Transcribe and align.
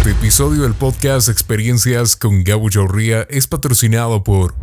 Este 0.00 0.12
episodio 0.12 0.62
del 0.62 0.72
podcast 0.72 1.28
Experiencias 1.28 2.16
con 2.16 2.42
Gabo 2.42 2.70
Chaurría 2.70 3.26
es 3.28 3.46
patrocinado 3.46 4.24
por 4.24 4.54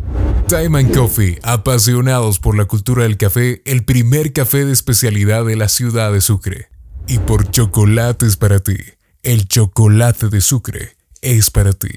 Time 0.48 0.80
and 0.80 0.92
Coffee, 0.92 1.38
apasionados 1.44 2.40
por 2.40 2.56
la 2.56 2.64
cultura 2.64 3.04
del 3.04 3.16
café, 3.16 3.62
el 3.64 3.84
primer 3.84 4.32
café 4.32 4.64
de 4.64 4.72
especialidad 4.72 5.44
de 5.44 5.54
la 5.54 5.68
ciudad 5.68 6.12
de 6.12 6.20
Sucre. 6.22 6.70
Y 7.06 7.18
por 7.18 7.52
Chocolates 7.52 8.36
para 8.36 8.58
ti, 8.58 8.78
el 9.22 9.46
chocolate 9.46 10.28
de 10.28 10.40
Sucre 10.40 10.96
es 11.22 11.52
para 11.52 11.72
ti. 11.72 11.94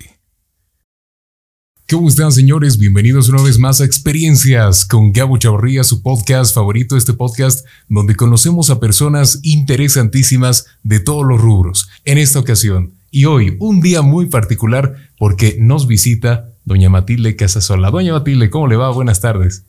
¿Cómo 1.90 2.10
están 2.10 2.32
señores? 2.32 2.78
Bienvenidos 2.78 3.28
una 3.28 3.42
vez 3.42 3.58
más 3.58 3.82
a 3.82 3.86
Experiencias 3.86 4.86
con 4.86 5.14
Gabo 5.14 5.36
Chavarría, 5.38 5.84
su 5.84 6.04
podcast 6.04 6.54
favorito, 6.54 6.96
este 6.96 7.14
podcast 7.14 7.66
donde 7.90 8.16
conocemos 8.16 8.70
a 8.70 8.80
personas 8.80 9.40
interesantísimas 9.42 10.68
de 10.84 11.00
todos 11.00 11.26
los 11.26 11.42
rubros. 11.42 11.90
En 12.06 12.20
esta 12.20 12.38
ocasión 12.38 13.01
y 13.12 13.26
hoy, 13.26 13.58
un 13.60 13.82
día 13.82 14.02
muy 14.02 14.28
particular 14.28 14.96
porque 15.20 15.58
nos 15.60 15.86
visita 15.86 16.50
doña 16.64 16.90
Matilde 16.90 17.36
Casasola. 17.36 17.92
Doña 17.92 18.14
Matilde, 18.14 18.50
¿cómo 18.50 18.68
le 18.68 18.78
va? 18.78 18.90
Buenas 18.90 19.20
tardes. 19.20 19.66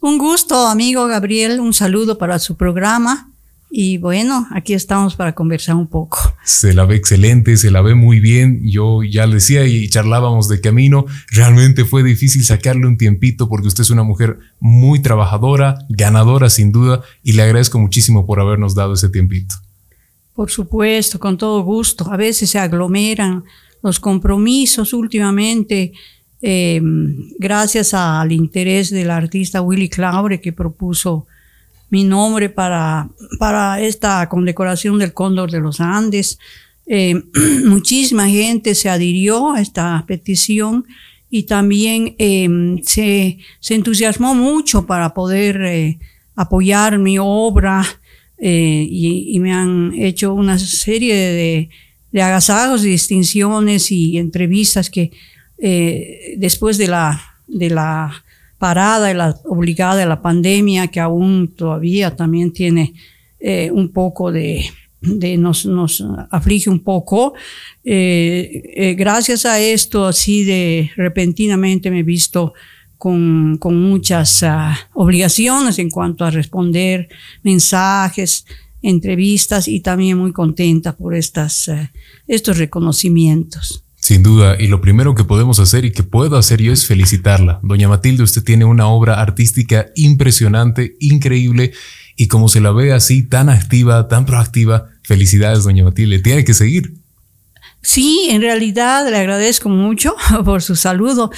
Un 0.00 0.18
gusto, 0.18 0.66
amigo 0.66 1.06
Gabriel, 1.06 1.60
un 1.60 1.72
saludo 1.72 2.18
para 2.18 2.40
su 2.40 2.56
programa 2.56 3.28
y 3.70 3.98
bueno, 3.98 4.48
aquí 4.50 4.74
estamos 4.74 5.14
para 5.14 5.32
conversar 5.32 5.76
un 5.76 5.86
poco. 5.86 6.18
Se 6.44 6.74
la 6.74 6.84
ve 6.84 6.96
excelente, 6.96 7.56
se 7.56 7.70
la 7.70 7.80
ve 7.80 7.94
muy 7.94 8.18
bien. 8.18 8.60
Yo 8.64 9.04
ya 9.04 9.26
le 9.26 9.36
decía 9.36 9.64
y 9.64 9.88
charlábamos 9.88 10.48
de 10.48 10.60
camino. 10.60 11.06
Realmente 11.30 11.84
fue 11.84 12.02
difícil 12.02 12.44
sacarle 12.44 12.86
un 12.86 12.98
tiempito 12.98 13.48
porque 13.48 13.68
usted 13.68 13.82
es 13.82 13.90
una 13.90 14.02
mujer 14.02 14.40
muy 14.58 15.00
trabajadora, 15.00 15.78
ganadora 15.88 16.50
sin 16.50 16.72
duda, 16.72 17.00
y 17.22 17.32
le 17.32 17.44
agradezco 17.44 17.78
muchísimo 17.78 18.26
por 18.26 18.40
habernos 18.40 18.74
dado 18.74 18.94
ese 18.94 19.08
tiempito. 19.08 19.54
Por 20.34 20.50
supuesto, 20.50 21.18
con 21.18 21.36
todo 21.36 21.62
gusto. 21.62 22.10
A 22.10 22.16
veces 22.16 22.50
se 22.50 22.58
aglomeran 22.58 23.44
los 23.82 24.00
compromisos 24.00 24.92
últimamente. 24.92 25.92
Em, 26.40 27.30
gracias 27.38 27.94
al 27.94 28.32
interés 28.32 28.90
del 28.90 29.10
artista 29.10 29.60
Willy 29.60 29.88
Claure 29.88 30.40
que 30.40 30.52
propuso 30.52 31.26
mi 31.90 32.04
nombre 32.04 32.48
para, 32.48 33.08
para 33.38 33.80
esta 33.80 34.26
condecoración 34.28 34.98
del 34.98 35.12
Cóndor 35.12 35.50
de 35.50 35.60
los 35.60 35.80
Andes. 35.80 36.38
Eh, 36.86 37.22
muchísima 37.66 38.28
gente 38.28 38.74
se 38.74 38.88
adhirió 38.88 39.52
a 39.52 39.60
esta 39.60 40.02
petición 40.06 40.86
y 41.30 41.44
también 41.44 42.14
eh, 42.18 42.48
se, 42.82 43.38
se, 43.60 43.74
entusiasmó 43.74 44.34
mucho 44.34 44.86
para 44.86 45.14
poder 45.14 45.60
eh, 45.62 45.98
apoyar 46.34 46.98
mi 46.98 47.18
obra 47.18 47.84
y, 48.44 49.36
y, 49.36 49.38
me 49.38 49.52
han 49.52 49.92
hecho 49.94 50.34
una 50.34 50.58
serie 50.58 51.14
de, 51.14 51.70
de 52.10 52.22
agasajos 52.22 52.84
y 52.84 52.88
distinciones 52.88 53.92
y 53.92 54.18
entrevistas 54.18 54.90
que 54.90 55.12
después 56.36 56.76
de 56.76 56.88
la, 56.88 57.22
de 57.46 57.70
la 57.70 58.24
parada 58.62 59.10
y 59.10 59.14
la 59.14 59.36
obligada 59.44 59.96
de 59.96 60.06
la 60.06 60.22
pandemia 60.22 60.86
que 60.86 61.00
aún 61.00 61.52
todavía 61.56 62.14
también 62.14 62.52
tiene 62.52 62.94
eh, 63.40 63.70
un 63.72 63.88
poco 63.88 64.30
de, 64.30 64.64
de 65.00 65.36
nos, 65.36 65.66
nos, 65.66 66.04
aflige 66.30 66.70
un 66.70 66.78
poco. 66.78 67.34
Eh, 67.82 68.62
eh, 68.76 68.94
gracias 68.94 69.46
a 69.46 69.58
esto, 69.58 70.06
así 70.06 70.44
de 70.44 70.92
repentinamente 70.94 71.90
me 71.90 71.98
he 71.98 72.04
visto 72.04 72.54
con, 73.02 73.58
muchas 73.64 74.44
uh, 74.44 74.70
obligaciones 74.94 75.80
en 75.80 75.90
cuanto 75.90 76.24
a 76.24 76.30
responder 76.30 77.08
mensajes, 77.42 78.46
entrevistas 78.80 79.66
y 79.66 79.80
también 79.80 80.18
muy 80.18 80.32
contenta 80.32 80.96
por 80.96 81.16
estas, 81.16 81.66
uh, 81.66 81.88
estos 82.28 82.58
reconocimientos. 82.58 83.84
Sin 83.96 84.22
duda, 84.22 84.56
y 84.56 84.68
lo 84.68 84.80
primero 84.80 85.16
que 85.16 85.24
podemos 85.24 85.58
hacer 85.58 85.84
y 85.84 85.90
que 85.90 86.04
puedo 86.04 86.36
hacer 86.36 86.62
yo 86.62 86.72
es 86.72 86.86
felicitarla. 86.86 87.58
Doña 87.64 87.88
Matilde, 87.88 88.22
usted 88.22 88.44
tiene 88.44 88.64
una 88.66 88.86
obra 88.86 89.20
artística 89.20 89.86
impresionante, 89.96 90.94
increíble, 91.00 91.72
y 92.16 92.28
como 92.28 92.48
se 92.48 92.60
la 92.60 92.70
ve 92.70 92.92
así, 92.92 93.24
tan 93.24 93.48
activa, 93.48 94.06
tan 94.06 94.26
proactiva, 94.26 94.90
felicidades, 95.02 95.64
doña 95.64 95.82
Matilde, 95.82 96.20
tiene 96.20 96.44
que 96.44 96.54
seguir. 96.54 97.01
Sí, 97.82 98.28
en 98.30 98.40
realidad 98.40 99.10
le 99.10 99.16
agradezco 99.16 99.68
mucho 99.68 100.14
por 100.44 100.62
su 100.62 100.76
saludo. 100.76 101.30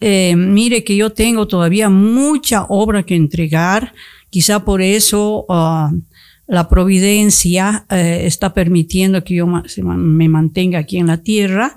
Eh, 0.00 0.34
mire 0.34 0.82
que 0.82 0.96
yo 0.96 1.10
tengo 1.10 1.46
todavía 1.46 1.90
mucha 1.90 2.64
obra 2.64 3.02
que 3.02 3.14
entregar, 3.14 3.92
quizá 4.30 4.64
por 4.64 4.80
eso 4.80 5.44
uh, 5.46 5.94
la 6.46 6.68
providencia 6.70 7.84
eh, 7.90 8.22
está 8.24 8.54
permitiendo 8.54 9.22
que 9.22 9.34
yo 9.34 9.46
me 9.46 10.28
mantenga 10.28 10.78
aquí 10.78 10.96
en 10.96 11.08
la 11.08 11.18
tierra. 11.18 11.74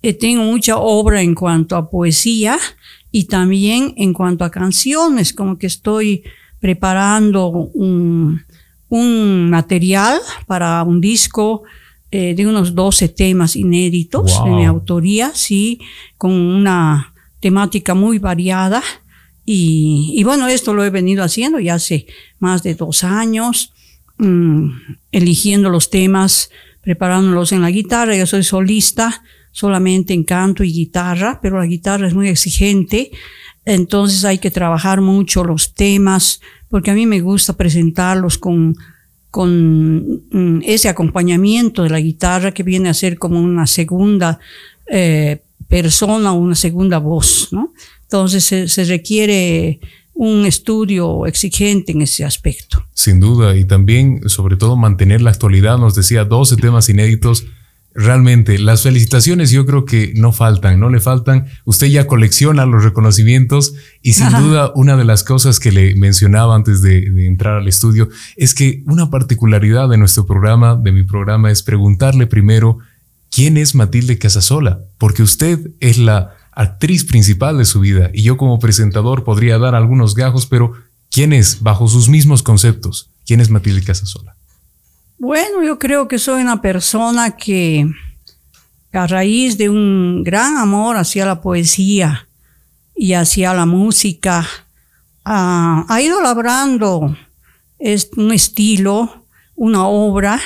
Eh, 0.00 0.14
tengo 0.14 0.44
mucha 0.44 0.78
obra 0.78 1.20
en 1.20 1.34
cuanto 1.34 1.76
a 1.76 1.90
poesía 1.90 2.58
y 3.12 3.24
también 3.24 3.92
en 3.98 4.14
cuanto 4.14 4.44
a 4.44 4.50
canciones, 4.50 5.34
como 5.34 5.58
que 5.58 5.66
estoy 5.66 6.22
preparando 6.58 7.48
un 7.48 9.50
material 9.50 10.18
para 10.46 10.82
un 10.84 11.02
disco 11.02 11.64
eh, 12.10 12.34
de 12.34 12.46
unos 12.46 12.74
12 12.74 13.10
temas 13.10 13.54
inéditos 13.54 14.42
de 14.44 14.50
mi 14.50 14.64
autoría, 14.64 15.32
sí, 15.34 15.80
con 16.16 16.32
una 16.32 17.12
temática 17.40 17.94
muy 17.94 18.18
variada. 18.18 18.82
Y, 19.44 20.12
y, 20.14 20.24
bueno, 20.24 20.48
esto 20.48 20.74
lo 20.74 20.84
he 20.84 20.90
venido 20.90 21.22
haciendo 21.22 21.60
ya 21.60 21.74
hace 21.74 22.06
más 22.38 22.62
de 22.62 22.74
dos 22.74 23.04
años, 23.04 23.72
mmm, 24.18 24.70
eligiendo 25.12 25.70
los 25.70 25.90
temas, 25.90 26.50
preparándolos 26.82 27.52
en 27.52 27.62
la 27.62 27.70
guitarra. 27.70 28.16
Yo 28.16 28.26
soy 28.26 28.42
solista, 28.42 29.22
solamente 29.52 30.14
en 30.14 30.24
canto 30.24 30.64
y 30.64 30.72
guitarra, 30.72 31.40
pero 31.42 31.58
la 31.58 31.66
guitarra 31.66 32.06
es 32.06 32.14
muy 32.14 32.28
exigente, 32.28 33.10
entonces 33.64 34.24
hay 34.24 34.38
que 34.38 34.50
trabajar 34.50 35.00
mucho 35.00 35.44
los 35.44 35.74
temas, 35.74 36.40
porque 36.68 36.90
a 36.90 36.94
mí 36.94 37.06
me 37.06 37.20
gusta 37.20 37.54
presentarlos 37.54 38.38
con, 38.38 38.76
con 39.30 40.22
mm, 40.30 40.62
ese 40.64 40.88
acompañamiento 40.88 41.82
de 41.82 41.90
la 41.90 42.00
guitarra 42.00 42.52
que 42.52 42.62
viene 42.62 42.88
a 42.88 42.94
ser 42.94 43.18
como 43.18 43.40
una 43.40 43.66
segunda 43.66 44.38
eh, 44.90 45.42
persona 45.68 46.32
una 46.32 46.54
segunda 46.54 46.98
voz, 46.98 47.48
¿no? 47.52 47.72
Entonces 48.02 48.44
se, 48.44 48.68
se 48.68 48.84
requiere 48.84 49.80
un 50.14 50.46
estudio 50.46 51.26
exigente 51.26 51.92
en 51.92 52.02
ese 52.02 52.24
aspecto. 52.24 52.84
Sin 52.92 53.20
duda, 53.20 53.54
y 53.54 53.64
también, 53.64 54.28
sobre 54.28 54.56
todo, 54.56 54.76
mantener 54.76 55.20
la 55.20 55.30
actualidad. 55.30 55.78
Nos 55.78 55.94
decía 55.94 56.24
12 56.24 56.56
temas 56.56 56.88
inéditos 56.88 57.44
Realmente, 58.00 58.60
las 58.60 58.84
felicitaciones 58.84 59.50
yo 59.50 59.66
creo 59.66 59.84
que 59.84 60.12
no 60.14 60.30
faltan, 60.30 60.78
no 60.78 60.88
le 60.88 61.00
faltan. 61.00 61.46
Usted 61.64 61.88
ya 61.88 62.06
colecciona 62.06 62.64
los 62.64 62.84
reconocimientos 62.84 63.74
y 64.02 64.12
sin 64.12 64.30
duda 64.30 64.70
una 64.76 64.96
de 64.96 65.04
las 65.04 65.24
cosas 65.24 65.58
que 65.58 65.72
le 65.72 65.96
mencionaba 65.96 66.54
antes 66.54 66.80
de, 66.80 67.26
entrar 67.26 67.56
al 67.56 67.66
estudio 67.66 68.08
es 68.36 68.54
que 68.54 68.84
una 68.86 69.10
particularidad 69.10 69.88
de 69.88 69.96
nuestro 69.96 70.26
programa, 70.26 70.76
de 70.76 70.92
mi 70.92 71.02
programa, 71.02 71.50
es 71.50 71.64
preguntarle 71.64 72.28
primero 72.28 72.78
quién 73.32 73.56
es 73.56 73.74
Matilde 73.74 74.16
Casasola, 74.16 74.78
porque 74.96 75.24
usted 75.24 75.58
es 75.80 75.98
la 75.98 76.36
actriz 76.52 77.04
principal 77.04 77.58
de 77.58 77.64
su 77.64 77.80
vida 77.80 78.12
y 78.14 78.22
yo 78.22 78.36
como 78.36 78.60
presentador 78.60 79.24
podría 79.24 79.58
dar 79.58 79.74
algunos 79.74 80.14
gajos, 80.14 80.46
pero 80.46 80.70
¿quién 81.10 81.32
es 81.32 81.64
bajo 81.64 81.88
sus 81.88 82.08
mismos 82.08 82.44
conceptos? 82.44 83.10
¿Quién 83.26 83.40
es 83.40 83.50
Matilde 83.50 83.82
Casasola? 83.82 84.37
Bueno, 85.20 85.64
yo 85.64 85.80
creo 85.80 86.06
que 86.06 86.16
soy 86.16 86.42
una 86.42 86.62
persona 86.62 87.36
que 87.36 87.84
a 88.92 89.06
raíz 89.08 89.58
de 89.58 89.68
un 89.68 90.22
gran 90.22 90.56
amor 90.56 90.96
hacia 90.96 91.26
la 91.26 91.40
poesía 91.40 92.28
y 92.94 93.14
hacia 93.14 93.52
la 93.52 93.66
música, 93.66 94.46
uh, 95.26 95.84
ha 95.88 96.00
ido 96.00 96.22
labrando 96.22 97.16
un 98.16 98.32
estilo, 98.32 99.26
una 99.56 99.88
obra. 99.88 100.40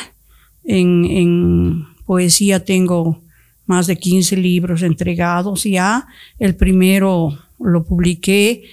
En, 0.65 1.05
en, 1.05 1.87
poesía 2.07 2.65
tengo 2.65 3.21
más 3.67 3.87
de 3.87 3.99
15 3.99 4.37
libros 4.39 4.83
entregados 4.83 5.65
ya. 5.65 6.07
El 6.39 6.57
primero 6.57 7.39
lo 7.59 7.85
publiqué 7.85 8.65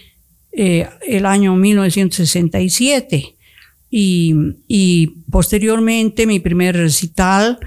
eh, 0.53 0.87
el 1.07 1.25
año 1.25 1.55
1967 1.55 3.35
y, 3.89 4.35
y 4.67 5.07
posteriormente 5.29 6.27
mi 6.27 6.39
primer 6.39 6.75
recital 6.75 7.59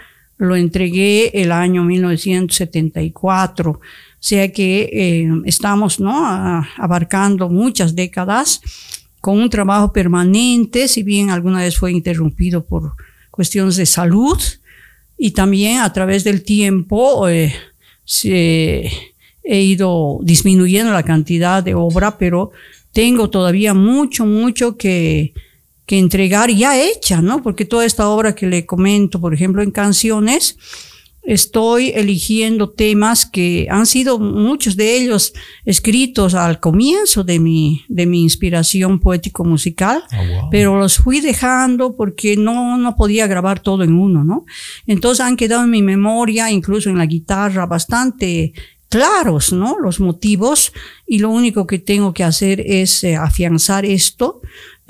lo 0.42 0.56
entregué 0.56 1.30
el 1.40 1.52
año 1.52 1.84
1974. 1.84 3.70
O 3.70 3.80
sea 4.18 4.50
que 4.52 4.90
eh, 4.92 5.28
estamos 5.44 6.00
¿no? 6.00 6.12
abarcando 6.76 7.48
muchas 7.48 7.94
décadas 7.94 8.60
con 9.20 9.38
un 9.38 9.48
trabajo 9.48 9.92
permanente, 9.92 10.88
si 10.88 11.04
bien 11.04 11.30
alguna 11.30 11.60
vez 11.60 11.76
fue 11.76 11.92
interrumpido 11.92 12.64
por 12.64 12.94
cuestiones 13.30 13.76
de 13.76 13.86
salud 13.86 14.36
y 15.16 15.30
también 15.30 15.78
a 15.78 15.92
través 15.92 16.24
del 16.24 16.42
tiempo 16.42 17.28
eh, 17.28 17.54
se, 18.04 18.90
he 19.44 19.60
ido 19.60 20.18
disminuyendo 20.22 20.92
la 20.92 21.04
cantidad 21.04 21.62
de 21.62 21.76
obra, 21.76 22.18
pero 22.18 22.50
tengo 22.92 23.30
todavía 23.30 23.74
mucho, 23.74 24.26
mucho 24.26 24.76
que, 24.76 25.34
que 25.92 25.98
entregar 25.98 26.48
ya 26.50 26.80
hecha, 26.80 27.20
¿no? 27.20 27.42
Porque 27.42 27.66
toda 27.66 27.84
esta 27.84 28.08
obra 28.08 28.34
que 28.34 28.46
le 28.46 28.64
comento, 28.64 29.20
por 29.20 29.34
ejemplo, 29.34 29.62
en 29.62 29.70
canciones, 29.70 30.56
estoy 31.22 31.90
eligiendo 31.90 32.70
temas 32.70 33.26
que 33.26 33.66
han 33.70 33.84
sido 33.84 34.18
muchos 34.18 34.74
de 34.78 34.96
ellos 34.96 35.34
escritos 35.66 36.32
al 36.32 36.60
comienzo 36.60 37.24
de 37.24 37.38
mi, 37.38 37.84
de 37.90 38.06
mi 38.06 38.22
inspiración 38.22 39.00
poético-musical, 39.00 40.02
ah, 40.12 40.48
pero 40.50 40.78
los 40.78 40.96
fui 40.96 41.20
dejando 41.20 41.94
porque 41.94 42.38
no, 42.38 42.78
no 42.78 42.96
podía 42.96 43.26
grabar 43.26 43.60
todo 43.60 43.84
en 43.84 43.92
uno, 43.92 44.24
¿no? 44.24 44.46
Entonces 44.86 45.22
han 45.22 45.36
quedado 45.36 45.64
en 45.64 45.70
mi 45.70 45.82
memoria, 45.82 46.50
incluso 46.50 46.88
en 46.88 46.96
la 46.96 47.04
guitarra, 47.04 47.66
bastante 47.66 48.54
claros, 48.92 49.54
¿no? 49.54 49.78
Los 49.78 50.00
motivos 50.00 50.72
y 51.06 51.18
lo 51.18 51.30
único 51.30 51.66
que 51.66 51.78
tengo 51.78 52.12
que 52.12 52.24
hacer 52.24 52.60
es 52.60 53.04
eh, 53.04 53.16
afianzar 53.16 53.86
esto 53.86 54.42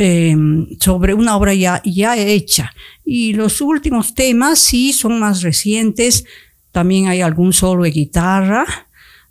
eh, 0.05 0.37
sobre 0.81 1.15
una 1.15 1.37
obra 1.37 1.55
ya, 1.55 1.81
ya 1.85 2.17
hecha. 2.17 2.75
Y 3.05 3.35
los 3.35 3.61
últimos 3.61 4.15
temas 4.15 4.59
sí 4.59 4.93
son 4.93 5.21
más 5.21 5.43
recientes, 5.43 6.25
también 6.73 7.07
hay 7.07 7.21
algún 7.21 7.53
solo 7.53 7.85
de 7.85 7.93
guitarra, 7.93 8.65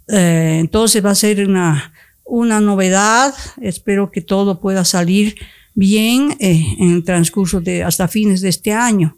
eh, 0.08 0.60
entonces 0.62 1.04
va 1.04 1.10
a 1.10 1.16
ser 1.16 1.46
una, 1.46 1.92
una 2.24 2.62
novedad, 2.62 3.34
espero 3.62 4.12
que 4.12 4.22
todo 4.22 4.62
pueda 4.62 4.86
salir 4.86 5.36
bien 5.76 6.38
eh, 6.40 6.64
en 6.80 6.94
el 6.94 7.04
transcurso 7.04 7.60
de 7.60 7.84
hasta 7.84 8.08
fines 8.08 8.40
de 8.40 8.48
este 8.48 8.72
año. 8.72 9.18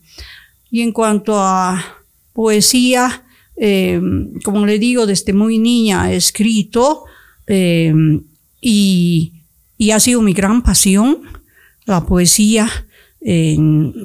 Y 0.72 0.82
en 0.82 0.92
cuanto 0.92 1.40
a 1.40 1.86
poesía, 2.34 3.26
eh, 3.58 4.02
como 4.44 4.66
le 4.66 4.80
digo, 4.80 5.06
desde 5.06 5.34
muy 5.34 5.60
niña 5.60 6.12
he 6.12 6.16
escrito 6.16 7.04
y, 8.60 9.34
y 9.78 9.92
ha 9.92 10.00
sido 10.00 10.22
mi 10.24 10.34
gran 10.34 10.64
pasión 10.64 11.43
la 11.86 12.06
poesía 12.06 12.70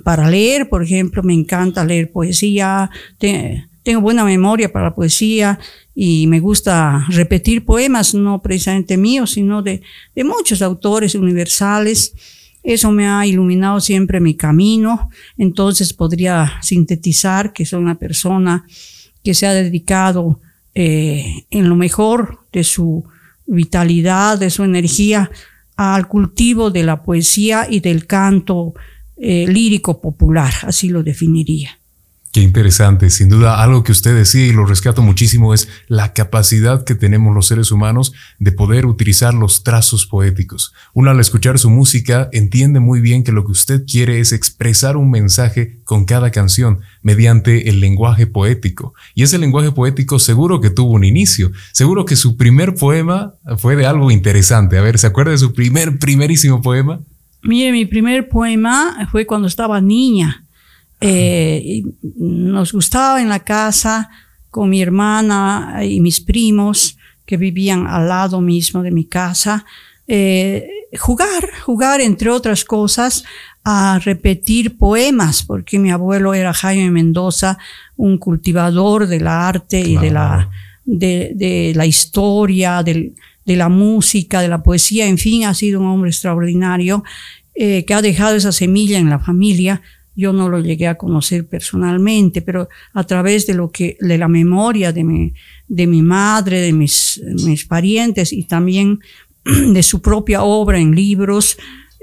para 0.04 0.30
leer, 0.30 0.68
por 0.68 0.82
ejemplo, 0.82 1.22
me 1.22 1.34
encanta 1.34 1.84
leer 1.84 2.12
poesía, 2.12 2.88
tengo 3.18 4.00
buena 4.00 4.24
memoria 4.24 4.70
para 4.70 4.86
la 4.86 4.94
poesía 4.94 5.58
y 5.94 6.26
me 6.26 6.40
gusta 6.40 7.06
repetir 7.08 7.64
poemas, 7.64 8.14
no 8.14 8.40
precisamente 8.40 8.96
míos, 8.96 9.32
sino 9.32 9.62
de, 9.62 9.82
muchos 10.24 10.62
autores 10.62 11.14
universales. 11.14 12.14
Eso 12.62 12.92
me 12.92 13.08
ha 13.08 13.26
iluminado 13.26 13.80
siempre 13.80 14.20
mi 14.20 14.36
camino, 14.36 15.10
entonces 15.36 15.92
podría 15.92 16.58
sintetizar 16.60 17.52
que 17.52 17.64
soy 17.64 17.80
una 17.80 17.98
persona 17.98 18.66
que 19.24 19.34
se 19.34 19.46
ha 19.46 19.54
dedicado 19.54 20.40
eh, 20.74 21.46
en 21.50 21.68
lo 21.68 21.74
mejor 21.74 22.40
de 22.52 22.62
su 22.62 23.04
vitalidad, 23.46 24.38
de 24.38 24.50
su 24.50 24.64
energía, 24.64 25.30
al 25.78 26.08
cultivo 26.08 26.72
de 26.72 26.82
la 26.82 27.04
poesía 27.04 27.68
y 27.70 27.78
del 27.78 28.04
canto 28.06 28.74
eh, 29.16 29.46
lírico 29.46 30.00
popular, 30.00 30.52
así 30.62 30.88
lo 30.88 31.04
definiría. 31.04 31.77
Qué 32.30 32.42
interesante, 32.42 33.08
sin 33.08 33.30
duda 33.30 33.62
algo 33.62 33.82
que 33.82 33.92
usted 33.92 34.14
decía 34.14 34.46
y 34.46 34.52
lo 34.52 34.66
rescato 34.66 35.00
muchísimo 35.00 35.54
es 35.54 35.66
la 35.86 36.12
capacidad 36.12 36.84
que 36.84 36.94
tenemos 36.94 37.34
los 37.34 37.46
seres 37.46 37.72
humanos 37.72 38.12
de 38.38 38.52
poder 38.52 38.84
utilizar 38.84 39.32
los 39.32 39.64
trazos 39.64 40.04
poéticos. 40.04 40.74
Uno 40.92 41.10
al 41.10 41.20
escuchar 41.20 41.58
su 41.58 41.70
música 41.70 42.28
entiende 42.32 42.80
muy 42.80 43.00
bien 43.00 43.24
que 43.24 43.32
lo 43.32 43.46
que 43.46 43.52
usted 43.52 43.84
quiere 43.86 44.20
es 44.20 44.32
expresar 44.32 44.98
un 44.98 45.10
mensaje 45.10 45.78
con 45.84 46.04
cada 46.04 46.30
canción 46.30 46.80
mediante 47.00 47.70
el 47.70 47.80
lenguaje 47.80 48.26
poético. 48.26 48.92
Y 49.14 49.22
ese 49.22 49.38
lenguaje 49.38 49.72
poético 49.72 50.18
seguro 50.18 50.60
que 50.60 50.68
tuvo 50.68 50.92
un 50.92 51.04
inicio, 51.04 51.50
seguro 51.72 52.04
que 52.04 52.14
su 52.16 52.36
primer 52.36 52.74
poema 52.74 53.32
fue 53.56 53.74
de 53.74 53.86
algo 53.86 54.10
interesante. 54.10 54.76
A 54.76 54.82
ver, 54.82 54.98
¿se 54.98 55.06
acuerda 55.06 55.32
de 55.32 55.38
su 55.38 55.54
primer, 55.54 55.98
primerísimo 55.98 56.60
poema? 56.60 57.00
Mire, 57.42 57.72
mi 57.72 57.86
primer 57.86 58.28
poema 58.28 59.08
fue 59.10 59.24
cuando 59.24 59.48
estaba 59.48 59.80
niña. 59.80 60.44
Eh, 61.00 61.82
nos 62.16 62.72
gustaba 62.72 63.22
en 63.22 63.28
la 63.28 63.40
casa 63.40 64.10
con 64.50 64.70
mi 64.70 64.82
hermana 64.82 65.80
y 65.84 66.00
mis 66.00 66.20
primos 66.20 66.96
que 67.24 67.36
vivían 67.36 67.86
al 67.86 68.08
lado 68.08 68.40
mismo 68.40 68.82
de 68.82 68.90
mi 68.90 69.04
casa, 69.04 69.64
eh, 70.06 70.66
jugar, 70.98 71.50
jugar 71.62 72.00
entre 72.00 72.30
otras 72.30 72.64
cosas 72.64 73.24
a 73.62 74.00
repetir 74.02 74.78
poemas, 74.78 75.42
porque 75.42 75.78
mi 75.78 75.90
abuelo 75.90 76.32
era 76.32 76.54
Jaime 76.54 76.90
Mendoza, 76.90 77.58
un 77.96 78.16
cultivador 78.16 79.06
del 79.06 79.26
arte 79.26 79.80
y 79.80 79.98
de 79.98 80.10
la, 80.10 80.50
de, 80.86 81.72
la 81.76 81.84
historia, 81.84 82.82
de 82.82 83.12
la 83.44 83.68
música, 83.68 84.40
de 84.40 84.48
la 84.48 84.62
poesía, 84.62 85.06
en 85.06 85.18
fin, 85.18 85.44
ha 85.44 85.52
sido 85.52 85.80
un 85.80 85.86
hombre 85.86 86.10
extraordinario 86.10 87.04
eh, 87.54 87.84
que 87.84 87.92
ha 87.92 88.00
dejado 88.00 88.36
esa 88.36 88.52
semilla 88.52 88.98
en 88.98 89.10
la 89.10 89.18
familia. 89.18 89.82
Yo 90.18 90.32
no 90.32 90.48
lo 90.48 90.58
llegué 90.58 90.88
a 90.88 90.96
conocer 90.96 91.46
personalmente, 91.46 92.42
pero 92.42 92.68
a 92.92 93.04
través 93.04 93.46
de 93.46 93.54
lo 93.54 93.70
que, 93.70 93.96
de 94.00 94.18
la 94.18 94.26
memoria 94.26 94.92
de 94.92 95.04
mi, 95.04 95.32
de 95.68 95.86
mi 95.86 96.02
madre, 96.02 96.60
de 96.60 96.72
mis, 96.72 97.22
mis 97.44 97.64
parientes 97.64 98.32
y 98.32 98.42
también 98.42 98.98
de 99.44 99.82
su 99.84 100.02
propia 100.02 100.42
obra 100.42 100.80
en 100.80 100.92
libros, 100.92 101.56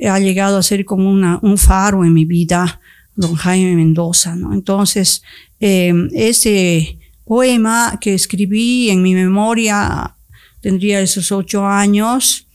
ha 0.10 0.18
llegado 0.20 0.58
a 0.58 0.64
ser 0.64 0.86
como 0.86 1.12
una, 1.12 1.40
un 1.42 1.58
faro 1.58 2.06
en 2.06 2.14
mi 2.14 2.24
vida, 2.24 2.80
don 3.18 3.36
Jaime 3.36 3.76
Mendoza, 3.76 4.34
¿no? 4.38 4.54
Entonces, 4.54 5.22
eh, 5.60 5.94
ese 6.14 6.98
poema 7.26 7.98
que 8.00 8.14
escribí 8.14 8.92
en 8.92 9.02
mi 9.02 9.14
memoria, 9.14 10.16
tendría 10.62 11.02
esos 11.02 11.34
ocho 11.34 11.66
años, 11.66 12.48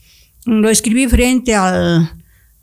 lo 0.45 0.71
escribí 0.71 1.07
frente 1.07 1.53
al, 1.53 2.11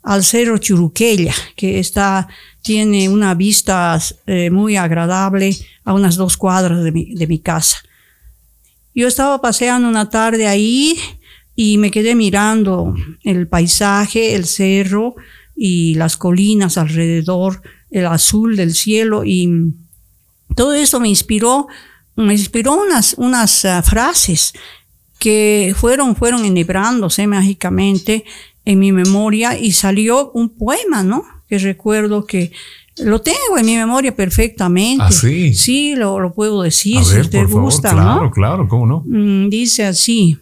al 0.03 0.23
Cerro 0.23 0.57
Churuquella, 0.57 1.33
que 1.55 1.79
está, 1.79 2.27
tiene 2.61 3.09
una 3.09 3.33
vista 3.33 3.99
eh, 4.25 4.49
muy 4.49 4.75
agradable 4.75 5.55
a 5.83 5.93
unas 5.93 6.15
dos 6.15 6.37
cuadras 6.37 6.83
de 6.83 6.91
mi, 6.91 7.13
de 7.13 7.27
mi 7.27 7.39
casa. 7.39 7.77
Yo 8.93 9.07
estaba 9.07 9.39
paseando 9.41 9.87
una 9.87 10.09
tarde 10.09 10.47
ahí 10.47 10.97
y 11.55 11.77
me 11.77 11.91
quedé 11.91 12.15
mirando 12.15 12.95
el 13.23 13.47
paisaje, 13.47 14.35
el 14.35 14.45
cerro 14.45 15.15
y 15.55 15.95
las 15.95 16.17
colinas 16.17 16.77
alrededor, 16.77 17.61
el 17.91 18.05
azul 18.05 18.55
del 18.55 18.73
cielo 18.73 19.23
y 19.25 19.73
todo 20.55 20.73
eso 20.73 20.99
me 20.99 21.09
inspiró, 21.09 21.67
me 22.15 22.33
inspiró 22.33 22.73
unas, 22.73 23.13
unas 23.17 23.65
ah, 23.65 23.81
frases 23.81 24.53
que 25.19 25.75
fueron, 25.77 26.15
fueron 26.15 26.45
enhebrándose 26.45 27.27
mágicamente 27.27 28.23
en 28.65 28.79
mi 28.79 28.91
memoria 28.91 29.57
y 29.57 29.71
salió 29.73 30.31
un 30.31 30.49
poema, 30.49 31.03
¿no? 31.03 31.23
Que 31.49 31.57
recuerdo 31.57 32.25
que 32.25 32.51
lo 32.99 33.21
tengo 33.21 33.57
en 33.57 33.65
mi 33.65 33.75
memoria 33.75 34.15
perfectamente. 34.15 35.03
¿Ah, 35.03 35.11
sí? 35.11 35.53
Sí, 35.53 35.95
lo, 35.95 36.19
lo 36.19 36.33
puedo 36.33 36.61
decir 36.61 37.03
si 37.03 37.27
te 37.29 37.43
gusta, 37.45 37.91
claro, 37.91 38.31
Claro, 38.31 38.67
¿cómo 38.67 38.85
no? 38.85 39.03
Mm, 39.05 39.49
dice 39.49 39.85
así, 39.85 40.37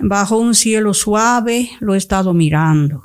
bajo 0.00 0.36
un 0.36 0.54
cielo 0.54 0.92
suave 0.94 1.70
lo 1.80 1.94
he 1.94 1.98
estado 1.98 2.32
mirando. 2.34 3.04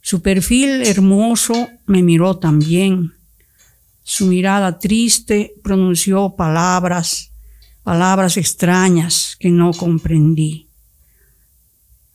Su 0.00 0.20
perfil 0.20 0.82
hermoso 0.82 1.68
me 1.86 2.02
miró 2.02 2.36
también. 2.36 3.12
Su 4.02 4.26
mirada 4.26 4.78
triste 4.78 5.54
pronunció 5.62 6.34
palabras, 6.36 7.30
palabras 7.82 8.36
extrañas 8.36 9.34
que 9.40 9.48
no 9.50 9.72
comprendí. 9.72 10.68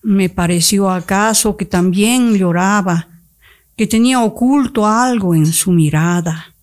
Me 0.04 0.30
pareció 0.30 0.90
acaso 0.90 1.58
que 1.58 1.66
también 1.66 2.36
lloraba, 2.36 3.08
que 3.80 3.88
tenía 3.88 4.22
oculto 4.22 4.86
algo 4.86 5.34
en 5.34 5.46
su 5.46 5.72
mirada. 5.72 6.54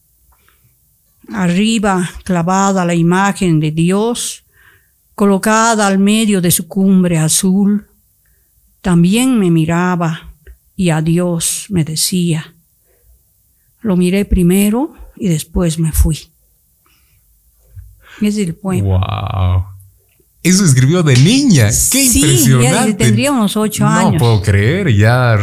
Arriba, 1.33 2.11
clavada 2.25 2.85
la 2.85 2.95
imagen 2.95 3.59
de 3.59 3.71
Dios, 3.71 4.45
colocada 5.15 5.87
al 5.87 5.99
medio 5.99 6.43
de 6.43 6.51
su 6.51 6.69
cumbre 6.69 7.17
azul, 7.17 7.87
también 8.83 9.39
me 9.39 9.51
miraba 9.51 10.35
y 10.77 10.91
a 10.91 11.01
Dios 11.01 11.65
me 11.71 11.85
decía. 11.85 12.55
Lo 13.81 13.97
miré 13.97 14.27
primero 14.27 14.93
y 15.17 15.29
después 15.29 15.79
me 15.79 15.93
fui. 15.93 16.19
Es 18.21 18.37
el 18.37 18.57
poema. 18.57 18.99
¡Wow! 18.99 19.65
Eso 20.43 20.67
escribió 20.67 21.03
de 21.03 21.17
niña. 21.17 21.71
¡Qué 21.91 22.05
impresionante! 22.05 22.91
Ya 22.91 22.97
tendría 22.99 23.33
unos 23.33 23.57
ocho 23.57 23.87
años. 23.87 24.13
No 24.13 24.19
puedo 24.19 24.43
creer, 24.43 24.95
ya. 24.95 25.35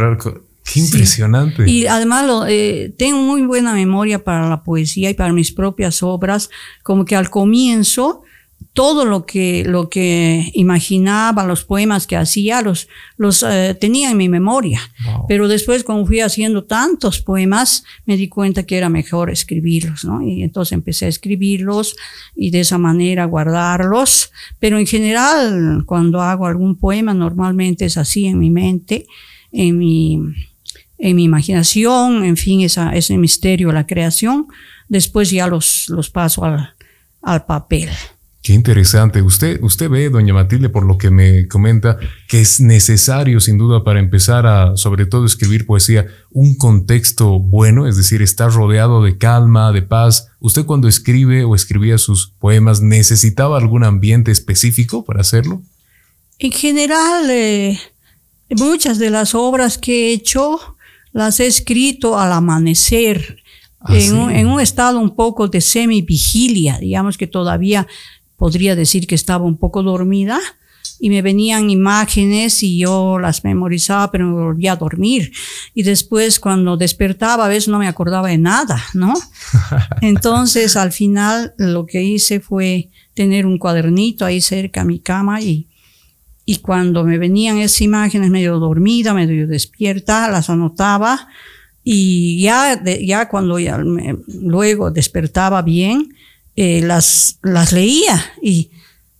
Qué 0.64 0.80
impresionante. 0.80 1.70
Y 1.70 1.86
además 1.88 2.26
eh, 2.48 2.94
tengo 2.98 3.20
muy 3.20 3.42
buena 3.44 3.74
memoria 3.74 4.24
para 4.24 4.50
la 4.50 4.64
poesía 4.64 5.10
y 5.10 5.14
para 5.14 5.34
mis 5.34 5.52
propias 5.52 6.02
obras, 6.04 6.50
como 6.84 7.06
que 7.06 7.16
al 7.16 7.30
comienzo 7.30 8.24
todo 8.74 9.06
lo 9.06 9.26
que, 9.26 9.64
lo 9.66 9.90
que 9.90 10.50
imaginaba, 10.54 11.46
los 11.46 11.64
poemas 11.64 12.08
que 12.08 12.18
hacía, 12.18 12.62
los, 12.62 12.88
los 13.18 13.44
eh, 13.44 13.78
tenía 13.80 14.10
en 14.10 14.18
mi 14.18 14.30
memoria. 14.30 14.82
Pero 15.28 15.48
después, 15.48 15.84
como 15.84 16.06
fui 16.08 16.22
haciendo 16.22 16.64
tantos 16.64 17.22
poemas, 17.22 17.84
me 18.06 18.18
di 18.18 18.30
cuenta 18.30 18.64
que 18.64 18.78
era 18.78 18.90
mejor 18.90 19.30
escribirlos, 19.30 20.06
¿no? 20.06 20.22
Y 20.24 20.42
entonces 20.42 20.72
empecé 20.72 21.06
a 21.06 21.10
escribirlos 21.10 21.96
y 22.36 22.50
de 22.50 22.62
esa 22.62 22.80
manera 22.80 23.26
guardarlos. 23.26 24.32
Pero 24.60 24.80
en 24.80 24.88
general, 24.88 25.84
cuando 25.86 26.22
hago 26.22 26.48
algún 26.48 26.76
poema, 26.76 27.14
normalmente 27.14 27.86
es 27.86 27.98
así 27.98 28.26
en 28.26 28.40
mi 28.40 28.50
mente, 28.50 29.06
en 29.52 29.78
mi, 29.78 30.20
en 31.04 31.16
mi 31.16 31.24
imaginación, 31.24 32.24
en 32.24 32.38
fin, 32.38 32.62
esa, 32.62 32.94
ese 32.96 33.18
misterio, 33.18 33.72
la 33.72 33.86
creación. 33.86 34.48
Después 34.88 35.30
ya 35.30 35.48
los, 35.48 35.90
los 35.90 36.10
paso 36.10 36.46
al 36.46 36.74
al 37.24 37.46
papel. 37.46 37.90
Qué 38.42 38.52
interesante. 38.52 39.22
Usted, 39.22 39.64
usted 39.64 39.90
ve, 39.90 40.10
doña 40.10 40.34
Matilde, 40.34 40.68
por 40.68 40.86
lo 40.86 40.98
que 40.98 41.10
me 41.10 41.48
comenta, 41.48 41.98
que 42.28 42.42
es 42.42 42.60
necesario, 42.60 43.40
sin 43.40 43.58
duda, 43.58 43.86
para 43.86 44.02
empezar 44.02 44.46
a, 44.46 44.76
sobre 44.76 45.06
todo, 45.06 45.26
escribir 45.26 45.66
poesía, 45.66 46.08
un 46.30 46.58
contexto 46.58 47.40
bueno, 47.40 47.88
es 47.88 47.96
decir, 47.96 48.22
estar 48.22 48.52
rodeado 48.52 49.02
de 49.02 49.18
calma, 49.18 49.72
de 49.72 49.82
paz. 49.82 50.28
¿Usted 50.42 50.66
cuando 50.66 50.90
escribe 50.90 51.46
o 51.46 51.56
escribía 51.56 51.98
sus 51.98 52.28
poemas 52.28 52.82
necesitaba 52.82 53.58
algún 53.58 53.86
ambiente 53.86 54.32
específico 54.32 55.06
para 55.06 55.22
hacerlo? 55.22 55.62
En 56.38 56.52
general, 56.52 57.30
eh, 57.30 57.80
muchas 58.50 59.00
de 59.00 59.10
las 59.10 59.36
obras 59.36 59.78
que 59.78 60.10
he 60.10 60.14
hecho 60.14 60.73
las 61.14 61.40
he 61.40 61.48
escrito 61.48 62.20
al 62.20 62.34
amanecer, 62.34 63.38
ah, 63.80 63.96
en, 63.96 64.16
un, 64.16 64.32
en, 64.32 64.48
un, 64.48 64.60
estado 64.60 65.00
un 65.00 65.16
poco 65.16 65.48
de 65.48 65.62
semi-vigilia, 65.62 66.80
digamos 66.80 67.18
que 67.18 67.28
todavía 67.28 67.88
podría 68.36 68.76
decir 68.76 69.08
que 69.08 69.16
estaba 69.16 69.46
un 69.46 69.58
poco 69.58 69.84
dormida 69.84 70.40
y 71.00 71.10
me 71.10 71.22
venían 71.22 71.70
imágenes 71.70 72.64
y 72.64 72.80
yo 72.80 73.20
las 73.20 73.44
memorizaba, 73.44 74.10
pero 74.12 74.26
me 74.26 74.42
volvía 74.42 74.74
a 74.74 74.78
dormir. 74.78 75.32
Y 75.74 75.84
después 75.84 76.40
cuando 76.40 76.78
despertaba 76.78 77.46
a 77.46 77.50
veces 77.50 77.68
no 77.68 77.80
me 77.80 77.88
acordaba 77.88 78.30
de 78.30 78.38
nada, 78.38 78.82
¿no? 78.94 79.14
Entonces 80.02 80.76
al 80.78 80.92
final 80.92 81.54
lo 81.58 81.86
que 81.86 82.04
hice 82.04 82.40
fue 82.40 82.90
tener 83.14 83.46
un 83.46 83.58
cuadernito 83.58 84.26
ahí 84.26 84.42
cerca 84.42 84.82
a 84.82 84.86
mi 84.86 85.00
cama 85.00 85.42
y, 85.42 85.68
y 86.46 86.58
cuando 86.58 87.04
me 87.04 87.18
venían 87.18 87.58
esas 87.58 87.82
imágenes 87.82 88.30
medio 88.30 88.60
dormida, 88.60 89.14
medio 89.14 89.48
despierta, 89.48 90.30
las 90.30 90.50
anotaba 90.50 91.28
y 91.84 92.42
ya, 92.42 92.82
ya 93.02 93.30
cuando 93.30 93.60
ya 93.60 93.78
luego 93.78 94.92
despertaba 94.92 95.62
bien, 95.62 96.14
eh, 96.56 96.82
las, 96.82 97.40
las 97.42 97.72
leía 97.72 98.24
y 98.42 98.72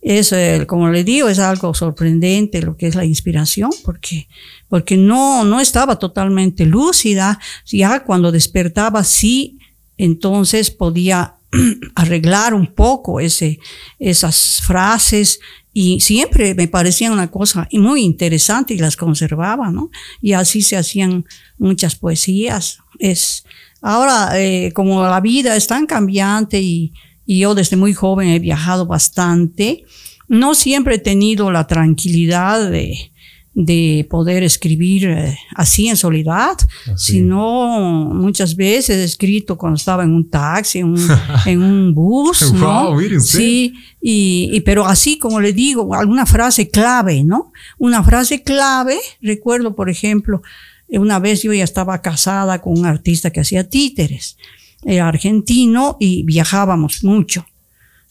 es, 0.04 0.34
como 0.66 0.90
le 0.90 1.02
digo, 1.02 1.30
es 1.30 1.38
algo 1.38 1.72
sorprendente 1.72 2.60
lo 2.60 2.76
que 2.76 2.86
es 2.86 2.94
la 2.94 3.06
inspiración, 3.06 3.70
porque, 3.84 4.28
porque 4.68 4.98
no, 4.98 5.44
no 5.44 5.60
estaba 5.60 5.98
totalmente 5.98 6.66
lúcida. 6.66 7.40
Ya 7.64 8.04
cuando 8.04 8.30
despertaba, 8.30 9.02
sí, 9.02 9.58
entonces 9.96 10.70
podía 10.70 11.36
arreglar 11.94 12.52
un 12.52 12.66
poco 12.66 13.18
ese, 13.18 13.60
esas 13.98 14.60
frases 14.62 15.40
y 15.74 15.98
siempre 16.00 16.54
me 16.54 16.68
parecían 16.68 17.12
una 17.12 17.30
cosa 17.32 17.68
muy 17.72 18.02
interesante 18.02 18.74
y 18.74 18.78
las 18.78 18.96
conservaba, 18.96 19.70
¿no? 19.70 19.90
Y 20.22 20.32
así 20.32 20.62
se 20.62 20.76
hacían 20.76 21.26
muchas 21.58 21.96
poesías. 21.96 22.78
Es, 23.00 23.44
ahora, 23.82 24.40
eh, 24.40 24.70
como 24.72 25.02
la 25.02 25.20
vida 25.20 25.56
es 25.56 25.66
tan 25.66 25.86
cambiante 25.86 26.60
y, 26.62 26.92
y 27.26 27.40
yo 27.40 27.56
desde 27.56 27.76
muy 27.76 27.92
joven 27.92 28.28
he 28.28 28.38
viajado 28.38 28.86
bastante. 28.86 29.84
No 30.28 30.54
siempre 30.54 30.94
he 30.94 30.98
tenido 31.00 31.50
la 31.50 31.66
tranquilidad 31.66 32.70
de, 32.70 33.12
de 33.54 34.06
poder 34.10 34.42
escribir 34.42 35.04
eh, 35.08 35.38
así 35.54 35.88
en 35.88 35.96
soledad, 35.96 36.56
sino 36.96 38.10
muchas 38.12 38.56
veces 38.56 38.96
he 38.96 39.04
escrito 39.04 39.56
cuando 39.56 39.76
estaba 39.76 40.02
en 40.02 40.12
un 40.12 40.28
taxi, 40.28 40.80
en 40.80 40.86
un, 40.86 41.08
en 41.46 41.62
un 41.62 41.94
bus, 41.94 42.52
¿no? 42.52 42.96
sí, 43.20 43.74
y, 44.00 44.50
y, 44.52 44.60
pero 44.60 44.86
así 44.86 45.18
como 45.18 45.40
le 45.40 45.52
digo, 45.52 45.94
alguna 45.94 46.26
frase 46.26 46.68
clave, 46.68 47.22
¿no? 47.22 47.52
Una 47.78 48.02
frase 48.02 48.42
clave, 48.42 48.98
recuerdo 49.22 49.74
por 49.74 49.88
ejemplo, 49.88 50.42
una 50.88 51.18
vez 51.18 51.42
yo 51.42 51.52
ya 51.52 51.64
estaba 51.64 52.02
casada 52.02 52.60
con 52.60 52.78
un 52.78 52.86
artista 52.86 53.30
que 53.30 53.40
hacía 53.40 53.68
títeres 53.68 54.36
era 54.84 55.08
argentino 55.08 55.96
y 55.98 56.22
viajábamos 56.24 57.04
mucho. 57.04 57.46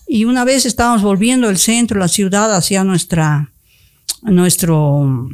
Y 0.08 0.26
una 0.26 0.44
vez 0.44 0.66
estábamos 0.66 1.02
volviendo 1.02 1.48
del 1.48 1.58
centro, 1.58 2.00
la 2.00 2.08
ciudad, 2.08 2.54
hacia 2.56 2.84
nuestra, 2.84 3.52
nuestro 4.24 5.30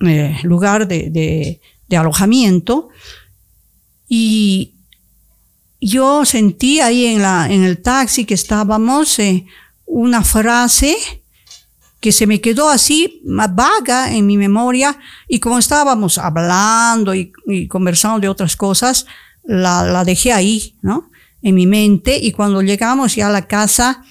eh, 0.00 0.38
lugar 0.42 0.86
de, 0.86 1.60
alojamiento. 1.90 2.88
Y 4.08 4.74
yo 5.80 6.24
sentí 6.24 6.80
ahí 6.80 7.06
en, 7.06 7.22
el 7.64 7.82
taxi 7.82 8.24
que 8.24 8.34
estábamos 8.34 9.18
eh, 9.18 9.46
una 9.86 10.22
frase 10.22 10.96
que 12.00 12.12
se 12.12 12.26
me 12.26 12.40
quedó 12.40 12.70
así 12.70 13.20
vaga 13.24 14.12
en 14.14 14.26
mi 14.26 14.38
memoria 14.38 14.98
y 15.28 15.38
como 15.38 15.58
estábamos 15.58 16.16
hablando 16.16 17.14
y, 17.14 17.32
conversando 17.68 18.20
de 18.20 18.28
otras 18.28 18.56
cosas, 18.56 19.06
la, 19.44 19.84
la 19.84 20.04
dejé 20.04 20.32
ahí, 20.32 20.76
¿no? 20.80 21.10
En 21.42 21.54
mi 21.54 21.66
mente 21.66 22.18
y 22.18 22.32
cuando 22.32 22.62
llegamos 22.62 23.16
ya 23.16 23.28
a 23.28 23.30
la 23.30 23.46
casa, 23.46 24.02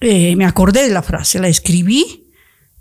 eh, 0.00 0.34
me 0.36 0.44
acordé 0.44 0.82
de 0.82 0.92
la 0.92 1.02
frase, 1.02 1.38
la 1.38 1.48
escribí 1.48 2.25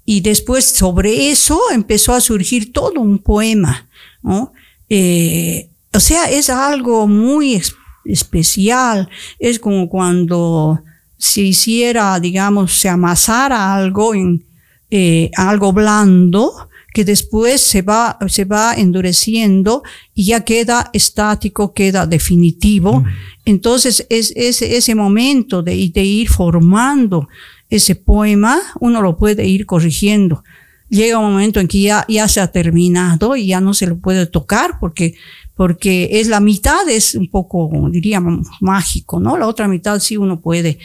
y 0.06 0.22
después 0.22 0.66
sobre 0.66 1.32
eso 1.32 1.60
empezó 1.74 2.14
a 2.14 2.22
surgir 2.22 2.72
todo 2.72 3.02
un 3.02 3.20
poema, 3.20 3.88
¿no? 4.22 4.54
Eh, 4.88 5.70
o 5.94 6.00
sea, 6.00 6.30
es 6.30 6.50
algo 6.50 7.08
muy 7.08 7.62
especial, 8.06 9.10
es 9.40 9.60
como 9.60 9.90
cuando 9.90 10.82
se 11.18 11.42
hiciera, 11.42 12.20
digamos, 12.20 12.74
se 12.74 12.88
amasara 12.90 13.74
algo 13.74 14.14
en 14.14 14.46
eh, 14.92 15.32
algo 15.36 15.74
blando 15.74 16.70
que 16.94 17.04
después 17.04 17.60
se 17.60 17.82
va, 17.82 18.18
se 18.28 18.46
va 18.46 18.74
endureciendo 18.76 19.84
y 20.14 20.26
ya 20.28 20.46
queda 20.46 20.92
estático, 20.94 21.74
queda 21.74 22.06
definitivo. 22.06 23.04
Entonces, 23.44 24.06
es, 24.10 24.32
ese, 24.36 24.78
ese 24.78 24.96
momento 24.96 25.62
de, 25.62 25.90
de 25.90 26.04
ir 26.04 26.30
formando 26.30 27.28
ese 27.70 27.96
poema, 27.96 28.60
uno 28.80 29.02
lo 29.02 29.18
puede 29.18 29.46
ir 29.46 29.66
corrigiendo. 29.66 30.44
Llega 30.90 31.18
un 31.18 31.32
momento 31.32 31.60
en 31.60 31.68
que 31.68 31.82
ya, 31.82 32.06
ya 32.08 32.28
se 32.28 32.40
ha 32.42 32.52
terminado 32.52 33.36
y 33.36 33.48
ya 33.48 33.60
no 33.60 33.74
se 33.74 33.88
lo 33.88 33.98
puede 33.98 34.28
tocar 34.28 34.80
porque, 34.80 35.16
porque 35.56 36.10
es 36.20 36.28
la 36.28 36.40
mitad, 36.40 36.88
es 36.88 37.16
un 37.16 37.30
poco, 37.30 37.90
diríamos, 37.92 38.48
mágico, 38.62 39.20
¿no? 39.20 39.38
La 39.38 39.48
otra 39.48 39.68
mitad 39.68 40.00
sí 40.00 40.16
uno 40.16 40.40
puede 40.40 40.78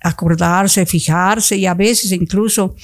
acordarse, 0.00 0.86
fijarse 0.86 1.56
y 1.56 1.66
a 1.66 1.74
veces 1.74 2.12
incluso 2.12 2.76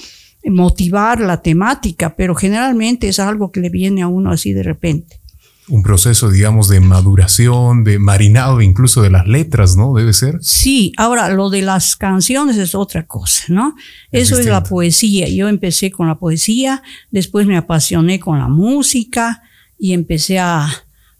motivar 0.45 1.21
la 1.21 1.41
temática, 1.41 2.15
pero 2.15 2.35
generalmente 2.35 3.07
es 3.07 3.19
algo 3.19 3.51
que 3.51 3.61
le 3.61 3.69
viene 3.69 4.01
a 4.01 4.07
uno 4.07 4.31
así 4.31 4.53
de 4.53 4.63
repente. 4.63 5.19
Un 5.67 5.81
proceso, 5.81 6.29
digamos, 6.29 6.69
de 6.69 6.79
maduración, 6.79 7.83
de 7.83 7.97
marinado 7.97 8.61
incluso 8.61 9.01
de 9.01 9.09
las 9.09 9.27
letras, 9.27 9.75
¿no? 9.75 9.93
Debe 9.93 10.13
ser. 10.13 10.37
Sí, 10.41 10.91
ahora 10.97 11.29
lo 11.29 11.49
de 11.49 11.63
las 11.63 11.95
canciones 11.95 12.57
es 12.57 12.75
otra 12.75 13.07
cosa, 13.07 13.45
¿no? 13.49 13.75
Eso 14.11 14.39
es 14.39 14.45
la 14.45 14.63
poesía. 14.63 15.27
Yo 15.27 15.47
empecé 15.47 15.89
con 15.89 16.07
la 16.07 16.19
poesía, 16.19 16.83
después 17.09 17.47
me 17.47 17.57
apasioné 17.57 18.19
con 18.19 18.37
la 18.37 18.47
música 18.47 19.41
y 19.79 19.93
empecé 19.93 20.37
a, 20.37 20.69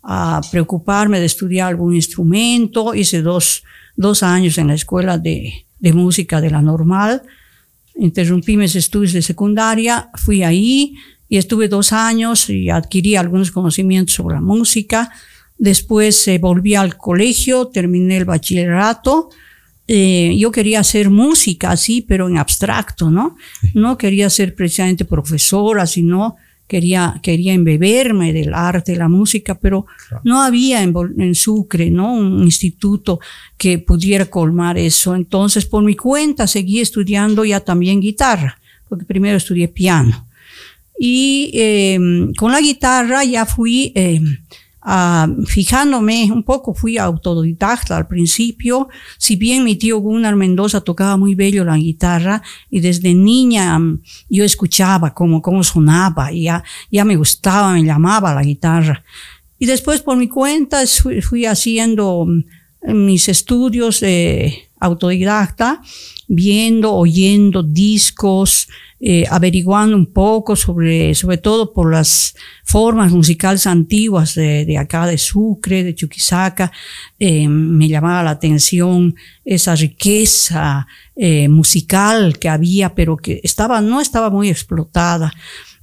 a 0.04 0.42
preocuparme 0.52 1.20
de 1.20 1.26
estudiar 1.26 1.70
algún 1.70 1.96
instrumento. 1.96 2.94
Hice 2.94 3.22
dos, 3.24 3.64
dos 3.96 4.22
años 4.22 4.58
en 4.60 4.68
la 4.68 4.76
escuela 4.76 5.18
de, 5.18 5.66
de 5.80 5.94
música 5.94 6.40
de 6.40 6.52
la 6.52 6.62
normal 6.62 7.24
interrumpí 7.96 8.58
mis 8.58 8.76
estudios 8.76 9.14
de 9.14 9.22
secundaria, 9.22 10.10
fui 10.16 10.44
ahí 10.44 10.96
y 11.28 11.38
estuve 11.38 11.68
dos 11.68 11.92
años 11.94 12.50
y 12.50 12.70
adquirí 12.70 13.16
algunos 13.16 13.52
conocimientos 13.52 14.16
sobre 14.16 14.36
la 14.36 14.42
música. 14.42 15.12
Después 15.58 16.28
eh, 16.28 16.38
volví 16.38 16.76
al 16.76 16.98
colegio, 16.98 17.68
terminé 17.68 18.18
el 18.18 18.26
bachillerato. 18.26 19.30
Eh, 19.88 20.36
yo 20.38 20.52
quería 20.52 20.80
hacer 20.80 21.10
música 21.10 21.72
así, 21.72 22.02
pero 22.02 22.28
en 22.28 22.38
abstracto, 22.38 23.10
¿no? 23.10 23.36
No 23.74 23.98
quería 23.98 24.30
ser 24.30 24.56
precisamente 24.56 25.06
profesora, 25.06 25.86
sino 25.86 26.36
quería, 26.68 27.20
quería 27.22 27.54
embeberme 27.54 28.34
del 28.34 28.54
arte, 28.54 28.94
de 28.94 28.98
la 28.98 29.08
música, 29.08 29.56
pero 29.56 29.86
no 30.24 30.42
había 30.42 30.82
en, 30.82 31.36
Sucre, 31.36 31.92
¿no? 31.92 32.14
Un 32.14 32.44
instituto 32.44 33.20
que 33.58 33.78
pudiera 33.80 34.26
colmar 34.26 34.78
eso. 34.78 35.16
Entonces, 35.16 35.66
por 35.66 35.84
mi 35.84 35.96
cuenta, 35.96 36.48
seguí 36.48 36.80
estudiando 36.80 37.46
ya 37.46 37.60
también 37.60 38.02
guitarra, 38.02 38.60
porque 38.90 39.06
primero 39.06 39.38
estudié 39.38 39.68
piano. 39.68 40.26
Y 40.98 41.52
em, 41.54 42.34
con 42.34 42.52
la 42.52 42.62
guitarra 42.62 43.24
ya 43.24 43.46
fui 43.46 43.92
eh, 43.96 44.20
fijándome 45.48 46.32
un 46.32 46.44
poco, 46.44 46.74
fui 46.74 46.98
autodidacta 46.98 47.98
al 47.98 48.08
principio, 48.08 48.88
si 49.18 49.36
bien 49.36 49.64
mi 49.64 49.76
tío 49.76 49.98
Gunnar 49.98 50.36
Mendoza 50.36 50.82
tocaba 50.82 51.18
muy 51.18 51.34
bello 51.34 51.66
la 51.66 51.78
guitarra 51.78 52.42
y 52.70 52.82
desde 52.82 53.14
niña 53.14 53.80
mm, 53.80 54.02
yo 54.30 54.44
escuchaba 54.44 55.14
cómo, 55.14 55.42
cómo 55.42 55.64
sonaba 55.64 56.32
y 56.32 56.44
ya, 56.44 56.64
ya 56.92 57.04
me 57.04 57.16
gustaba, 57.16 57.74
me 57.74 57.84
llamaba 57.84 58.36
la 58.36 58.44
guitarra. 58.44 59.04
Y 59.58 59.66
después 59.66 60.02
por 60.02 60.18
mi 60.18 60.28
cuenta 60.28 60.84
fui, 61.22 61.46
haciendo 61.46 62.26
mm, 62.26 62.94
mis 62.94 63.28
estudios 63.28 64.02
de, 64.02 64.65
autodidacta, 64.80 65.82
viendo, 66.28 66.94
oyendo 66.94 67.64
discos, 67.64 68.68
eh, 69.00 69.26
averiguando 69.30 69.96
un 69.96 70.06
poco 70.06 70.56
sobre, 70.56 71.14
sobre 71.16 71.38
todo 71.38 71.74
por 71.74 71.92
las 71.92 72.34
formas 72.64 73.12
musicales 73.12 73.68
antiguas 73.68 74.36
de, 74.36 74.78
acá 74.78 75.06
de 75.06 75.18
Sucre, 75.18 75.84
de 75.84 75.94
Chuquisaca, 75.94 76.72
eh, 77.20 77.48
me 77.48 77.88
llamaba 77.88 78.24
la 78.24 78.32
atención 78.32 79.14
esa 79.44 79.76
riqueza 79.76 80.88
eh, 81.16 81.50
musical 81.50 82.40
que 82.40 82.50
había, 82.50 82.96
pero 82.96 83.18
que 83.18 83.42
estaba, 83.44 83.82
no 83.82 84.02
estaba 84.02 84.30
muy 84.30 84.50
explotada. 84.50 85.34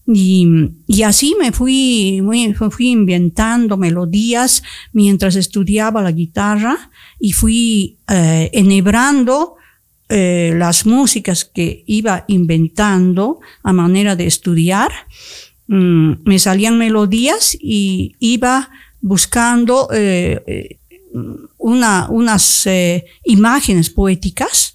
Y, 0.07 0.49
y, 0.89 1.05
así 1.05 1.37
me 1.39 1.53
fui, 1.53 2.21
fui 2.71 2.89
inventando 2.89 3.77
melodías 3.77 4.65
mientras 4.93 5.37
estudiaba 5.37 6.03
la 6.03 6.11
guitarra 6.11 6.91
y 7.25 7.33
fui 7.33 7.99
enhebrando 8.09 9.55
eh, 10.15 10.53
las 10.59 10.85
músicas 10.85 11.47
que 11.47 11.85
iba 11.87 12.27
inventando 12.29 13.41
a 13.63 13.73
manera 13.73 14.15
de 14.15 14.27
estudiar, 14.27 14.91
mm, 15.69 16.13
me 16.27 16.39
salían 16.39 16.77
melodías 16.77 17.57
y 17.59 18.15
iba 18.19 18.69
buscando 19.01 19.89
eh, 19.91 20.43
eh, 20.47 20.79
una, 21.57 22.09
unas 22.11 22.69
imágenes 23.25 23.89
poéticas 23.89 24.75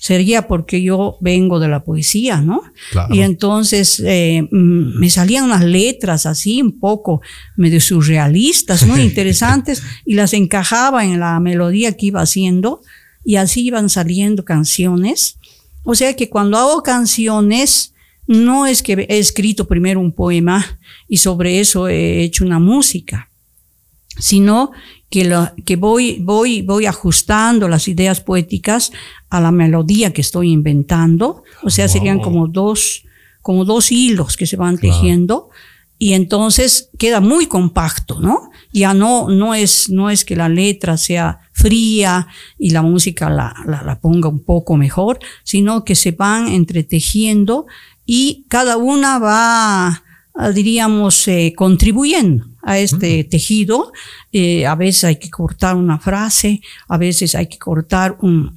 sería 0.00 0.48
porque 0.48 0.82
yo 0.82 1.18
vengo 1.20 1.60
de 1.60 1.68
la 1.68 1.84
poesía, 1.84 2.40
¿no? 2.40 2.62
Y 3.10 3.20
entonces 3.20 4.00
mm, 4.00 4.98
me 4.98 5.10
salían 5.10 5.44
unas 5.44 5.62
letras 5.62 6.24
así 6.24 6.62
un 6.62 6.80
poco 6.80 7.20
medio 7.56 7.80
surrealistas, 7.80 8.86
muy 8.86 9.02
interesantes, 9.02 9.82
y 10.06 10.14
las 10.14 10.32
encajaba 10.32 11.04
en 11.04 11.20
la 11.20 11.38
melodía 11.38 11.96
que 11.96 12.06
iba 12.06 12.22
haciendo 12.22 12.80
y 13.24 13.36
así 13.36 13.66
iban 13.66 13.90
saliendo 13.90 14.44
canciones. 14.44 15.36
O 15.84 15.94
sea 15.94 16.16
que 16.16 16.30
cuando 16.30 16.56
hago 16.56 16.82
canciones, 16.82 17.92
no 18.26 18.64
es 18.64 18.82
que 18.82 19.06
he 19.06 19.18
escrito 19.18 19.68
primero 19.68 20.00
un 20.00 20.12
poema 20.12 20.80
y 21.08 21.18
sobre 21.18 21.60
eso 21.60 21.88
he 21.88 22.22
hecho 22.22 22.46
una 22.46 22.58
música, 22.58 23.28
sino 24.18 24.70
que, 25.10 25.24
lo, 25.24 25.50
que 25.64 25.76
voy, 25.76 26.20
voy, 26.20 26.62
voy 26.62 26.86
ajustando 26.86 27.68
las 27.68 27.88
ideas 27.88 28.20
poéticas 28.20 28.92
a 29.28 29.40
la 29.40 29.50
melodía 29.50 30.12
que 30.12 30.20
estoy 30.20 30.50
inventando. 30.50 31.42
O 31.62 31.70
sea, 31.70 31.88
serían 31.88 32.20
como 32.20 32.46
dos, 32.46 33.04
como 33.42 33.64
dos 33.64 33.92
hilos 33.92 34.36
que 34.36 34.46
se 34.46 34.56
van 34.56 34.78
tejiendo 34.78 35.50
y 36.02 36.14
entonces 36.14 36.88
queda 36.98 37.20
muy 37.20 37.46
compacto, 37.46 38.20
¿no? 38.20 38.50
Ya 38.72 38.94
no, 38.94 39.28
no 39.28 39.54
es, 39.54 39.90
no 39.90 40.08
es 40.08 40.24
que 40.24 40.34
la 40.34 40.48
letra 40.48 40.96
sea 40.96 41.40
fría 41.52 42.26
y 42.58 42.70
la 42.70 42.80
música 42.80 43.28
la, 43.28 43.54
la, 43.66 44.00
ponga 44.00 44.30
un 44.30 44.42
poco 44.42 44.78
mejor, 44.78 45.18
sino 45.44 45.84
que 45.84 45.94
se 45.94 46.12
van 46.12 46.48
entretejiendo 46.48 47.66
y 48.06 48.46
cada 48.48 48.78
una 48.78 49.18
va, 49.18 50.02
diríamos, 50.54 51.28
eh, 51.28 51.52
contribuyendo 51.56 52.46
a 52.62 52.78
este 52.78 53.24
tejido. 53.24 53.92
Eh, 54.32 54.66
a 54.66 54.74
veces 54.74 55.04
hay 55.04 55.16
que 55.16 55.30
cortar 55.30 55.76
una 55.76 55.98
frase, 55.98 56.60
a 56.88 56.96
veces 56.96 57.34
hay 57.34 57.46
que 57.46 57.58
cortar 57.58 58.16
un, 58.20 58.54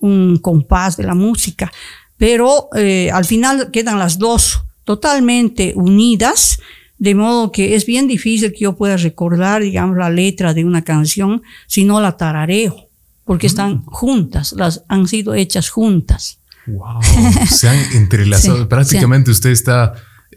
un, 0.00 0.38
compás 0.38 0.96
de 0.96 1.04
la 1.04 1.14
música, 1.14 1.70
pero 2.16 2.68
eh, 2.74 3.10
al 3.12 3.24
final 3.24 3.70
quedan 3.70 3.98
las 3.98 4.18
dos 4.18 4.64
totalmente 4.84 5.72
unidas 5.76 6.58
de 6.98 7.14
modo 7.14 7.52
que 7.52 7.76
es 7.76 7.86
bien 7.86 8.08
difícil 8.08 8.52
que 8.52 8.60
yo 8.60 8.76
pueda 8.76 8.96
recordar, 8.96 9.62
digamos, 9.62 9.96
la 9.96 10.10
letra 10.10 10.52
de 10.52 10.64
una 10.64 10.82
canción 10.82 11.42
si 11.66 11.84
no 11.84 12.00
la 12.00 12.16
tarareo, 12.16 12.88
porque 13.24 13.46
mm. 13.46 13.50
están 13.50 13.84
juntas, 13.84 14.52
las 14.52 14.82
han 14.88 15.06
sido 15.06 15.34
hechas 15.34 15.68
juntas. 15.70 16.40
Wow, 16.66 17.00
se 17.48 17.68
han 17.68 17.78
entrelazado. 17.94 18.68
Prácticamente 18.68 19.30
usted 19.30 19.50
está, 19.50 19.94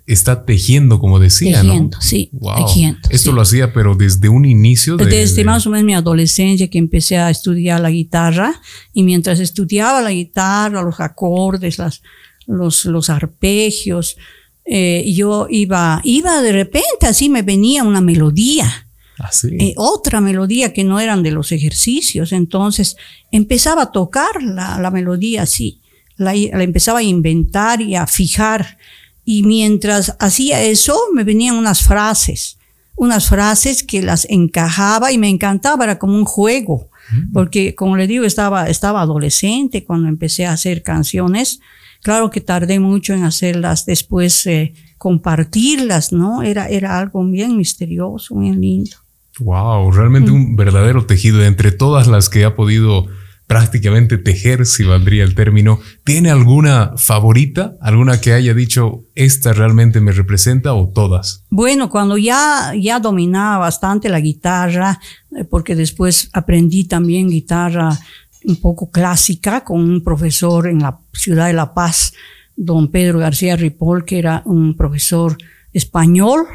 está 0.07 0.45
tejiendo, 0.45 0.99
como 0.99 1.19
decía, 1.19 1.61
tejiendo, 1.61 2.01
Sí, 2.01 2.31
tejiendo. 2.57 3.09
Esto 3.09 3.31
lo 3.31 3.41
hacía, 3.41 3.73
pero 3.73 3.95
desde 3.95 4.29
un 4.29 4.45
inicio. 4.45 4.97
desde 4.97 5.43
más 5.43 5.65
o 5.67 5.69
menos 5.69 5.85
mi 5.85 5.93
adolescencia 5.93 6.69
que 6.69 6.77
empecé 6.77 7.17
a 7.17 7.29
estudiar 7.29 7.79
la 7.79 7.89
guitarra 7.89 8.61
y 8.93 9.03
mientras 9.03 9.39
estudiaba 9.39 10.01
la 10.01 10.11
guitarra, 10.11 10.81
los 10.81 10.99
acordes, 10.99 11.77
las, 11.77 12.01
los, 12.47 12.85
los 12.85 13.09
arpegios, 13.09 14.17
eh, 14.65 15.11
yo 15.13 15.47
iba, 15.49 16.01
iba 16.03 16.41
de 16.41 16.51
repente, 16.51 17.07
así 17.07 17.29
me 17.29 17.41
venía 17.41 17.83
una 17.83 18.01
melodía. 18.01 18.87
¿Ah, 19.19 19.29
eh, 19.51 19.73
otra 19.77 20.19
melodía 20.19 20.73
que 20.73 20.83
no 20.83 20.99
eran 20.99 21.21
de 21.21 21.31
los 21.31 21.51
ejercicios. 21.51 22.31
Entonces 22.31 22.97
empezaba 23.31 23.83
a 23.83 23.91
tocar 23.91 24.41
la, 24.41 24.79
la 24.79 24.89
melodía 24.89 25.43
así, 25.43 25.81
la, 26.15 26.33
la, 26.33 26.63
empezaba 26.63 26.99
a 26.99 27.03
inventar 27.03 27.81
y 27.81 27.95
a 27.95 28.07
fijar. 28.07 28.77
Y 29.23 29.43
mientras 29.43 30.15
hacía 30.19 30.61
eso, 30.61 30.97
me 31.13 31.23
venían 31.23 31.55
unas 31.55 31.81
frases, 31.81 32.57
unas 32.95 33.27
frases 33.27 33.83
que 33.83 34.01
las 34.01 34.25
encajaba 34.29 35.11
y 35.11 35.17
me 35.17 35.29
encantaba, 35.29 35.83
era 35.83 35.99
como 35.99 36.15
un 36.15 36.25
juego. 36.25 36.89
Mm. 37.11 37.31
Porque, 37.33 37.75
como 37.75 37.97
le 37.97 38.07
digo, 38.07 38.25
estaba, 38.25 38.67
estaba 38.69 39.01
adolescente 39.01 39.83
cuando 39.83 40.07
empecé 40.07 40.45
a 40.45 40.53
hacer 40.53 40.83
canciones 40.83 41.59
Claro 42.03 42.31
que 42.31 42.41
tardé 42.41 42.79
mucho 42.79 43.13
en 43.13 43.23
hacerlas, 43.23 43.85
después 43.85 44.47
eh, 44.47 44.73
compartirlas, 44.97 46.11
¿no? 46.11 46.41
Era, 46.41 46.67
era 46.67 46.97
algo 46.97 47.23
bien 47.23 47.57
misterioso, 47.57 48.35
bien 48.39 48.59
lindo. 48.59 48.97
Wow, 49.39 49.91
realmente 49.91 50.31
un 50.31 50.55
verdadero 50.55 51.05
tejido 51.05 51.43
entre 51.43 51.71
todas 51.71 52.07
las 52.07 52.29
que 52.29 52.43
ha 52.43 52.55
podido 52.55 53.05
prácticamente 53.51 54.17
tejer, 54.17 54.65
si 54.65 54.85
valdría 54.85 55.25
el 55.25 55.35
término. 55.35 55.81
¿Tiene 56.05 56.31
alguna 56.31 56.93
favorita? 56.95 57.75
¿Alguna 57.81 58.21
que 58.21 58.31
haya 58.31 58.53
dicho, 58.53 59.03
esta 59.13 59.51
realmente 59.51 59.99
me 59.99 60.13
representa 60.13 60.73
o 60.73 60.87
todas? 60.87 61.43
Bueno, 61.49 61.89
cuando 61.89 62.17
ya, 62.17 62.71
ya 62.79 63.01
dominaba 63.01 63.57
bastante 63.57 64.07
la 64.07 64.21
guitarra, 64.21 65.01
eh, 65.37 65.43
porque 65.43 65.75
después 65.75 66.29
aprendí 66.31 66.85
también 66.85 67.27
guitarra 67.27 67.99
un 68.45 68.55
poco 68.55 68.89
clásica 68.89 69.65
con 69.65 69.81
un 69.81 70.01
profesor 70.01 70.69
en 70.69 70.79
la 70.79 71.01
ciudad 71.11 71.47
de 71.47 71.53
La 71.53 71.73
Paz, 71.73 72.13
don 72.55 72.89
Pedro 72.89 73.19
García 73.19 73.57
Ripoll, 73.57 74.05
que 74.05 74.19
era 74.19 74.43
un 74.45 74.77
profesor 74.77 75.35
español, 75.73 76.45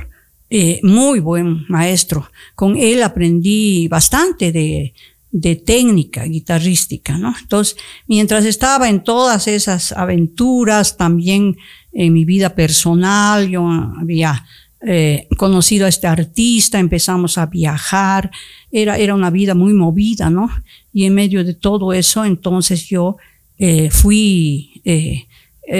eh, 0.49 0.81
muy 0.83 1.21
buen 1.21 1.67
maestro. 1.69 2.31
Con 2.55 2.75
él 2.79 3.03
aprendí 3.03 3.87
bastante 3.87 4.51
de, 4.51 4.95
de 5.31 5.57
técnica 5.57 6.25
guitarrística, 6.25 7.19
¿no? 7.19 7.35
Entonces, 7.41 7.77
mientras 8.07 8.45
estaba 8.45 8.89
en 8.89 9.03
todas 9.03 9.49
esas 9.49 9.93
aventuras, 9.93 10.97
también 10.97 11.57
en 11.93 12.13
mi 12.13 12.25
vida 12.25 12.55
personal, 12.55 13.49
yo 13.49 13.67
había 13.99 14.45
eh, 14.87 15.27
conocido 15.37 15.87
a 15.87 15.89
este 15.89 16.07
artista, 16.07 16.79
empezamos 16.79 17.39
a 17.39 17.47
viajar, 17.47 18.31
era, 18.71 18.99
era 18.99 19.15
una 19.15 19.31
vida 19.31 19.55
muy 19.55 19.73
movida, 19.73 20.31
¿no? 20.31 20.49
Y 20.93 21.07
en 21.07 21.15
medio 21.15 21.45
de 21.45 21.55
todo 21.55 21.93
eso, 21.93 22.25
entonces 22.25 22.87
yo 22.87 23.17
eh, 23.59 23.91
fui 23.91 24.83
eh, 24.85 25.27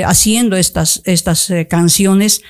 haciendo 0.05 0.57
estas, 0.57 1.03
estas 1.05 1.53
canciones, 1.69 2.43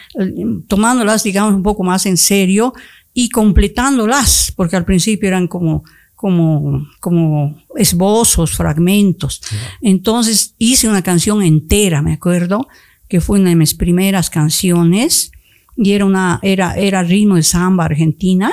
tomándolas, 0.69 1.25
digamos, 1.25 1.55
un 1.55 1.63
poco 1.63 1.83
más 1.83 2.07
en 2.07 2.17
serio 2.17 2.73
y 3.13 3.29
completándolas, 3.29 4.53
porque 4.57 4.77
al 4.77 4.85
principio 4.85 5.29
eran 5.29 5.49
como, 5.49 5.85
como, 6.17 6.89
como 6.99 7.63
esbozos, 7.77 8.57
fragmentos. 8.57 9.43
Entonces 9.83 10.55
hice 10.59 10.89
una 10.89 11.03
canción 11.03 11.43
entera, 11.43 12.03
me 12.03 12.15
acuerdo, 12.15 12.67
que 13.09 13.21
fue 13.21 13.39
una 13.39 13.51
de 13.51 13.57
mis 13.57 13.75
primeras 13.75 14.31
canciones 14.31 15.31
y 15.77 15.93
era 15.93 16.07
una, 16.07 16.41
era, 16.43 16.75
era 16.75 17.03
ritmo 17.03 17.37
de 17.37 17.43
samba 17.43 17.85
argentina 17.85 18.53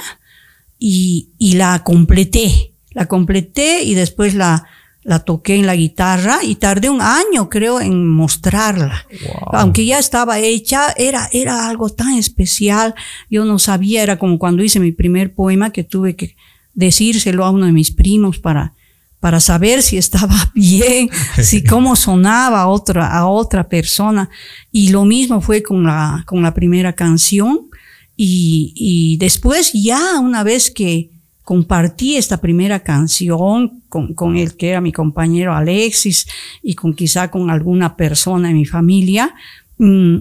y, 0.77 1.29
y 1.39 1.53
la 1.53 1.83
completé. 1.83 2.73
La 2.91 3.07
completé 3.07 3.83
y 3.83 3.95
después 3.95 4.35
la, 4.35 4.67
la 5.03 5.19
toqué 5.19 5.55
en 5.55 5.65
la 5.65 5.75
guitarra 5.75 6.39
y 6.43 6.55
tardé 6.55 6.89
un 6.89 7.01
año, 7.01 7.49
creo, 7.49 7.81
en 7.81 8.07
mostrarla. 8.07 9.07
Aunque 9.51 9.85
ya 9.85 9.99
estaba 9.99 10.39
hecha, 10.39 10.93
era, 10.97 11.29
era 11.31 11.67
algo 11.67 11.89
tan 11.89 12.17
especial. 12.17 12.93
Yo 13.29 13.45
no 13.45 13.57
sabía, 13.57 14.03
era 14.03 14.19
como 14.19 14.37
cuando 14.37 14.63
hice 14.63 14.79
mi 14.79 14.91
primer 14.91 15.33
poema 15.33 15.71
que 15.71 15.83
tuve 15.83 16.15
que 16.15 16.35
decírselo 16.73 17.45
a 17.45 17.51
uno 17.51 17.65
de 17.65 17.71
mis 17.71 17.91
primos 17.91 18.39
para, 18.39 18.73
para 19.19 19.39
saber 19.39 19.81
si 19.81 19.97
estaba 19.97 20.51
bien, 20.55 21.09
si 21.41 21.63
cómo 21.65 21.95
sonaba 21.95 22.61
a 22.61 22.67
otra, 22.67 23.07
a 23.07 23.27
otra 23.27 23.67
persona. 23.67 24.29
Y 24.71 24.89
lo 24.89 25.05
mismo 25.05 25.41
fue 25.41 25.63
con 25.63 25.83
la, 25.83 26.23
con 26.25 26.41
la 26.41 26.53
primera 26.53 26.93
canción. 26.93 27.67
Y, 28.15 28.73
y 28.75 29.17
después 29.17 29.71
ya 29.73 30.19
una 30.19 30.43
vez 30.43 30.69
que, 30.69 31.09
compartí 31.43 32.15
esta 32.15 32.37
primera 32.37 32.79
canción 32.79 33.81
con, 33.89 34.13
con, 34.13 34.37
el 34.37 34.55
que 34.55 34.69
era 34.69 34.81
mi 34.81 34.91
compañero 34.91 35.53
Alexis 35.53 36.25
y 36.61 36.73
con 36.73 36.93
quizá 36.93 37.29
con 37.29 37.49
alguna 37.49 37.95
persona 37.97 38.49
en 38.49 38.55
mi 38.55 38.65
familia, 38.65 39.35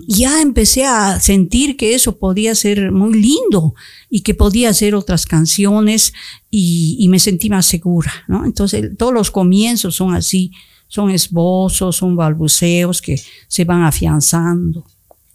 ya 0.06 0.40
empecé 0.40 0.84
a 0.84 1.20
sentir 1.20 1.76
que 1.76 1.94
eso 1.94 2.18
podía 2.18 2.54
ser 2.54 2.90
muy 2.90 3.14
lindo 3.14 3.74
y 4.10 4.20
que 4.20 4.34
podía 4.34 4.70
hacer 4.70 4.94
otras 4.94 5.26
canciones 5.26 6.12
y, 6.50 7.06
me 7.08 7.18
sentí 7.18 7.48
más 7.48 7.66
segura. 7.66 8.12
Entonces, 8.44 8.90
todos 8.96 9.12
los 9.12 9.30
comienzos 9.30 9.94
son 9.94 10.14
así, 10.14 10.50
son 10.88 11.10
esbozos, 11.10 11.96
son 11.96 12.16
balbuceos 12.16 13.00
que 13.00 13.20
se 13.46 13.64
van 13.64 13.82
afianzando. 13.82 14.84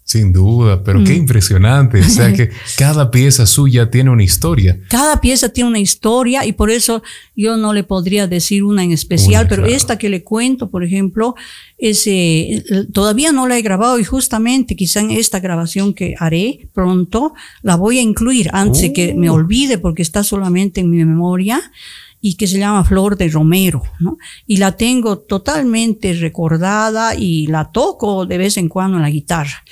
Sin 0.08 0.32
duda, 0.32 0.82
pero 0.82 1.04
qué 1.04 1.12
mm. 1.12 1.16
impresionante. 1.16 2.00
O 2.00 2.08
sea 2.08 2.32
que 2.32 2.48
cada 2.78 3.10
pieza 3.10 3.44
suya 3.44 3.90
tiene 3.90 4.08
una 4.08 4.22
historia. 4.22 4.80
Cada 4.88 5.20
pieza 5.20 5.50
tiene 5.50 5.68
una 5.68 5.80
historia 5.80 6.46
y 6.46 6.52
por 6.52 6.70
eso 6.70 7.02
yo 7.36 7.58
no 7.58 7.74
le 7.74 7.84
podría 7.84 8.26
decir 8.26 8.64
una 8.64 8.82
en 8.82 8.92
especial, 8.92 9.46
pero 9.50 9.66
esta 9.66 9.98
que 9.98 10.08
le 10.08 10.24
cuento, 10.24 10.70
por 10.70 10.82
ejemplo, 10.82 11.34
es, 11.76 12.06
eh, 12.06 12.64
todavía 12.90 13.32
no 13.32 13.46
la 13.46 13.58
he 13.58 13.60
grabado 13.60 13.98
y 13.98 14.04
justamente 14.04 14.76
quizá 14.76 15.00
en 15.00 15.10
esta 15.10 15.40
grabación 15.40 15.92
que 15.92 16.14
haré 16.18 16.70
pronto 16.72 17.34
la 17.60 17.76
voy 17.76 17.98
a 17.98 18.00
incluir 18.02 18.48
antes 18.54 18.80
de 18.80 18.92
que 18.94 19.12
me 19.12 19.28
oh. 19.28 19.34
olvide 19.34 19.76
porque 19.76 20.00
está 20.00 20.24
solamente 20.24 20.80
en 20.80 20.88
mi 20.88 21.04
memoria 21.04 21.60
y 22.22 22.36
que 22.36 22.46
se 22.46 22.58
llama 22.58 22.82
Flor 22.82 23.18
de 23.18 23.28
Romero, 23.28 23.82
¿no? 24.00 24.16
Y 24.46 24.56
la 24.56 24.72
tengo 24.72 25.18
totalmente 25.18 26.14
recordada 26.14 27.14
y 27.14 27.46
la 27.46 27.70
toco 27.70 28.24
de 28.24 28.38
vez 28.38 28.56
en 28.56 28.70
cuando 28.70 28.96
en 28.96 29.02
la 29.02 29.10
guitarra. 29.10 29.62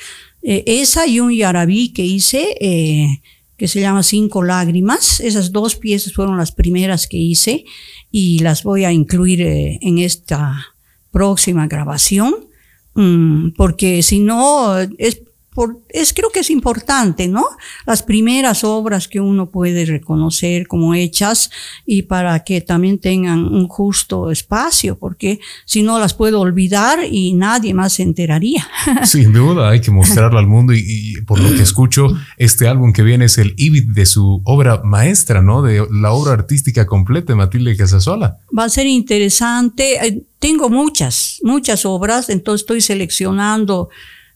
Eh, 0.48 0.62
esa 0.80 1.08
y 1.08 1.18
un 1.18 1.34
yarabí 1.34 1.88
que 1.88 2.04
hice, 2.04 2.54
eh, 2.60 3.20
que 3.56 3.66
se 3.66 3.80
llama 3.80 4.04
Cinco 4.04 4.44
Lágrimas. 4.44 5.18
Esas 5.18 5.50
dos 5.50 5.74
piezas 5.74 6.12
fueron 6.12 6.36
las 6.36 6.52
primeras 6.52 7.08
que 7.08 7.16
hice 7.16 7.64
y 8.12 8.38
las 8.38 8.62
voy 8.62 8.84
a 8.84 8.92
incluir 8.92 9.42
eh, 9.42 9.80
en 9.82 9.98
esta 9.98 10.64
próxima 11.10 11.66
grabación, 11.66 12.32
mm, 12.94 13.54
porque 13.56 14.04
si 14.04 14.20
no, 14.20 14.78
es 14.98 15.20
es, 15.88 16.12
creo 16.12 16.30
que 16.30 16.40
es 16.40 16.50
importante, 16.50 17.28
¿no? 17.28 17.44
Las 17.86 18.02
primeras 18.02 18.64
obras 18.64 19.08
que 19.08 19.20
uno 19.20 19.50
puede 19.50 19.84
reconocer 19.84 20.66
como 20.66 20.94
hechas 20.94 21.50
y 21.84 22.02
para 22.02 22.44
que 22.44 22.60
también 22.60 22.98
tengan 22.98 23.44
un 23.44 23.68
justo 23.68 24.30
espacio, 24.30 24.98
porque 24.98 25.40
si 25.64 25.82
no 25.82 25.98
las 25.98 26.14
puedo 26.14 26.40
olvidar 26.40 26.98
y 27.10 27.32
nadie 27.32 27.74
más 27.74 27.94
se 27.94 28.02
enteraría. 28.02 28.66
Sin 29.04 29.32
duda, 29.32 29.70
hay 29.70 29.80
que 29.80 29.90
mostrarlo 29.90 30.38
al 30.38 30.46
mundo 30.46 30.72
y, 30.74 31.16
por 31.26 31.40
lo 31.40 31.50
que 31.50 31.62
escucho, 31.62 32.08
este 32.36 32.68
álbum 32.68 32.92
que 32.92 33.02
viene 33.02 33.26
es 33.26 33.38
el 33.38 33.54
ibit 33.56 33.86
de 33.88 34.06
su 34.06 34.42
obra 34.44 34.82
maestra, 34.84 35.42
¿no? 35.42 35.62
De 35.62 35.86
la 35.90 36.12
obra 36.12 36.32
artística 36.32 36.86
completa 36.86 37.32
de 37.32 37.36
Matilde 37.36 37.76
Casasola. 37.76 38.38
Va 38.56 38.64
a 38.64 38.68
ser 38.68 38.86
interesante. 38.86 40.06
Eh, 40.06 40.22
tengo 40.38 40.68
muchas, 40.68 41.40
muchas 41.42 41.86
obras, 41.86 42.28
entonces 42.28 42.62
estoy 42.62 42.80
seleccionando 42.80 43.88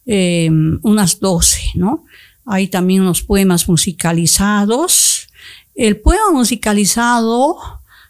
Em, 0.07 0.79
unas 0.83 1.21
12, 1.21 1.61
¿no? 1.75 2.05
Hay 2.47 2.69
también 2.69 3.03
unos 3.03 3.23
poemas 3.23 3.69
musicalizados. 3.69 5.29
El 5.75 6.01
poema 6.01 6.33
musicalizado 6.33 7.57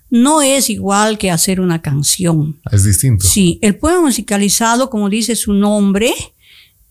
no 0.09 0.41
es 0.41 0.71
igual 0.71 1.19
que 1.19 1.31
hacer 1.31 1.61
una 1.61 1.83
canción. 1.83 2.61
Es 2.71 2.85
distinto. 2.85 3.27
Sí, 3.27 3.59
el 3.61 3.77
poema 3.77 4.01
musicalizado, 4.03 4.89
como 4.89 5.09
dice 5.09 5.37
su 5.37 5.53
nombre, 5.53 6.13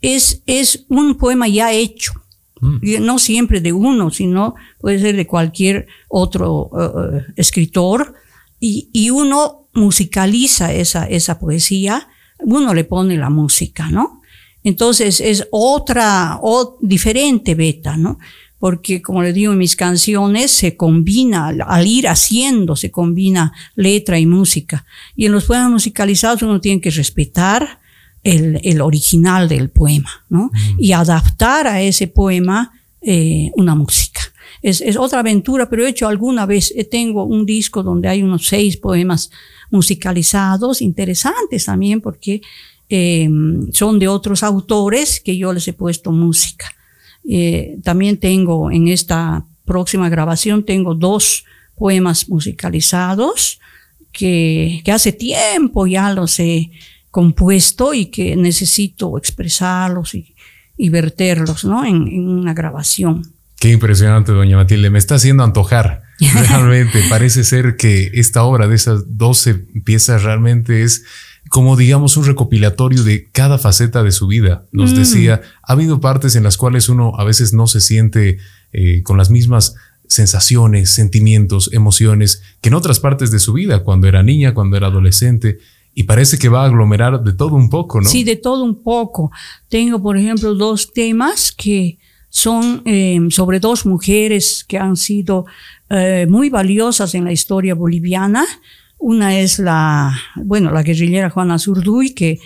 es, 0.02 0.42
es 0.46 0.86
un 0.90 1.16
poema 1.16 1.48
ya 1.48 1.74
hecho. 1.74 2.14
Mm. 2.62 3.06
No 3.06 3.20
siempre 3.20 3.62
de 3.62 3.74
uno, 3.74 4.12
sino 4.12 4.56
puede 4.80 5.00
ser 5.00 5.16
de 5.16 5.28
cualquier 5.28 5.88
otro 6.08 6.70
eh, 6.78 6.84
eh, 6.84 7.34
escritor. 7.36 8.14
Y, 8.60 8.90
y, 8.92 9.10
uno 9.10 9.70
musicaliza 9.74 10.74
esa, 10.74 11.06
esa 11.06 11.40
poesía, 11.40 12.10
uno 12.40 12.74
le 12.74 12.84
pone 12.84 13.16
la 13.16 13.30
música, 13.30 13.90
¿no? 13.90 14.19
Entonces 14.64 15.22
es 15.22 15.48
otra, 15.52 16.40
o 16.42 16.78
diferente 16.82 17.56
beta, 17.56 17.98
¿no? 17.98 18.20
Porque 18.58 19.02
como 19.02 19.24
le 19.24 19.32
digo 19.32 19.54
en 19.54 19.58
mis 19.58 19.76
canciones, 19.76 20.52
se 20.52 20.76
combina, 20.76 21.48
al 21.48 21.88
ir 21.88 22.10
haciendo, 22.10 22.76
se 22.76 22.92
combina 22.92 23.54
letra 23.76 24.20
y 24.20 24.26
música. 24.26 24.86
Y 25.16 25.28
en 25.28 25.32
los 25.32 25.46
poemas 25.46 25.72
musicalizados 25.72 26.42
uno 26.42 26.60
tiene 26.60 26.82
que 26.82 26.92
respetar 26.92 27.80
el, 28.24 28.60
el 28.64 28.82
original 28.82 29.48
del 29.48 29.70
poema, 29.70 30.26
¿no? 30.28 30.52
Mm. 30.54 30.76
Y 30.80 30.92
adaptar 30.92 31.68
a 31.68 31.82
ese 31.82 32.08
poema 32.08 32.74
eh, 33.02 33.52
una 33.56 33.76
música. 33.76 34.20
Es, 34.62 34.82
es, 34.82 34.98
otra 34.98 35.20
aventura, 35.20 35.70
pero 35.70 35.86
he 35.86 35.90
hecho 35.90 36.10
alguna 36.10 36.46
vez, 36.46 36.74
eh, 36.76 36.84
tengo 36.84 37.24
un 37.24 37.46
disco 37.46 37.82
donde 37.82 38.10
hay 38.10 38.24
unos 38.24 38.46
seis 38.46 38.76
poemas 38.76 39.32
musicalizados, 39.72 40.82
interesantes 40.82 41.64
también, 41.64 42.02
porque 42.02 42.42
Em, 42.92 43.72
son 43.72 44.00
de 44.00 44.08
otros 44.08 44.42
autores 44.42 45.20
que 45.20 45.38
yo 45.38 45.54
les 45.54 45.68
he 45.68 45.74
puesto 45.74 46.12
música. 46.12 46.74
Eh, 47.28 47.78
también 47.84 48.18
tengo 48.18 48.72
en 48.72 48.88
esta 48.88 49.46
próxima 49.64 50.10
grabación, 50.10 50.66
tengo 50.66 50.96
dos 50.96 51.46
poemas 51.76 52.28
musicalizados 52.28 53.60
que, 54.12 54.82
que 54.84 54.92
hace 54.92 55.12
tiempo 55.12 55.86
ya 55.86 56.12
los 56.12 56.40
he 56.40 56.72
compuesto 57.12 57.94
y 57.94 58.08
que 58.08 58.36
necesito 58.36 59.20
expresarlos 59.20 60.16
y, 60.16 60.34
y 60.76 60.90
verterlos 60.90 61.66
¿no? 61.66 61.86
en, 61.86 62.08
en 62.08 62.28
una 62.28 62.56
grabación. 62.56 63.22
Qué 63.60 63.70
impresionante, 63.72 64.32
doña 64.32 64.58
Matilde. 64.58 64.90
Me 64.90 64.98
está 64.98 65.16
haciendo 65.16 65.44
antojar. 65.44 66.02
Realmente 66.50 67.04
parece 67.08 67.44
ser 67.44 67.76
que 67.76 68.10
esta 68.16 68.44
obra 68.44 68.68
de 68.68 68.76
esas 68.76 69.18
12 69.18 69.54
piezas 69.84 70.24
realmente 70.24 70.84
es 70.84 71.04
como 71.50 71.78
digamos 71.78 72.18
un 72.18 72.26
recopilatorio 72.26 73.04
de 73.04 73.30
cada 73.32 73.58
faceta 73.58 74.04
de 74.04 74.12
su 74.12 74.28
vida. 74.28 74.66
Nos 74.72 74.92
mm. 74.92 74.96
decía, 74.96 75.42
ha 75.64 75.74
habido 75.74 76.02
partes 76.02 76.36
en 76.36 76.44
las 76.44 76.58
cuales 76.58 76.90
uno 76.90 77.14
a 77.18 77.24
veces 77.24 77.54
no 77.54 77.68
se 77.68 77.82
siente 77.82 78.38
eh, 78.74 79.02
con 79.04 79.18
las 79.18 79.30
mismas 79.30 79.76
sensaciones, 80.08 80.90
sentimientos, 80.90 81.70
emociones 81.72 82.42
que 82.62 82.70
en 82.70 82.76
otras 82.76 83.00
partes 83.00 83.32
de 83.32 83.40
su 83.40 83.54
vida, 83.54 83.84
cuando 83.84 84.08
era 84.08 84.24
niña, 84.24 84.54
cuando 84.54 84.76
era 84.76 84.88
adolescente. 84.88 85.60
Y 85.94 86.04
parece 86.04 86.38
que 86.38 86.50
va 86.50 86.64
a 86.64 86.66
aglomerar 86.66 87.24
de 87.24 87.34
todo 87.34 87.56
un 87.56 87.70
poco, 87.70 88.00
¿no? 88.00 88.08
Sí, 88.08 88.24
de 88.24 88.36
todo 88.36 88.64
un 88.64 88.84
poco. 88.84 89.32
Tengo, 89.70 90.02
por 90.02 90.18
ejemplo, 90.18 90.54
dos 90.54 90.94
temas 90.94 91.52
que 91.52 91.98
son 92.30 92.84
eh, 92.86 93.20
sobre 93.32 93.60
dos 93.60 93.86
mujeres 93.86 94.64
que 94.68 94.78
han 94.78 94.96
sido 94.96 95.46
eh, 95.90 96.28
muy 96.30 96.50
valiosas 96.50 97.16
en 97.16 97.26
la 97.26 97.32
historia 97.32 97.74
boliviana. 97.74 98.46
Una 99.00 99.40
es 99.40 99.60
la, 99.60 100.16
bueno, 100.36 100.72
la 100.72 100.84
guerrillera 100.84 101.30
Juana 101.30 101.58
Zurduy, 101.58 102.14
que 102.14 102.40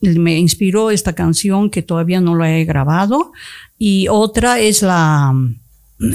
me 0.00 0.38
inspiró 0.38 0.90
esta 0.90 1.14
canción 1.14 1.68
que 1.68 1.82
todavía 1.82 2.20
no 2.20 2.36
la 2.36 2.56
he 2.56 2.64
grabado. 2.64 3.32
Y 3.76 4.06
otra 4.08 4.60
es 4.60 4.82
la, 4.82 5.34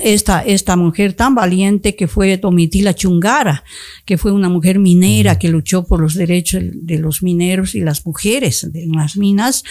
esta, 0.03 0.41
esta 0.41 0.75
mujer 0.75 1.13
tan 1.13 1.35
valiente 1.35 1.95
que 1.95 2.07
fue 2.07 2.37
Domitila 2.37 2.93
Chungara, 2.93 3.63
que 4.05 4.17
fue 4.17 4.31
una 4.31 4.49
mujer 4.49 4.79
minera 4.79 5.39
que 5.39 5.49
luchó 5.49 5.85
por 5.85 5.99
los 5.99 6.13
derechos 6.13 6.63
de 6.73 6.99
los 6.99 7.23
mineros 7.23 7.75
y 7.75 7.81
las 7.81 8.05
mujeres 8.05 8.63
en 8.63 8.91
las 8.93 9.17
minas. 9.17 9.63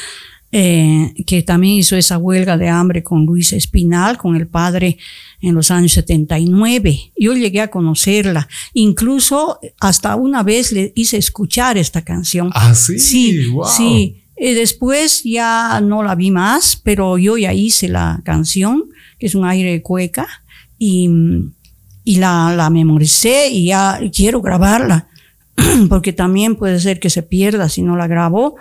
Eh, 0.52 1.14
que 1.28 1.44
también 1.44 1.74
hizo 1.74 1.94
esa 1.94 2.18
huelga 2.18 2.56
de 2.56 2.68
hambre 2.68 3.04
con 3.04 3.24
Luis 3.24 3.52
Espinal, 3.52 4.18
con 4.18 4.34
el 4.34 4.48
padre 4.48 4.98
en 5.40 5.54
los 5.54 5.70
años 5.70 5.92
79. 5.92 7.12
Yo 7.16 7.34
llegué 7.34 7.60
a 7.60 7.70
conocerla. 7.70 8.48
Incluso 8.74 9.60
hasta 9.80 10.16
una 10.16 10.42
vez 10.42 10.72
le 10.72 10.92
hice 10.96 11.18
escuchar 11.18 11.78
esta 11.78 12.02
canción. 12.02 12.50
Ah, 12.52 12.74
sí. 12.74 12.98
Sí, 12.98 13.46
sí. 13.76 14.24
Y 14.36 14.54
después 14.54 15.22
ya 15.22 15.80
no 15.80 16.02
la 16.02 16.16
vi 16.16 16.32
más, 16.32 16.74
pero 16.82 17.16
yo 17.16 17.36
ya 17.36 17.52
hice 17.52 17.86
la 17.86 18.20
canción, 18.24 18.84
que 19.20 19.26
es 19.26 19.36
un 19.36 19.44
aire 19.44 19.70
de 19.70 19.82
cueca, 19.82 20.26
y, 20.78 21.08
y 22.04 22.16
la, 22.16 22.52
la 22.56 22.70
memoricé 22.70 23.50
y 23.50 23.66
ya 23.66 24.00
quiero 24.12 24.40
grabarla, 24.40 25.08
porque 25.88 26.12
también 26.12 26.56
puede 26.56 26.80
ser 26.80 26.98
que 26.98 27.10
se 27.10 27.22
pierda 27.22 27.68
si 27.68 27.82
no 27.82 27.96
la 27.96 28.08
grabo 28.08 28.56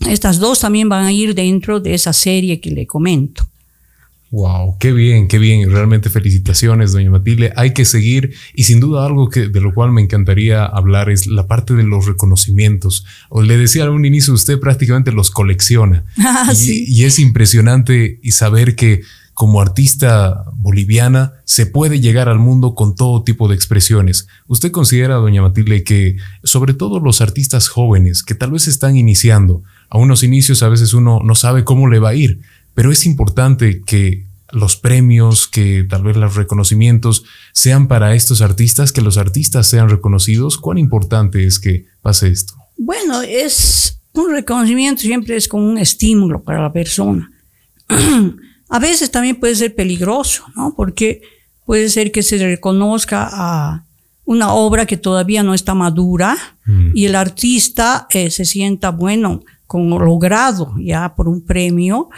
estas 0.00 0.38
dos 0.38 0.60
también 0.60 0.88
van 0.88 1.04
a 1.04 1.12
ir 1.12 1.34
dentro 1.34 1.80
de 1.80 1.94
esa 1.94 2.12
serie 2.12 2.60
que 2.60 2.70
le 2.70 2.86
comento. 2.86 3.48
Wow, 4.30 4.76
qué 4.78 4.92
bien, 4.92 5.26
qué 5.26 5.38
bien. 5.38 5.70
Realmente 5.70 6.10
felicitaciones, 6.10 6.92
doña 6.92 7.10
Matilde. 7.10 7.52
Hay 7.56 7.72
que 7.72 7.86
seguir 7.86 8.34
y 8.54 8.64
sin 8.64 8.78
duda 8.78 9.06
algo 9.06 9.30
que 9.30 9.48
de 9.48 9.60
lo 9.60 9.72
cual 9.72 9.90
me 9.90 10.02
encantaría 10.02 10.66
hablar 10.66 11.08
es 11.08 11.26
la 11.26 11.46
parte 11.46 11.72
de 11.74 11.82
los 11.82 12.06
reconocimientos. 12.06 13.06
O 13.30 13.42
le 13.42 13.56
decía 13.56 13.84
a 13.84 13.90
un 13.90 14.04
inicio, 14.04 14.34
usted 14.34 14.60
prácticamente 14.60 15.12
los 15.12 15.30
colecciona. 15.30 16.04
Ah, 16.18 16.54
sí. 16.54 16.84
y 16.86 17.04
es 17.04 17.18
impresionante 17.18 18.20
y 18.22 18.32
saber 18.32 18.76
que 18.76 19.00
como 19.32 19.60
artista 19.60 20.44
boliviana 20.56 21.32
se 21.44 21.64
puede 21.64 22.00
llegar 22.00 22.28
al 22.28 22.38
mundo 22.38 22.74
con 22.74 22.94
todo 22.94 23.22
tipo 23.22 23.48
de 23.48 23.54
expresiones. 23.54 24.26
¿Usted 24.46 24.70
considera, 24.70 25.14
doña 25.14 25.42
Matilde, 25.42 25.84
que 25.84 26.16
sobre 26.42 26.74
todo 26.74 27.00
los 27.00 27.20
artistas 27.20 27.68
jóvenes 27.68 28.22
que 28.22 28.34
tal 28.34 28.50
vez 28.50 28.68
están 28.68 28.96
iniciando, 28.96 29.62
a 29.90 29.98
unos 29.98 30.22
inicios 30.22 30.62
a 30.62 30.68
veces 30.68 30.94
uno 30.94 31.20
no 31.24 31.34
sabe 31.34 31.64
cómo 31.64 31.88
le 31.88 31.98
va 31.98 32.10
a 32.10 32.14
ir, 32.14 32.40
pero 32.74 32.92
es 32.92 33.06
importante 33.06 33.82
que 33.84 34.26
los 34.50 34.76
premios, 34.76 35.46
que 35.46 35.84
tal 35.88 36.02
vez 36.02 36.16
los 36.16 36.34
reconocimientos 36.34 37.24
sean 37.52 37.86
para 37.86 38.14
estos 38.14 38.40
artistas, 38.40 38.92
que 38.92 39.02
los 39.02 39.18
artistas 39.18 39.66
sean 39.66 39.88
reconocidos? 39.88 40.58
¿Cuán 40.58 40.78
importante 40.78 41.46
es 41.46 41.58
que 41.58 41.86
pase 42.00 42.28
esto? 42.28 42.54
Bueno, 42.76 43.20
es 43.22 44.00
un 44.12 44.32
reconocimiento 44.32 45.02
siempre 45.02 45.36
es 45.36 45.48
como 45.48 45.68
un 45.68 45.78
estímulo 45.78 46.42
para 46.42 46.62
la 46.62 46.72
persona. 46.72 47.30
a 48.68 48.78
veces 48.78 49.10
también 49.10 49.36
puede 49.36 49.54
ser 49.54 49.74
peligroso, 49.74 50.44
¿no? 50.56 50.74
Porque 50.76 51.22
puede 51.66 51.88
ser 51.88 52.10
que 52.10 52.22
se 52.22 52.38
reconozca 52.38 53.28
a 53.30 53.84
una 54.24 54.52
obra 54.52 54.86
que 54.86 54.96
todavía 54.96 55.42
no 55.42 55.54
está 55.54 55.74
madura 55.74 56.36
mm. 56.66 56.90
y 56.94 57.06
el 57.06 57.14
artista 57.14 58.06
eh, 58.10 58.30
se 58.30 58.44
sienta, 58.44 58.90
bueno, 58.90 59.42
con 59.68 59.88
logrado 59.90 60.74
ya 60.80 61.14
por 61.14 61.28
un 61.28 61.44
premio 61.44 62.08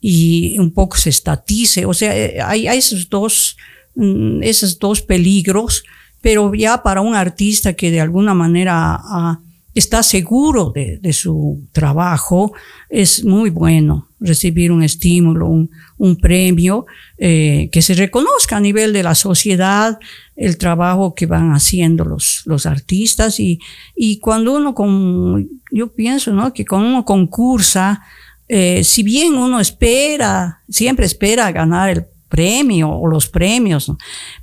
y 0.00 0.58
un 0.58 0.70
poco 0.72 0.96
se 0.96 1.10
estatice. 1.10 1.84
O 1.84 1.92
sea, 1.92 2.16
eh, 2.16 2.40
hay, 2.40 2.66
esos, 2.68 3.10
dos, 3.10 3.58
mm, 3.96 4.42
esos 4.42 4.78
dos 4.78 5.02
peligros, 5.02 5.84
pero 6.22 6.54
ya 6.54 6.82
para 6.82 7.02
un 7.02 7.14
artista 7.14 7.74
que 7.74 7.90
de 7.90 8.00
alguna 8.00 8.32
manera... 8.32 8.98
ha 8.98 9.40
está 9.74 10.02
seguro 10.02 10.72
de, 10.74 11.12
su 11.12 11.68
trabajo, 11.72 12.52
es 12.88 13.24
muy 13.24 13.50
bueno 13.50 14.08
recibir 14.18 14.72
un 14.72 14.82
estímulo, 14.82 15.48
un, 15.48 16.16
premio, 16.16 16.86
eh, 17.16 17.68
que 17.72 17.80
se 17.80 17.94
reconozca 17.94 18.56
a 18.56 18.60
nivel 18.60 18.92
de 18.92 19.02
la 19.02 19.14
sociedad 19.14 19.98
el 20.36 20.58
trabajo 20.58 21.14
que 21.14 21.26
van 21.26 21.52
haciendo 21.52 22.04
los, 22.04 22.66
artistas 22.66 23.40
y, 23.40 23.60
y 23.96 24.18
cuando 24.18 24.56
uno, 24.56 24.74
con, 24.74 25.48
yo 25.70 25.94
pienso 25.94 26.32
¿no? 26.32 26.52
que 26.52 26.66
cuando 26.66 26.88
uno 26.88 27.04
concursa, 27.04 28.02
eh, 28.48 28.82
si 28.82 29.02
bien 29.02 29.34
uno 29.36 29.60
espera, 29.60 30.62
siempre 30.68 31.06
espera 31.06 31.52
ganar 31.52 31.88
el 31.90 32.04
premio 32.28 32.90
o 32.90 33.06
los 33.06 33.28
premios, 33.28 33.92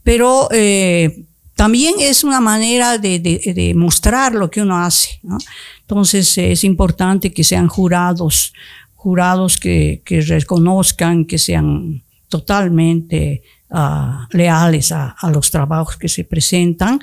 pero 0.04 0.50
eh, 0.52 1.26
también 1.58 1.96
es 2.00 2.24
una 2.24 2.40
manera 2.40 3.00
de, 3.00 3.74
mostrar 3.76 4.36
lo 4.36 4.50
que 4.52 4.62
uno 4.62 4.78
hace. 4.78 5.20
Entonces 5.82 6.38
es 6.38 6.64
importante 6.64 7.34
que 7.34 7.44
sean 7.44 7.68
jurados, 7.68 8.54
jurados 8.94 9.58
que, 9.58 10.04
reconozcan, 10.28 11.26
que 11.26 11.40
sean 11.40 12.04
totalmente 12.30 13.42
ah, 13.72 14.28
leales 14.34 14.92
a, 14.92 15.16
los 15.34 15.50
trabajos 15.50 15.98
que 15.98 16.10
se 16.10 16.24
presentan 16.26 17.00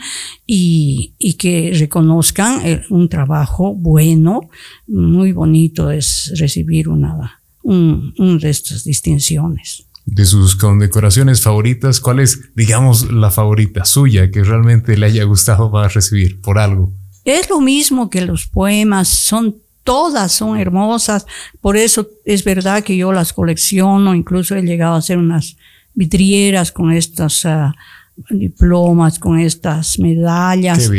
y, 0.46 1.14
que 1.36 1.72
reconozcan 1.76 2.84
un 2.90 3.08
trabajo 3.08 3.74
bueno. 3.74 4.48
Muy 4.86 5.32
bonito 5.32 5.90
es 5.90 6.32
recibir 6.38 6.88
una, 6.88 7.42
un, 7.64 8.38
de 8.40 8.50
estas 8.50 8.84
distinciones 8.84 9.88
de 10.06 10.24
sus 10.24 10.56
condecoraciones 10.56 11.40
favoritas, 11.40 12.00
¿cuál 12.00 12.20
es, 12.20 12.54
digamos, 12.54 13.10
la 13.10 13.30
favorita 13.30 13.84
suya 13.84 14.30
que 14.30 14.44
realmente 14.44 14.96
le 14.96 15.06
haya 15.06 15.24
gustado 15.24 15.70
para 15.70 15.88
recibir 15.88 16.40
por 16.40 16.58
algo? 16.58 16.92
Es 17.24 17.48
lo 17.48 17.60
mismo 17.60 18.10
que 18.10 18.20
los 18.20 18.46
poemas, 18.46 19.08
son 19.08 19.56
todas 19.82 20.32
son 20.32 20.58
hermosas, 20.58 21.26
por 21.60 21.76
eso 21.76 22.08
es 22.24 22.42
verdad 22.42 22.82
que 22.82 22.96
yo 22.96 23.12
las 23.12 23.32
colecciono, 23.32 24.14
incluso 24.14 24.56
he 24.56 24.62
llegado 24.62 24.94
a 24.94 24.98
hacer 24.98 25.18
unas 25.18 25.56
vidrieras 25.94 26.72
con 26.72 26.90
estas 26.92 27.44
ah, 27.44 27.74
diplomas, 28.30 29.18
con 29.18 29.38
estas 29.38 29.98
medallas, 29.98 30.90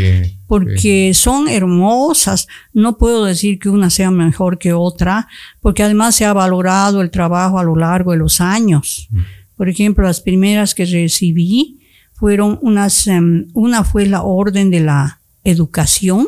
porque 0.47 1.13
son 1.13 1.47
hermosas. 1.47 2.47
No 2.73 2.97
puedo 2.97 3.25
decir 3.25 3.59
que 3.59 3.69
una 3.69 3.89
sea 3.89 4.11
mejor 4.11 4.57
que 4.57 4.73
otra, 4.73 5.27
porque 5.61 5.83
además 5.83 6.15
se 6.15 6.25
ha 6.25 6.33
valorado 6.33 7.01
el 7.01 7.11
trabajo 7.11 7.59
a 7.59 7.63
lo 7.63 7.75
largo 7.75 8.11
de 8.11 8.17
los 8.17 8.41
años. 8.41 9.07
Mm. 9.11 9.19
Por 9.55 9.69
ejemplo, 9.69 10.05
las 10.05 10.21
primeras 10.21 10.75
que 10.75 10.85
recibí 10.85 11.79
fueron 12.13 12.59
unas, 12.61 13.07
em, 13.07 13.47
una 13.53 13.83
fue 13.83 14.05
la 14.05 14.23
Orden 14.23 14.69
de 14.69 14.81
la 14.81 15.21
Educación 15.43 16.27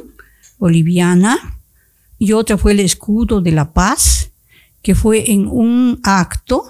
Boliviana 0.58 1.38
y 2.17 2.32
otra 2.32 2.58
fue 2.58 2.71
el 2.71 2.80
Escudo 2.80 3.41
de 3.41 3.52
la 3.52 3.73
Paz, 3.73 4.32
que 4.82 4.95
fue 4.95 5.32
en 5.32 5.47
un 5.47 6.00
acto 6.04 6.63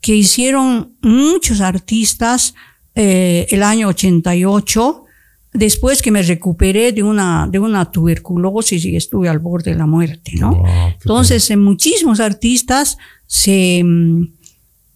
que 0.00 0.14
hicieron 0.14 0.94
muchos 1.00 1.60
artistas 1.60 2.54
eh, 2.96 3.46
el 3.50 3.62
año 3.62 3.88
88, 3.88 5.04
después 5.52 6.00
que 6.00 6.10
me 6.10 6.22
recuperé 6.22 6.92
de 6.92 7.02
una, 7.02 7.46
de 7.46 7.58
una 7.58 7.90
tuberculosis 7.92 8.84
y 8.86 8.96
estuve 8.96 9.28
al 9.28 9.38
borde 9.38 9.72
de 9.72 9.76
la 9.76 9.84
muerte, 9.84 10.32
¿no? 10.36 10.64
Entonces, 11.00 11.54
muchísimos 11.56 12.20
artistas 12.20 12.96
se, 13.26 13.82
mm, 13.84 14.28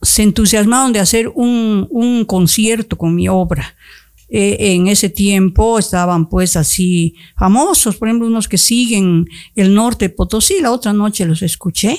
se 0.00 0.22
entusiasmaron 0.22 0.94
de 0.94 1.00
hacer 1.00 1.28
un, 1.28 1.86
un 1.90 2.24
concierto 2.24 2.96
con 2.96 3.14
mi 3.14 3.28
obra. 3.28 3.74
Eh, 4.32 4.74
en 4.74 4.86
ese 4.86 5.08
tiempo 5.08 5.76
estaban 5.76 6.28
pues 6.28 6.54
así 6.54 7.16
famosos, 7.36 7.96
por 7.96 8.06
ejemplo, 8.06 8.28
unos 8.28 8.46
que 8.46 8.58
siguen 8.58 9.26
el 9.56 9.74
norte 9.74 10.06
de 10.06 10.14
Potosí, 10.14 10.60
la 10.60 10.70
otra 10.70 10.92
noche 10.92 11.26
los 11.26 11.42
escuché, 11.42 11.98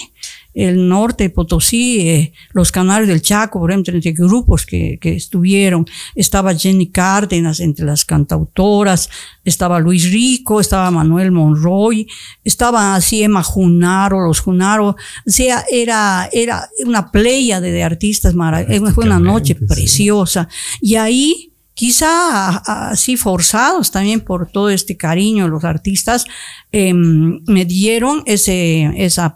el 0.53 0.87
norte 0.87 1.25
de 1.25 1.29
Potosí, 1.29 1.99
eh, 1.99 2.33
los 2.53 2.71
canales 2.71 3.09
del 3.09 3.21
Chaco, 3.21 3.59
por 3.59 3.71
ejemplo, 3.71 3.93
entre 3.93 4.13
grupos 4.13 4.65
que, 4.65 4.97
que, 5.01 5.13
estuvieron, 5.13 5.85
estaba 6.15 6.55
Jenny 6.55 6.87
Cárdenas 6.87 7.59
entre 7.59 7.85
las 7.85 8.05
cantautoras, 8.05 9.09
estaba 9.43 9.81
Luis 9.81 10.09
Rico, 10.09 10.61
estaba 10.61 10.89
Manuel 10.89 11.31
Monroy, 11.31 12.07
estaba 12.45 12.95
así 12.95 13.23
Emma 13.23 13.43
Junaro, 13.43 14.21
los 14.21 14.39
Junaro, 14.39 14.89
o 14.89 14.95
sea, 15.25 15.65
era, 15.69 16.29
era 16.31 16.69
una 16.85 17.11
playa 17.11 17.59
de, 17.59 17.83
artistas 17.83 18.35
maravillosas, 18.35 18.93
fue 18.93 19.05
una 19.05 19.19
noche 19.19 19.55
preciosa, 19.55 20.47
y 20.79 20.95
ahí 20.95 21.50
quizá 21.81 22.57
así 22.91 23.17
forzados 23.17 23.89
también 23.89 24.21
por 24.21 24.47
todo 24.47 24.69
este 24.69 24.97
cariño 24.97 25.47
los 25.47 25.63
artistas, 25.63 26.27
em, 26.71 27.41
me 27.47 27.65
dieron 27.65 28.21
ese, 28.27 28.91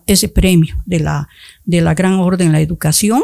ese 0.06 0.30
premio 0.30 0.76
de 0.86 1.00
la, 1.00 1.28
de 1.64 1.82
la 1.82 1.96
Gran 1.96 2.14
Orden 2.20 2.50
de 2.50 2.54
la 2.54 2.62
Educación 2.62 3.24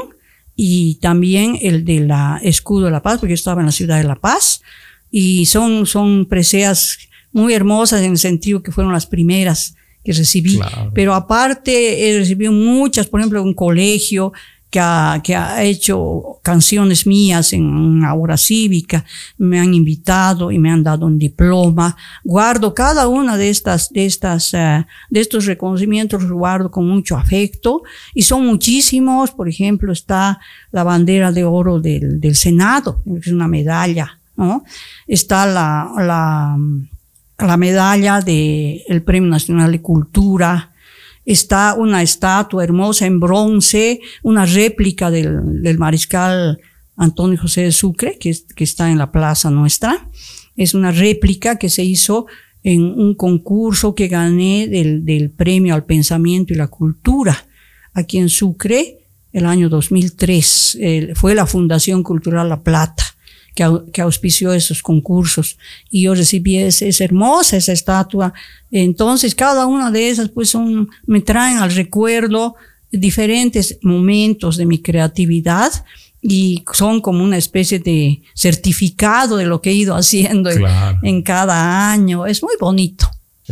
y 0.55 0.95
también 0.95 1.55
el 1.61 1.85
de 1.85 1.99
la 1.99 2.39
Escudo 2.41 2.85
de 2.85 2.91
la 2.91 3.03
Paz, 3.03 3.19
porque 3.19 3.33
yo 3.33 3.35
estaba 3.35 3.61
en 3.61 3.67
la 3.67 3.71
ciudad 3.71 3.97
de 3.99 4.05
La 4.05 4.15
Paz, 4.15 4.63
y 5.11 5.45
son, 5.45 5.85
son 5.85 6.25
preseas 6.25 6.97
muy 7.31 7.53
hermosas 7.53 8.01
en 8.01 8.13
el 8.13 8.17
sentido 8.17 8.63
que 8.63 8.71
fueron 8.71 8.91
las 8.91 9.05
primeras 9.05 9.75
que 10.03 10.13
recibí. 10.13 10.59
Pero 10.95 11.13
aparte 11.13 12.09
he 12.09 12.17
recibido 12.17 12.51
muchas, 12.51 13.05
por 13.05 13.19
ejemplo, 13.19 13.43
un 13.43 13.53
colegio 13.53 14.33
que 14.71 14.79
ha, 14.79 15.21
que 15.21 15.35
ha 15.35 15.61
hecho 15.63 16.39
canciones 16.41 17.05
mías 17.05 17.51
en 17.51 17.65
una 17.65 18.13
hora 18.13 18.37
cívica, 18.37 19.03
me 19.37 19.59
han 19.59 19.73
invitado 19.73 20.49
y 20.49 20.57
me 20.57 20.71
han 20.71 20.81
dado 20.81 21.05
un 21.05 21.19
diploma. 21.19 21.97
Guardo 22.23 22.73
cada 22.73 23.09
una 23.09 23.35
de 23.35 23.49
estas, 23.49 23.89
de 23.89 24.05
estas, 24.05 24.53
eh, 24.53 24.87
de 25.09 25.19
estos 25.19 25.45
reconocimientos, 25.45 26.31
guardo 26.31 26.71
con 26.71 26.87
mucho 26.87 27.17
afecto 27.17 27.83
y 28.15 28.21
son 28.21 28.45
muchísimos. 28.45 29.31
Por 29.31 29.49
ejemplo, 29.49 29.91
está 29.91 30.39
la 30.71 30.83
bandera 30.83 31.33
de 31.33 31.43
oro 31.43 31.81
del, 31.81 32.21
del 32.21 32.35
Senado, 32.37 33.01
que 33.03 33.19
es 33.19 33.27
una 33.27 33.49
medalla, 33.49 34.19
¿no? 34.37 34.63
Está 35.05 35.45
la, 35.45 35.91
la, 35.97 36.57
la 37.37 37.57
medalla 37.57 38.21
del 38.21 39.03
Premio 39.03 39.29
Nacional 39.29 39.73
de 39.73 39.81
Cultura, 39.81 40.70
está 41.33 41.75
una 41.75 42.01
estatua 42.01 42.63
hermosa 42.63 43.05
en 43.05 43.19
bronce, 43.19 43.99
una 44.23 44.45
réplica 44.45 45.11
del, 45.11 45.77
mariscal 45.77 46.59
Antonio 46.95 47.39
José 47.41 47.61
de 47.61 47.71
Sucre, 47.71 48.17
que, 48.19 48.35
que, 48.55 48.63
está 48.63 48.91
en 48.91 48.97
la 48.97 49.11
plaza 49.11 49.49
nuestra. 49.49 50.09
Es 50.55 50.73
una 50.73 50.91
réplica 50.91 51.57
que 51.57 51.69
se 51.69 51.83
hizo 51.83 52.27
en 52.63 52.83
un 52.83 53.15
concurso 53.15 53.95
que 53.95 54.07
gané 54.07 54.67
del, 54.67 55.03
del 55.05 55.31
premio 55.31 55.73
al 55.73 55.85
pensamiento 55.85 56.53
y 56.53 56.57
la 56.57 56.67
cultura 56.67 57.45
aquí 57.93 58.17
en 58.17 58.29
Sucre 58.29 58.99
el 59.33 59.45
año 59.45 59.69
2003. 59.69 60.79
fue 61.15 61.35
la 61.35 61.45
Fundación 61.45 62.03
Cultural 62.03 62.49
La 62.49 62.61
Plata 62.61 63.03
que, 63.55 64.01
auspició 64.01 64.53
esos 64.53 64.81
concursos 64.81 65.57
y 65.89 66.03
yo 66.03 66.15
recibí 66.15 66.57
esa, 66.57 67.03
hermosa 67.03 67.57
esa 67.57 67.73
estatua. 67.73 68.33
Entonces, 68.71 69.35
cada 69.35 69.65
una 69.65 69.91
de 69.91 70.09
esas 70.09 70.29
pues 70.29 70.49
son, 70.49 70.89
me 71.05 71.21
traen 71.21 71.57
al 71.57 71.73
recuerdo 71.73 72.55
diferentes 72.91 73.77
momentos 73.81 74.57
de 74.57 74.65
mi 74.65 74.79
creatividad 74.79 75.71
y 76.21 76.63
son 76.73 77.01
como 77.01 77.23
una 77.23 77.37
especie 77.37 77.79
de 77.79 78.21
certificado 78.35 79.37
de 79.37 79.45
lo 79.45 79.61
que 79.61 79.71
he 79.71 79.73
ido 79.73 79.95
haciendo 79.95 80.49
en 81.01 81.21
cada 81.23 81.91
año. 81.91 82.25
Es 82.25 82.43
muy 82.43 82.53
bonito. 82.59 83.09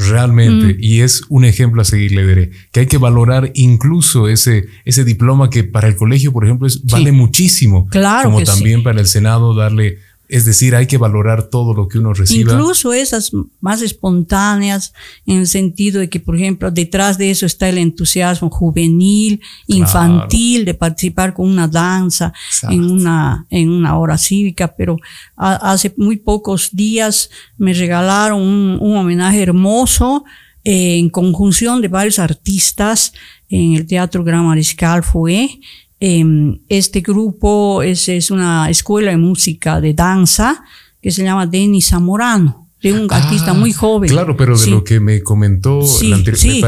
Realmente, 0.08 0.76
mm. 0.76 0.78
y 0.80 1.02
es 1.02 1.24
un 1.28 1.44
ejemplo 1.44 1.82
a 1.82 1.86
seguir, 1.86 2.14
le 2.14 2.26
diré, 2.26 2.52
que 2.72 2.82
hay 2.82 2.86
que 2.88 2.98
valorar 2.98 3.52
incluso 3.54 4.30
ese, 4.30 4.68
ese 4.86 5.04
diploma 5.04 5.50
que 5.50 5.66
para 5.66 5.88
el 5.88 5.98
colegio, 5.98 6.32
por 6.32 6.46
ejemplo, 6.46 6.68
es, 6.68 6.86
vale 6.86 7.12
muchísimo. 7.12 7.88
Claro. 7.88 8.32
Como 8.32 8.42
también 8.44 8.82
para 8.82 9.02
el 9.02 9.08
Senado 9.08 9.54
darle 9.54 9.98
es 10.30 10.46
decir, 10.46 10.76
hay 10.76 10.86
que 10.86 11.00
valorar 11.00 11.50
todo 11.50 11.74
lo 11.74 11.88
que 11.88 11.98
uno 11.98 12.14
reciba. 12.14 12.54
Incluso 12.54 12.94
esas 12.94 13.32
más 13.60 13.82
espontáneas, 13.82 14.94
en 15.26 15.40
el 15.40 15.48
sentido 15.48 16.00
de 16.00 16.08
que, 16.08 16.20
por 16.20 16.36
ejemplo, 16.36 16.70
detrás 16.70 17.18
de 17.18 17.32
eso 17.32 17.48
está 17.48 17.68
el 17.68 17.80
entusiasmo 17.80 18.52
juvenil, 18.52 19.42
infantil, 19.66 20.66
de 20.66 20.76
participar 20.76 21.34
con 21.34 21.50
una 21.50 21.68
danza 21.68 22.32
en 22.70 22.84
una, 22.84 23.48
en 23.50 23.70
una 23.70 23.98
hora 23.98 24.20
cívica. 24.20 24.76
Pero 24.76 24.98
hace 25.36 25.96
muy 25.98 26.18
pocos 26.18 26.70
días 26.74 27.32
me 27.58 27.74
regalaron 27.74 28.40
un, 28.40 28.98
homenaje 28.98 29.42
hermoso 29.42 30.26
en 30.64 31.10
conjunción 31.10 31.82
de 31.82 31.88
varios 31.88 32.20
artistas 32.20 33.14
en 33.50 33.74
el 33.74 33.88
Teatro 33.88 34.24
Gran 34.24 34.46
Mariscal 34.46 35.02
fue. 35.02 35.60
Em, 36.00 36.62
este 36.70 37.02
grupo 37.02 37.84
es, 37.84 38.08
es, 38.08 38.32
una 38.32 38.70
escuela 38.70 39.12
de 39.12 39.18
música 39.18 39.82
de 39.82 39.94
danza 39.94 40.64
que 41.02 41.12
se 41.12 41.24
llama 41.24 41.46
Denis 41.46 41.90
Zamorano 41.90 42.70
de 42.82 42.94
un 42.94 43.12
artista 43.12 43.54
muy 43.54 43.72
ah, 43.72 43.78
joven. 43.78 44.10
Claro, 44.10 44.38
pero 44.38 44.58
de 44.58 44.68
lo 44.68 44.84
que 44.84 45.00
me 45.00 45.22
comentó 45.22 45.82
sí, 45.82 46.14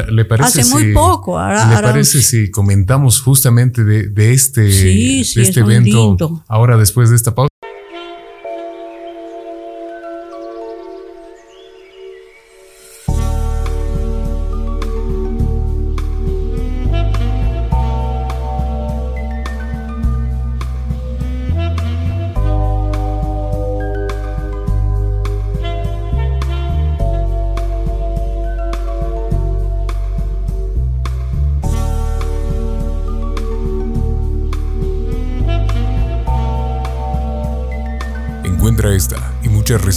le, 0.10 0.26
parece 0.26 0.62
hace 0.62 0.74
muy 0.74 0.94
poco. 0.94 1.40
Ahora, 1.40 1.70
¿Le 1.70 1.82
parece 1.82 2.22
si 2.22 2.52
comentamos 2.52 3.22
justamente 3.22 3.84
de, 3.84 4.10
de 4.10 4.34
este, 4.34 4.62
de 4.62 5.22
este 5.22 5.60
evento 5.62 6.44
ahora 6.48 6.78
después 6.78 7.10
de 7.10 7.16
esta 7.16 7.34
pausa? 7.34 7.51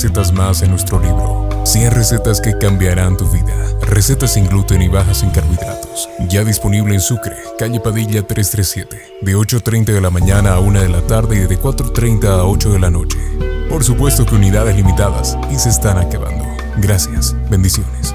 Recetas 0.05 0.35
más 0.35 0.61
en 0.61 0.69
nuestro 0.69 1.01
libro. 1.01 1.49
100 1.64 1.93
recetas 1.93 2.38
que 2.38 2.59
cambiarán 2.59 3.17
tu 3.17 3.27
vida. 3.31 3.55
Recetas 3.87 4.35
sin 4.35 4.47
gluten 4.47 4.83
y 4.83 4.88
bajas 4.88 5.23
en 5.23 5.31
carbohidratos. 5.31 6.11
Ya 6.29 6.45
disponible 6.45 6.93
en 6.93 7.01
Sucre, 7.01 7.35
calle 7.59 7.81
Padilla 7.81 8.21
337, 8.27 9.21
de 9.23 9.35
8.30 9.35 9.87
de 9.87 10.01
la 10.03 10.11
mañana 10.11 10.53
a 10.53 10.61
1 10.61 10.79
de 10.83 10.88
la 10.90 11.01
tarde 11.07 11.37
y 11.37 11.47
de 11.47 11.59
4.30 11.59 12.27
a 12.27 12.45
8 12.45 12.73
de 12.75 12.79
la 12.81 12.90
noche. 12.90 13.17
Por 13.71 13.83
supuesto 13.83 14.27
que 14.27 14.35
unidades 14.35 14.77
limitadas 14.77 15.38
y 15.51 15.57
se 15.57 15.71
están 15.71 15.97
acabando. 15.97 16.45
Gracias. 16.83 17.35
Bendiciones. 17.49 18.14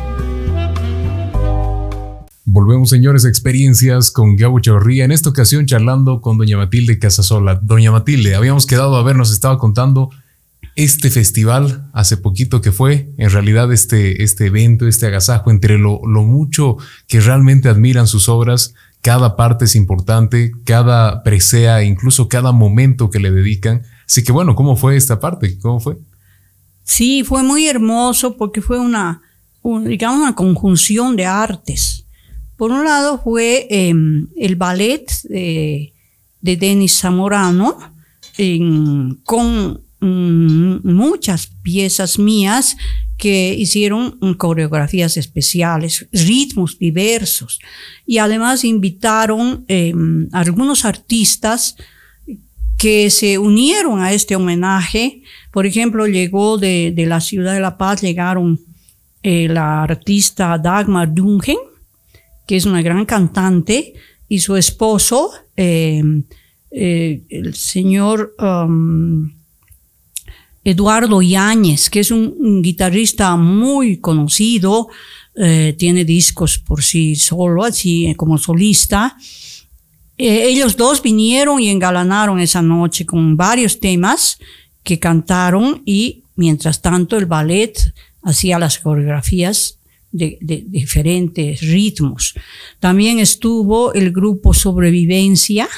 Volvemos, 2.45 2.89
señores, 2.91 3.25
experiencias 3.25 4.11
con 4.11 4.35
Gabo 4.35 4.59
Chavarría. 4.59 5.05
En 5.05 5.11
esta 5.11 5.29
ocasión 5.31 5.65
charlando 5.65 6.21
con 6.21 6.37
doña 6.37 6.57
Matilde 6.57 6.99
Casasola. 6.99 7.55
Doña 7.55 7.91
Matilde, 7.91 8.35
habíamos 8.35 8.67
quedado 8.67 8.95
a 8.95 9.01
ver, 9.01 9.15
nos 9.15 9.31
estaba 9.31 9.57
contando 9.57 10.11
este 10.83 11.09
festival 11.09 11.89
hace 11.91 12.15
poquito 12.15 12.61
que 12.61 12.71
fue, 12.71 13.11
en 13.17 13.29
realidad 13.29 13.71
este, 13.73 14.23
este 14.23 14.45
evento, 14.45 14.87
este 14.87 15.07
agasajo, 15.07 15.51
entre 15.51 15.77
lo, 15.77 15.99
lo, 16.05 16.23
mucho 16.23 16.77
que 17.07 17.19
realmente 17.19 17.67
admiran 17.67 18.07
sus 18.07 18.29
obras, 18.29 18.73
cada 19.01 19.35
parte 19.35 19.65
es 19.65 19.75
importante, 19.75 20.53
cada 20.63 21.21
presea, 21.21 21.83
incluso 21.83 22.29
cada 22.29 22.53
momento 22.53 23.09
que 23.09 23.19
le 23.19 23.29
dedican. 23.29 23.83
Así 24.07 24.23
que 24.23 24.31
bueno, 24.31 24.55
¿cómo 24.55 24.77
fue 24.77 24.95
esta 24.95 25.19
parte? 25.19 25.59
¿Cómo 25.59 25.81
fue? 25.81 25.97
Sí, 26.85 27.23
fue 27.25 27.43
muy 27.43 27.67
hermoso 27.67 28.37
porque 28.37 28.61
fue 28.61 28.79
una, 28.79 29.21
digamos, 29.85 30.21
una 30.21 30.33
conjunción 30.33 31.17
de 31.17 31.25
artes. 31.25 32.05
Por 32.55 32.71
un 32.71 32.85
lado 32.85 33.21
fue 33.21 33.67
em, 33.69 34.27
el 34.37 34.55
ballet 34.55 35.05
de, 35.23 35.93
de 36.39 36.55
Denis 36.55 36.99
Zamorano 37.01 37.77
con 39.25 39.81
Mm, 39.81 39.88
muchas 40.01 41.47
piezas 41.61 42.19
mías 42.19 42.77
que 43.19 43.53
hicieron 43.53 44.17
coreografías 44.37 45.17
especiales, 45.17 46.07
ritmos 46.13 46.79
diversos. 46.79 47.59
Y 48.05 48.17
además 48.17 48.63
invitaron 48.63 49.65
eh, 49.67 49.93
algunos 50.31 50.85
artistas 50.85 51.75
que 52.77 53.09
se 53.09 53.37
unieron 53.37 53.99
a 53.99 54.13
este 54.13 54.37
homenaje. 54.37 55.21
Por 55.51 55.65
ejemplo, 55.65 56.07
llegó 56.07 56.57
de, 56.57 56.93
la 56.95 57.19
ciudad 57.19 57.53
de 57.53 57.59
La 57.59 57.77
Paz, 57.77 58.01
llegaron 58.01 58.57
eh, 59.21 59.49
la 59.49 59.83
artista 59.83 60.57
Dagmar 60.57 61.13
Dungen, 61.13 61.57
que 62.47 62.55
es 62.55 62.65
una 62.65 62.81
gran 62.81 63.05
cantante, 63.05 63.95
y 64.29 64.39
su 64.39 64.55
esposo, 64.55 65.31
eh, 65.57 66.01
el 66.71 67.53
señor... 67.53 68.33
Eduardo 70.63 71.21
Yáñez, 71.21 71.89
que 71.89 72.01
es 72.01 72.11
un, 72.11 72.61
guitarrista 72.61 73.35
muy 73.35 73.97
conocido, 73.97 74.89
eh, 75.35 75.75
tiene 75.77 76.03
discos 76.03 76.57
por 76.57 76.83
sí 76.83 77.15
solo, 77.15 77.63
así 77.63 78.07
eh, 78.07 78.15
como 78.15 78.37
solista. 78.37 79.15
Eh, 80.17 80.47
ellos 80.47 80.75
dos 80.75 81.01
vinieron 81.01 81.61
y 81.61 81.69
engalanaron 81.69 82.39
esa 82.39 82.61
noche 82.61 83.05
con 83.05 83.37
varios 83.37 83.79
temas 83.79 84.37
que 84.83 84.99
cantaron 84.99 85.81
y 85.85 86.23
mientras 86.35 86.81
tanto 86.81 87.17
el 87.17 87.25
ballet 87.25 87.93
hacía 88.23 88.59
las 88.59 88.79
coreografías 88.79 89.77
de, 90.11 90.37
de, 90.41 90.65
diferentes 90.67 91.61
ritmos. 91.61 92.33
También 92.79 93.19
estuvo 93.19 93.93
el 93.93 94.11
grupo 94.11 94.53
Sobrevivencia, 94.53 95.69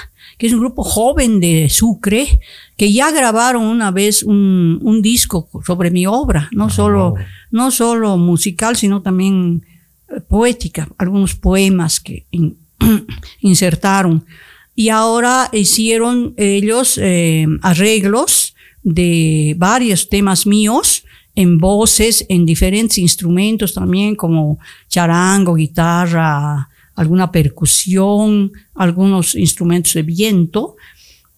que 0.42 0.48
es 0.48 0.54
un 0.54 0.62
grupo 0.62 0.84
joven 0.84 1.40
de 1.40 1.70
Sucre, 1.70 2.40
que 2.76 2.92
ya 2.92 3.12
grabaron 3.12 3.64
una 3.64 3.92
vez 3.92 4.24
un, 4.24 4.80
un 4.82 5.00
disco 5.04 5.48
sobre 5.64 5.92
mi 5.92 6.08
obra, 6.08 6.50
no, 6.52 6.66
ah, 6.66 6.70
solo, 6.72 7.14
no 7.52 7.70
solo 7.70 8.18
musical, 8.18 8.76
sino 8.76 9.04
también 9.04 9.64
eh, 10.10 10.20
poética, 10.20 10.90
algunos 10.98 11.36
poemas 11.36 12.00
que 12.00 12.26
insertaron. 13.42 14.26
Y 14.74 14.90
ahora 14.90 15.48
hicieron 15.54 16.34
ellos 16.38 16.98
eh, 16.98 17.46
arreglos 17.62 18.56
de 18.82 19.54
varios 19.60 20.10
temas 20.10 20.48
míos 20.48 21.06
en 21.36 21.60
voces, 21.60 22.26
en 22.30 22.48
diferentes 22.48 22.98
instrumentos 22.98 23.76
también, 23.76 24.16
como 24.16 24.58
charango, 24.90 25.54
guitarra, 25.54 26.68
alguna 26.96 27.32
percusión, 27.32 28.52
algunos 28.76 29.36
instrumentos 29.36 29.94
de 29.94 30.04
viento, 30.04 30.76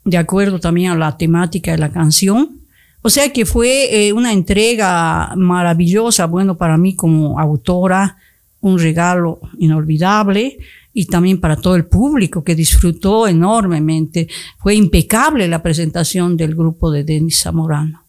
de 0.03 0.17
acuerdo 0.17 0.59
también 0.59 0.91
a 0.91 0.95
la 0.95 1.17
temática 1.17 1.71
de 1.71 1.77
la 1.77 1.91
canción. 1.91 2.59
O 3.01 3.09
sea 3.09 3.31
que 3.33 3.45
fue 3.45 4.07
eh, 4.07 4.13
una 4.13 4.31
entrega 4.31 5.33
maravillosa, 5.35 6.25
bueno, 6.25 6.57
para 6.57 6.77
mí 6.77 6.95
como 6.95 7.39
autora, 7.39 8.17
un 8.61 8.79
regalo 8.79 9.41
inolvidable 9.57 10.57
y 10.93 11.05
también 11.05 11.39
para 11.39 11.57
todo 11.57 11.75
el 11.75 11.85
público 11.85 12.43
que 12.43 12.55
disfrutó 12.55 13.27
enormemente. 13.27 14.29
Fue 14.59 14.75
impecable 14.75 15.47
la 15.47 15.61
presentación 15.61 16.37
del 16.37 16.55
grupo 16.55 16.91
de 16.91 17.03
Denis 17.03 17.41
Zamorano. 17.41 18.02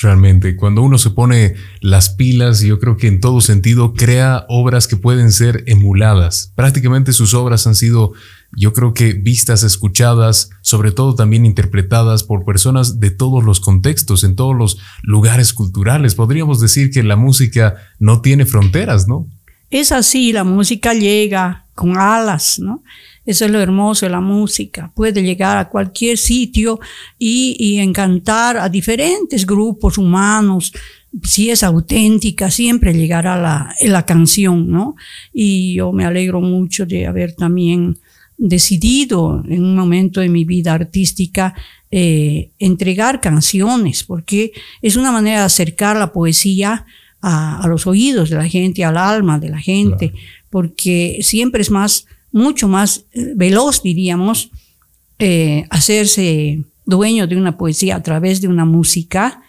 Realmente, 0.00 0.56
cuando 0.56 0.82
uno 0.82 0.96
se 0.96 1.10
pone 1.10 1.54
las 1.80 2.10
pilas, 2.10 2.60
yo 2.60 2.78
creo 2.78 2.96
que 2.96 3.08
en 3.08 3.20
todo 3.20 3.40
sentido 3.40 3.92
crea 3.92 4.46
obras 4.48 4.88
que 4.88 4.96
pueden 4.96 5.32
ser 5.32 5.64
emuladas. 5.66 6.52
Prácticamente 6.56 7.12
sus 7.12 7.34
obras 7.34 7.66
han 7.66 7.74
sido, 7.74 8.12
yo 8.52 8.72
creo 8.72 8.94
que 8.94 9.12
vistas, 9.12 9.62
escuchadas, 9.62 10.50
sobre 10.62 10.92
todo 10.92 11.14
también 11.14 11.44
interpretadas 11.44 12.24
por 12.24 12.44
personas 12.44 13.00
de 13.00 13.10
todos 13.10 13.44
los 13.44 13.60
contextos, 13.60 14.24
en 14.24 14.34
todos 14.34 14.56
los 14.56 14.78
lugares 15.02 15.52
culturales. 15.52 16.14
Podríamos 16.14 16.60
decir 16.60 16.90
que 16.90 17.02
la 17.02 17.16
música 17.16 17.76
no 17.98 18.22
tiene 18.22 18.46
fronteras, 18.46 19.06
¿no? 19.06 19.26
Es 19.70 19.92
así, 19.92 20.32
la 20.32 20.44
música 20.44 20.94
llega 20.94 21.66
con 21.74 21.96
alas, 21.96 22.58
¿no? 22.58 22.82
Eso 23.24 23.44
es 23.44 23.50
lo 23.50 23.60
hermoso 23.60 24.06
de 24.06 24.10
la 24.10 24.20
música. 24.20 24.92
Puede 24.94 25.22
llegar 25.22 25.56
a 25.56 25.68
cualquier 25.68 26.18
sitio 26.18 26.80
y, 27.18 27.78
encantar 27.78 28.56
a 28.56 28.68
diferentes 28.68 29.46
grupos 29.46 29.98
humanos. 29.98 30.72
Si 31.22 31.50
es 31.50 31.62
auténtica, 31.62 32.50
siempre 32.50 32.92
llegará 32.94 33.36
la, 33.36 33.74
la 33.82 34.04
canción, 34.04 34.70
¿no? 34.70 34.96
Y 35.32 35.74
yo 35.74 35.92
me 35.92 36.04
alegro 36.04 36.40
mucho 36.40 36.86
de 36.86 37.06
haber 37.06 37.34
también 37.34 37.98
decidido 38.36 39.44
en 39.48 39.62
un 39.62 39.76
momento 39.76 40.20
de 40.20 40.28
mi 40.28 40.44
vida 40.44 40.72
artística 40.72 41.54
eh, 41.92 42.50
entregar 42.58 43.20
canciones, 43.20 44.02
porque 44.02 44.52
es 44.80 44.96
una 44.96 45.12
manera 45.12 45.40
de 45.40 45.44
acercar 45.44 45.96
la 45.96 46.12
poesía 46.12 46.86
a, 47.20 47.64
los 47.68 47.86
oídos 47.86 48.30
de 48.30 48.36
la 48.36 48.48
gente, 48.48 48.84
al 48.84 48.96
alma 48.96 49.38
de 49.38 49.50
la 49.50 49.58
gente, 49.58 50.12
porque 50.50 51.18
siempre 51.20 51.62
es 51.62 51.70
más 51.70 52.06
mucho 52.32 52.68
más 52.68 53.04
eh, 53.12 53.32
veloz, 53.36 53.82
diríamos, 53.82 54.50
eh, 55.18 55.66
hacerse 55.70 56.64
dueño 56.84 57.26
de 57.26 57.36
una 57.36 57.56
poesía 57.56 57.96
a 57.96 58.02
través 58.02 58.40
de 58.40 58.48
una 58.48 58.64
música 58.64 59.42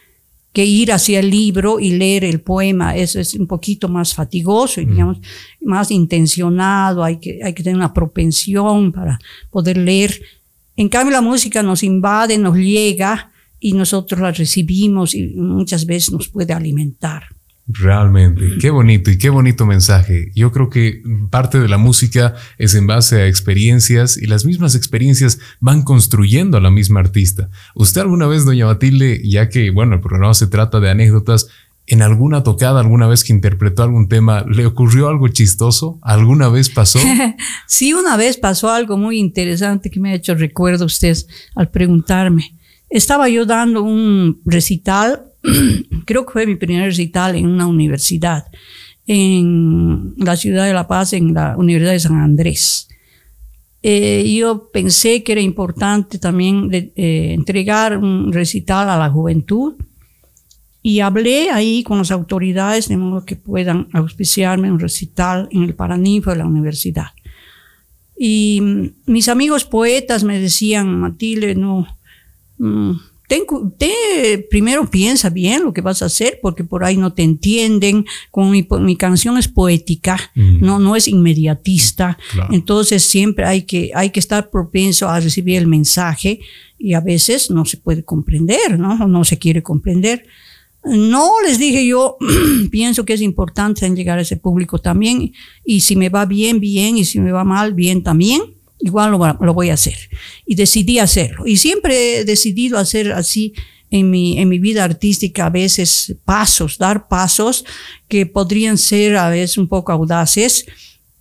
que 0.54 0.66
ir 0.66 0.92
hacia 0.92 1.20
el 1.20 1.32
libro 1.32 1.80
y 1.80 1.92
leer 1.92 2.24
el 2.24 2.40
poema. 2.40 2.96
Eso 2.96 3.20
es 3.20 3.34
un 3.34 3.48
poquito 3.48 3.90
más 3.90 4.14
fatigoso 4.14 4.80
y, 4.82 4.86
mm. 4.86 5.22
más 5.62 5.90
intencionado. 5.90 7.04
Hay 7.04 7.18
que, 7.18 7.40
hay 7.44 7.54
que 7.54 7.64
tener 7.64 7.76
una 7.76 7.94
propensión 7.94 8.92
para 8.92 9.20
poder 9.50 9.78
leer. 9.78 10.22
En 10.76 10.90
cambio, 10.90 11.12
la 11.12 11.22
música 11.22 11.64
nos 11.64 11.82
invade, 11.82 12.38
nos 12.38 12.56
llega 12.56 13.32
y 13.60 13.74
nosotros 13.74 14.22
la 14.22 14.32
recibimos 14.32 15.16
y 15.16 15.28
muchas 15.36 15.88
veces 15.88 16.12
nos 16.12 16.28
puede 16.28 16.54
alimentar. 16.54 17.24
Realmente, 17.66 18.58
qué 18.60 18.72
bonito 18.72 19.10
y 19.10 19.18
qué 19.18 19.30
bonito 19.30 19.66
mensaje. 19.66 20.32
Yo 20.36 20.52
creo 20.52 20.70
que 20.70 21.02
parte 21.30 21.60
de 21.62 21.70
la 21.70 21.78
música 21.78 22.36
es 22.58 22.76
en 22.76 22.88
base 22.88 23.22
a 23.22 23.28
experiencias 23.28 24.18
y 24.18 24.26
las 24.26 24.46
mismas 24.46 24.76
experiencias 24.76 25.40
van 25.62 25.84
construyendo 25.84 26.58
a 26.58 26.62
la 26.62 26.72
misma 26.72 27.00
artista. 27.00 27.50
¿Usted 27.74 28.02
alguna 28.02 28.28
vez, 28.28 28.44
doña 28.44 28.66
Matilde, 28.66 29.22
ya 29.24 29.48
que, 29.48 29.72
bueno, 29.72 29.96
el 29.96 30.02
programa 30.02 30.34
se 30.34 30.48
trata 30.48 30.82
de 30.82 30.90
anécdotas, 30.90 31.48
en 31.88 32.02
alguna 32.02 32.44
tocada, 32.44 32.80
alguna 32.80 33.08
vez 33.08 33.24
que 33.24 33.34
interpretó 33.34 33.84
algún 33.84 34.08
tema, 34.08 34.46
¿le 34.48 34.66
ocurrió 34.66 35.10
algo 35.10 35.28
chistoso? 35.28 36.00
¿Alguna 36.02 36.50
vez 36.50 36.70
pasó? 36.70 37.00
sí, 37.68 37.94
una 37.94 38.16
vez 38.16 38.38
pasó 38.38 38.72
algo 38.72 38.98
muy 38.98 39.20
interesante 39.20 39.90
que 39.90 40.00
me 40.00 40.12
ha 40.12 40.16
hecho 40.16 40.34
recuerdo 40.36 40.86
usted 40.86 41.16
al 41.56 41.70
preguntarme. 41.70 42.56
Estaba 42.94 43.28
yo 43.28 43.46
dando 43.46 43.84
un 43.84 44.40
recital 44.46 45.34
creo 46.06 46.26
que 46.26 46.34
fue 46.34 46.48
mi 46.48 46.56
primer 46.56 46.86
recital 46.86 47.36
en 47.36 47.48
una 47.48 47.68
universidad, 47.68 48.46
en 49.06 50.14
la 50.18 50.36
ciudad 50.36 50.66
de 50.66 50.74
La 50.74 50.88
Paz, 50.88 51.14
en 51.14 51.34
la 51.34 51.56
Universidad 51.58 51.92
de 51.92 52.00
San 52.00 52.20
Andrés. 52.20 52.88
Eh, 53.82 54.34
yo 54.38 54.70
pensé 54.72 55.24
que 55.24 55.34
era 55.34 55.42
importante 55.42 56.18
también 56.18 56.70
eh, 56.72 57.34
entregar 57.34 57.98
un 57.98 58.32
recital 58.32 58.90
a 58.90 58.98
la 58.98 59.10
juventud 59.10 59.74
y 60.82 61.02
hablé 61.02 61.50
ahí 61.50 61.84
con 61.84 61.98
las 61.98 62.12
autoridades 62.12 62.88
de 62.88 62.96
modo 62.96 63.26
que 63.26 63.36
puedan 63.36 63.90
auspiciarme 63.92 64.72
un 64.72 64.80
recital 64.80 65.50
en 65.52 65.64
el 65.64 65.76
Paraninfo 65.76 66.30
de 66.30 66.38
la 66.38 66.46
universidad. 66.46 67.08
Y 68.18 68.62
mm, 68.62 69.12
mis 69.12 69.28
amigos 69.28 69.66
poetas 69.66 70.24
me 70.24 70.40
decían, 70.40 71.02
Matilde, 71.02 71.56
no, 71.56 71.86
mm, 72.58 72.92
ten, 73.28 74.46
primero 74.50 74.90
piensa 74.90 75.30
bien 75.30 75.64
lo 75.64 75.74
que 75.74 75.82
vas 75.82 76.02
a 76.02 76.06
hacer, 76.06 76.40
porque 76.42 76.64
por 76.64 76.84
ahí 76.84 76.98
no 76.98 77.14
te 77.14 77.24
entienden. 77.24 78.06
Como 78.32 78.50
mi, 78.50 78.68
mi 78.80 78.96
canción 78.96 79.38
es 79.38 79.48
poética, 79.48 80.20
mm. 80.36 80.60
no, 80.60 80.80
no 80.80 80.96
es 80.96 81.08
inmediatista. 81.08 82.18
Entonces 82.52 83.04
siempre 83.04 83.46
hay 83.46 83.64
que, 83.64 83.92
hay 83.96 84.10
que 84.10 84.20
estar 84.20 84.50
propenso 84.50 85.10
a 85.10 85.20
recibir 85.20 85.58
el 85.58 85.68
mensaje 85.68 86.40
y 86.78 86.94
a 86.94 87.02
veces 87.02 87.50
no 87.50 87.66
se 87.66 87.78
puede 87.78 88.04
comprender, 88.04 88.78
¿no? 88.78 89.08
No 89.08 89.24
se 89.24 89.38
quiere 89.38 89.64
comprender. 89.64 90.26
No, 90.84 91.32
les 91.48 91.58
dije 91.60 91.88
yo, 91.88 92.18
pienso 92.72 93.06
que 93.06 93.14
es 93.14 93.22
importante 93.22 93.90
llegar 93.90 94.20
a 94.20 94.24
ese 94.24 94.36
público 94.36 94.80
también 94.80 95.32
y 95.64 95.80
si 95.80 95.96
me 95.96 96.10
va 96.10 96.26
bien, 96.26 96.60
bien, 96.60 96.98
y 96.98 97.06
si 97.06 97.22
me 97.22 97.32
va 97.32 97.46
mal, 97.46 97.74
bien 97.74 98.04
también 98.04 98.42
igual 98.84 99.12
lo, 99.12 99.54
voy 99.54 99.70
a 99.70 99.76
hacer. 99.76 99.98
Y 100.46 100.56
decidí 100.56 101.00
hacerlo. 101.00 101.48
Y 101.48 101.58
siempre 101.58 102.18
he 102.18 102.26
decidido 102.26 102.78
hacer 102.78 103.14
así 103.14 103.54
en 103.90 104.10
mi, 104.10 104.38
en 104.40 104.50
mi 104.50 104.60
vida 104.60 104.84
artística 104.84 105.46
a 105.46 105.50
veces 105.50 106.16
pasos, 106.26 106.78
dar 106.78 107.08
pasos 107.08 107.64
que 108.10 108.26
podrían 108.26 108.78
ser 108.78 109.16
a 109.16 109.30
veces 109.30 109.58
un 109.58 109.70
poco 109.70 109.94
audaces, 109.94 110.66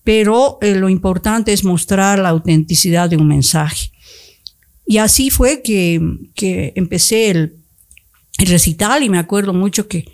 pero 0.03 0.59
eh, 0.61 0.75
lo 0.75 0.89
importante 0.89 1.53
es 1.53 1.63
mostrar 1.63 2.19
la 2.19 2.31
autenticidad 2.31 3.09
de 3.09 3.17
un 3.17 3.29
mensaje. 3.29 3.93
Y 4.85 4.99
así 4.99 5.31
fue 5.31 5.63
que, 5.63 6.01
que 6.35 6.73
empecé 6.75 7.31
el, 7.31 7.57
el 8.39 8.47
recital 8.49 9.05
y 9.05 9.09
me 9.09 9.19
acuerdo 9.19 9.53
mucho 9.53 9.87
que 9.87 10.07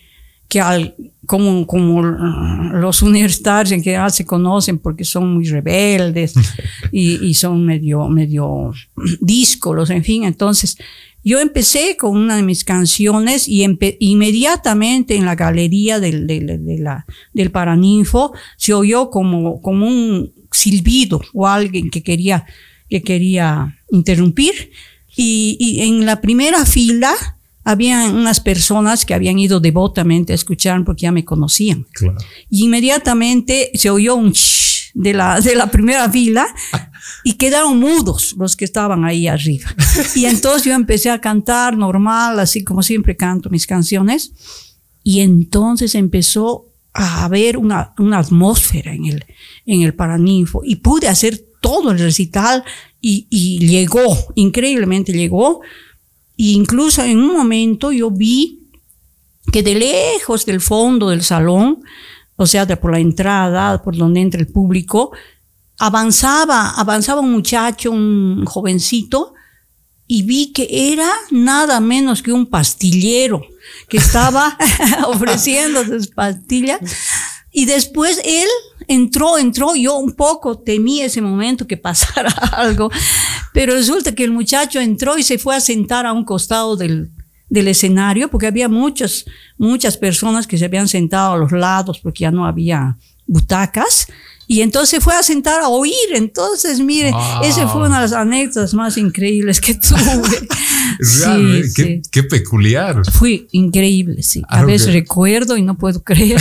que 0.49 0.61
al, 0.61 0.95
como, 1.27 1.67
como 1.67 2.03
los 2.03 3.03
universitarios 3.03 3.73
en 3.73 3.83
general 3.83 4.11
se 4.11 4.25
conocen 4.25 4.79
porque 4.79 5.05
son 5.05 5.35
muy 5.35 5.45
rebeldes 5.45 6.35
y, 6.93 7.25
y, 7.25 7.35
son 7.35 7.65
medio, 7.67 8.09
medio 8.09 8.73
díscolos, 9.21 9.91
en 9.91 10.03
fin. 10.03 10.25
Entonces, 10.25 10.79
yo 11.23 11.41
empecé 11.41 11.97
con 11.99 12.17
una 12.17 12.37
de 12.37 12.43
mis 12.43 12.65
canciones 12.65 13.47
y 13.47 13.63
inmediatamente 13.99 15.17
en 15.17 15.27
la 15.27 15.35
galería 15.35 16.01
del, 16.01 16.27
de 16.27 16.79
la, 16.79 17.05
del 17.35 17.51
Paraninfo 17.51 18.33
se 18.57 18.73
oyó 18.73 19.11
como, 19.11 19.61
como 19.61 19.87
un 19.87 20.33
silbido 20.51 21.21
o 21.35 21.47
alguien 21.47 21.91
que 21.91 22.03
quería, 22.03 22.47
que 22.89 23.03
quería 23.03 23.79
interrumpir. 23.91 24.71
Y, 25.15 25.59
y 25.61 25.83
en 25.83 26.07
la 26.07 26.21
primera 26.21 26.65
fila, 26.65 27.13
había 27.69 28.09
unas 28.09 28.41
personas 28.41 29.05
que 29.05 29.13
habían 29.13 29.39
ido 29.39 29.61
devotamente 29.61 30.33
a 30.33 30.35
escuchar 30.35 30.83
porque 30.87 31.03
ya 31.03 31.13
me 31.13 31.27
conocían. 31.27 31.87
Y 32.49 32.65
inmediatamente 32.65 33.71
se 33.75 33.91
oyó 33.91 34.15
un 34.15 34.33
shh 34.33 34.93
de 34.95 35.13
la, 35.13 35.39
de 35.39 35.55
la 35.55 35.71
primera 35.71 36.09
fila 36.09 36.47
y 37.25 37.35
quedaron 37.35 37.79
mudos 37.79 38.35
los 38.39 38.57
que 38.57 38.65
estaban 38.65 39.05
ahí 39.05 39.27
arriba. 39.29 39.69
Y 40.17 40.25
entonces 40.25 40.65
yo 40.65 40.73
empecé 40.73 41.11
a 41.11 41.21
cantar 41.21 41.77
normal, 41.77 42.41
así 42.41 42.65
como 42.65 42.83
siempre 42.83 43.19
canto 43.19 43.51
mis 43.51 43.67
canciones. 43.67 44.33
Y 45.05 45.21
entonces 45.21 45.95
empezó 45.95 46.73
a 46.95 47.27
haber 47.27 47.59
una, 47.59 47.93
una 47.99 48.21
atmósfera 48.21 48.95
en 48.95 49.05
el, 49.05 49.27
en 49.67 49.83
el 49.83 49.93
Paraninfo 49.93 50.63
y 50.65 50.77
pude 50.77 51.07
hacer 51.07 51.39
todo 51.61 51.91
el 51.91 51.99
recital 51.99 52.65
y, 53.03 53.27
y 53.29 53.59
llegó, 53.69 54.17
increíblemente 54.37 55.13
llegó 55.13 55.61
incluso 56.39 57.03
en 57.03 57.19
un 57.19 57.37
momento 57.37 57.93
yo 57.93 58.11
vi 58.11 58.71
que 59.53 59.63
de 59.63 59.75
lejos 59.75 60.47
del 60.47 60.61
fondo 60.61 61.11
del 61.11 61.23
salón, 61.23 61.83
o 62.37 62.47
sea, 62.47 62.67
por 62.81 62.93
la 62.93 63.01
entrada, 63.01 63.83
por 63.83 63.97
donde 63.97 64.21
entra 64.21 64.41
el 64.41 64.47
público, 64.47 65.11
avanzaba, 65.79 66.71
avanzaba 66.71 67.21
un 67.21 67.33
muchacho, 67.33 67.91
un 67.91 68.45
jovencito, 68.47 69.35
y 70.07 70.23
vi 70.23 70.53
que 70.53 70.93
era 70.93 71.11
nada 71.31 71.81
menos 71.81 72.23
que 72.23 72.33
un 72.33 72.47
pastillero 72.47 73.43
que 73.89 73.99
estaba 73.99 74.57
ofreciendo 75.07 75.85
sus 75.85 76.09
pastillas. 76.09 76.81
Y 77.53 77.67
después 77.67 78.21
él 78.25 78.49
entró, 78.89 79.39
entró, 79.39 79.77
yo 79.77 79.97
un 79.97 80.13
poco 80.13 80.59
temí 80.59 81.03
ese 81.03 81.21
momento 81.21 81.67
que 81.67 81.77
pasara 81.77 82.31
algo, 82.53 82.91
pero 83.53 83.75
resulta 83.75 84.15
que 84.15 84.25
el 84.25 84.33
muchacho 84.33 84.81
entró 84.81 85.19
y 85.19 85.23
se 85.23 85.39
fue 85.39 85.55
a 85.55 85.61
sentar 85.61 86.07
a 86.07 86.13
un 86.13 86.25
costado 86.25 86.77
del, 86.77 87.11
del 87.49 87.69
escenario, 87.69 88.29
porque 88.29 88.47
había 88.47 88.69
muchas, 88.69 89.27
muchas 89.57 89.97
personas 89.97 90.47
que 90.47 90.59
se 90.59 90.65
habían 90.65 90.89
sentado 90.89 91.35
a 91.35 91.39
los 91.39 91.53
lados 91.53 92.01
porque 92.01 92.23
ya 92.23 92.31
no 92.31 92.47
había 92.47 92.97
butacas. 93.27 94.07
Y 94.51 94.63
entonces 94.63 95.05
fue 95.05 95.15
a 95.15 95.23
sentar 95.23 95.61
a 95.61 95.69
oír. 95.69 95.93
Entonces, 96.15 96.81
mire, 96.81 97.13
esa 97.43 97.69
fue 97.69 97.87
una 97.87 97.97
de 97.97 98.03
las 98.03 98.13
anécdotas 98.15 98.73
más 98.73 98.97
increíbles 98.97 99.61
que 99.61 99.75
tuve. 99.75 100.49
Sí, 101.01 102.01
qué, 102.11 102.23
peculiar. 102.23 103.03
Fue 103.13 103.47
increíble, 103.53 104.23
sí. 104.23 104.43
A 104.49 104.65
veces 104.65 104.93
recuerdo 104.93 105.57
y 105.57 105.63
no 105.63 105.77
puedo 105.77 106.03
creer. 106.03 106.41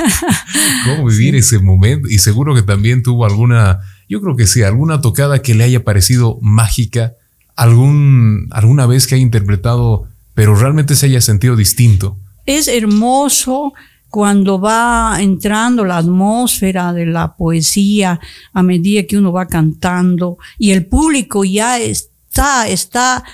¿Cómo 0.84 1.06
vivir 1.08 1.36
ese 1.36 1.58
momento? 1.58 2.08
Y 2.08 2.18
seguro 2.18 2.54
que 2.54 2.62
también 2.62 3.02
tuvo 3.02 3.24
alguna, 3.24 3.80
yo 4.08 4.20
creo 4.20 4.36
que 4.36 4.46
sí, 4.46 4.62
alguna 4.62 5.00
tocada 5.00 5.40
que 5.42 5.54
le 5.54 5.64
haya 5.64 5.84
parecido 5.84 6.38
mágica, 6.40 7.14
algún, 7.56 8.48
alguna 8.50 8.86
vez 8.86 9.06
que 9.06 9.14
haya 9.14 9.22
interpretado, 9.22 10.08
pero 10.34 10.54
realmente 10.54 10.94
se 10.94 11.06
haya 11.06 11.20
sentido 11.20 11.56
distinto. 11.56 12.16
Es 12.46 12.68
hermoso 12.68 13.72
cuando 14.08 14.58
va 14.58 15.18
entrando 15.20 15.84
la 15.84 15.98
atmósfera 15.98 16.92
de 16.92 17.06
la 17.06 17.36
poesía 17.36 18.20
a 18.52 18.62
medida 18.62 19.02
que 19.04 19.18
uno 19.18 19.32
va 19.32 19.46
cantando 19.46 20.38
y 20.58 20.70
el 20.70 20.86
público 20.86 21.44
ya 21.44 21.78
está, 21.78 22.66
está 22.68 23.24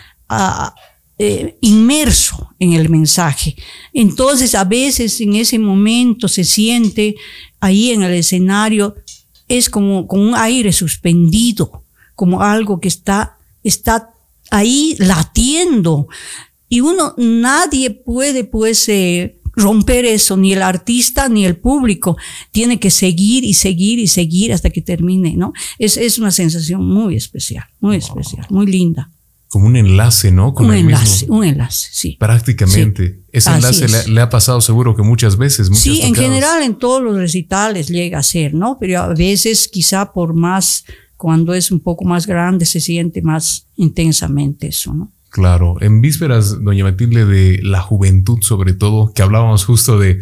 eh, 1.16 1.56
inmerso 1.60 2.50
en 2.58 2.72
el 2.72 2.88
mensaje. 2.88 3.54
Entonces 3.92 4.54
a 4.54 4.64
veces 4.64 5.20
en 5.20 5.36
ese 5.36 5.58
momento 5.60 6.26
se 6.26 6.42
siente 6.42 7.14
ahí 7.60 7.92
en 7.92 8.02
el 8.02 8.14
escenario, 8.14 8.96
es 9.46 9.70
como, 9.70 10.08
como 10.08 10.24
un 10.24 10.34
aire 10.34 10.72
suspendido, 10.72 11.84
como 12.16 12.42
algo 12.42 12.80
que 12.80 12.88
está, 12.88 13.38
está 13.62 14.10
ahí 14.50 14.96
latiendo. 14.98 16.08
Y 16.68 16.80
uno, 16.80 17.14
nadie 17.16 17.90
puede 17.90 18.42
pues 18.42 18.88
eh, 18.88 19.36
romper 19.54 20.04
eso, 20.04 20.36
ni 20.36 20.52
el 20.52 20.62
artista 20.62 21.28
ni 21.28 21.44
el 21.44 21.56
público. 21.56 22.16
Tiene 22.50 22.80
que 22.80 22.90
seguir 22.90 23.44
y 23.44 23.54
seguir 23.54 23.98
y 24.00 24.08
seguir 24.08 24.52
hasta 24.52 24.70
que 24.70 24.82
termine, 24.82 25.36
¿no? 25.36 25.52
Es, 25.78 25.96
es 25.96 26.18
una 26.18 26.32
sensación 26.32 26.84
muy 26.84 27.16
especial, 27.16 27.64
muy 27.80 27.96
especial, 27.96 28.46
muy 28.50 28.66
linda. 28.66 29.10
Como 29.54 29.68
un 29.68 29.76
enlace, 29.76 30.32
¿no? 30.32 30.52
Con 30.52 30.66
un 30.66 30.74
enlace, 30.74 31.26
un 31.28 31.44
enlace, 31.44 31.86
sí. 31.92 32.16
Prácticamente. 32.18 33.20
Ese 33.30 33.52
enlace 33.52 33.86
le, 34.10 34.20
ha 34.20 34.28
pasado 34.28 34.60
seguro 34.60 34.96
que 34.96 35.02
muchas 35.04 35.36
veces. 35.36 35.70
sí, 35.74 36.00
en 36.02 36.12
general 36.12 36.64
en 36.64 36.74
todos 36.74 37.00
los 37.00 37.16
recitales 37.16 37.86
llega 37.86 38.18
a 38.18 38.24
ser, 38.24 38.52
¿no? 38.52 38.78
Pero 38.80 39.02
a 39.02 39.14
veces 39.14 39.68
quizá 39.68 40.12
por 40.12 40.34
más, 40.34 40.86
cuando 41.16 41.54
es 41.54 41.70
un 41.70 41.78
poco 41.78 42.04
más 42.04 42.26
grande, 42.26 42.66
se 42.66 42.80
siente 42.80 43.22
más 43.22 43.68
intensamente 43.76 44.66
eso, 44.66 44.92
¿no? 44.92 45.12
Claro, 45.30 45.76
en 45.80 46.00
vísperas, 46.00 46.64
doña 46.64 46.82
Matilde, 46.82 47.24
de 47.24 47.60
la 47.62 47.80
juventud 47.80 48.38
sobre 48.42 48.72
todo, 48.72 49.12
que 49.12 49.22
hablábamos 49.22 49.64
justo 49.64 50.00
de, 50.00 50.20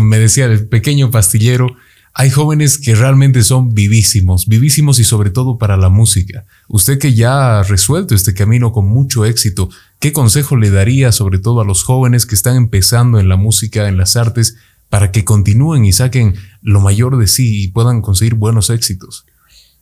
me 0.00 0.18
decía, 0.18 0.46
el 0.46 0.66
pequeño 0.68 1.10
pastillero, 1.10 1.76
hay 2.16 2.30
jóvenes 2.30 2.78
que 2.78 2.94
realmente 2.94 3.42
son 3.42 3.74
vivísimos, 3.74 4.46
vivísimos 4.46 5.00
y 5.00 5.04
sobre 5.04 5.30
todo 5.30 5.58
para 5.58 5.76
la 5.76 5.88
música. 5.88 6.46
Usted 6.68 6.98
que 7.00 7.12
ya 7.12 7.58
ha 7.58 7.62
resuelto 7.64 8.14
este 8.14 8.34
camino 8.34 8.70
con 8.70 8.86
mucho 8.86 9.24
éxito, 9.24 9.68
¿qué 9.98 10.12
consejo 10.12 10.56
le 10.56 10.70
daría 10.70 11.10
sobre 11.10 11.40
todo 11.40 11.60
a 11.60 11.64
los 11.64 11.82
jóvenes 11.82 12.24
que 12.24 12.36
están 12.36 12.56
empezando 12.56 13.18
en 13.18 13.28
la 13.28 13.36
música, 13.36 13.88
en 13.88 13.96
las 13.96 14.14
artes, 14.14 14.56
para 14.88 15.10
que 15.10 15.24
continúen 15.24 15.84
y 15.84 15.92
saquen 15.92 16.36
lo 16.62 16.80
mayor 16.80 17.18
de 17.18 17.26
sí 17.26 17.64
y 17.64 17.68
puedan 17.68 18.00
conseguir 18.00 18.34
buenos 18.34 18.70
éxitos? 18.70 19.26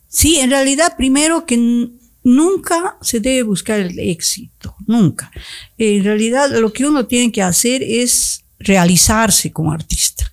Sí, 0.07 0.37
en 0.37 0.49
realidad, 0.49 0.95
primero 0.97 1.45
que 1.45 1.91
nunca 2.23 2.97
se 3.01 3.19
debe 3.19 3.43
buscar 3.43 3.79
el 3.79 3.99
éxito, 3.99 4.75
nunca. 4.87 5.31
En 5.77 6.03
realidad, 6.03 6.49
lo 6.49 6.73
que 6.73 6.87
uno 6.87 7.05
tiene 7.05 7.31
que 7.31 7.43
hacer 7.43 7.83
es 7.83 8.43
realizarse 8.57 9.51
como 9.51 9.71
artista. 9.71 10.32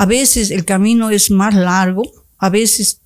A 0.00 0.06
veces 0.06 0.50
el 0.50 0.64
camino 0.64 1.10
es 1.10 1.30
más 1.30 1.54
largo, 1.54 2.10
a 2.38 2.48
veces 2.48 3.02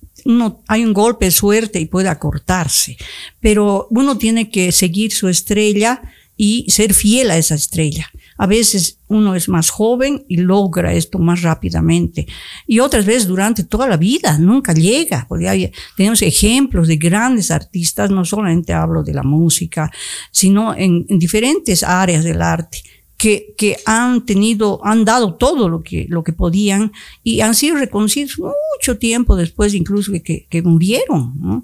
hay 0.69 0.85
un 0.85 0.93
golpe 0.93 1.25
de 1.25 1.31
suerte 1.31 1.77
y 1.81 1.87
puede 1.87 2.07
acortarse, 2.07 2.95
pero 3.41 3.87
uno 3.89 4.17
tiene 4.17 4.49
que 4.49 4.71
seguir 4.71 5.11
su 5.11 5.27
estrella 5.27 6.01
y 6.37 6.65
ser 6.69 6.93
fiel 6.93 7.31
a 7.31 7.37
esa 7.37 7.55
estrella. 7.55 8.09
A 8.37 8.47
veces 8.47 8.99
uno 9.09 9.35
es 9.35 9.49
más 9.49 9.71
joven 9.71 10.23
y 10.29 10.37
logra 10.37 10.93
esto 10.93 11.19
más 11.19 11.41
rápidamente. 11.41 12.27
Y 12.65 12.79
otras 12.79 13.05
veces 13.05 13.27
durante 13.27 13.65
toda 13.65 13.89
la 13.89 13.97
vida 13.97 14.37
nunca 14.37 14.73
llega. 14.73 15.27
Tenemos 15.97 16.21
ejemplos 16.21 16.87
de 16.87 16.95
grandes 16.95 17.51
artistas, 17.51 18.09
no 18.09 18.23
solamente 18.23 18.71
hablo 18.71 19.03
de 19.03 19.13
la 19.13 19.23
música, 19.23 19.91
sino 20.31 20.73
en 20.73 21.05
diferentes 21.09 21.83
áreas 21.83 22.23
del 22.23 22.41
arte 22.41 22.81
que, 23.17 23.53
que, 23.57 23.77
han 23.85 24.25
tenido, 24.25 24.81
han 24.83 25.05
dado 25.05 25.35
todo 25.35 25.69
lo 25.69 25.83
que, 25.83 26.05
lo 26.09 26.23
que 26.23 26.33
podían 26.33 26.91
y 27.23 27.41
han 27.41 27.55
sido 27.55 27.77
reconocidos 27.77 28.39
mucho 28.39 28.97
tiempo 28.97 29.35
después 29.35 29.73
incluso 29.73 30.11
que, 30.23 30.47
que 30.49 30.61
murieron. 30.61 31.33
¿no? 31.39 31.57
Mm. 31.57 31.63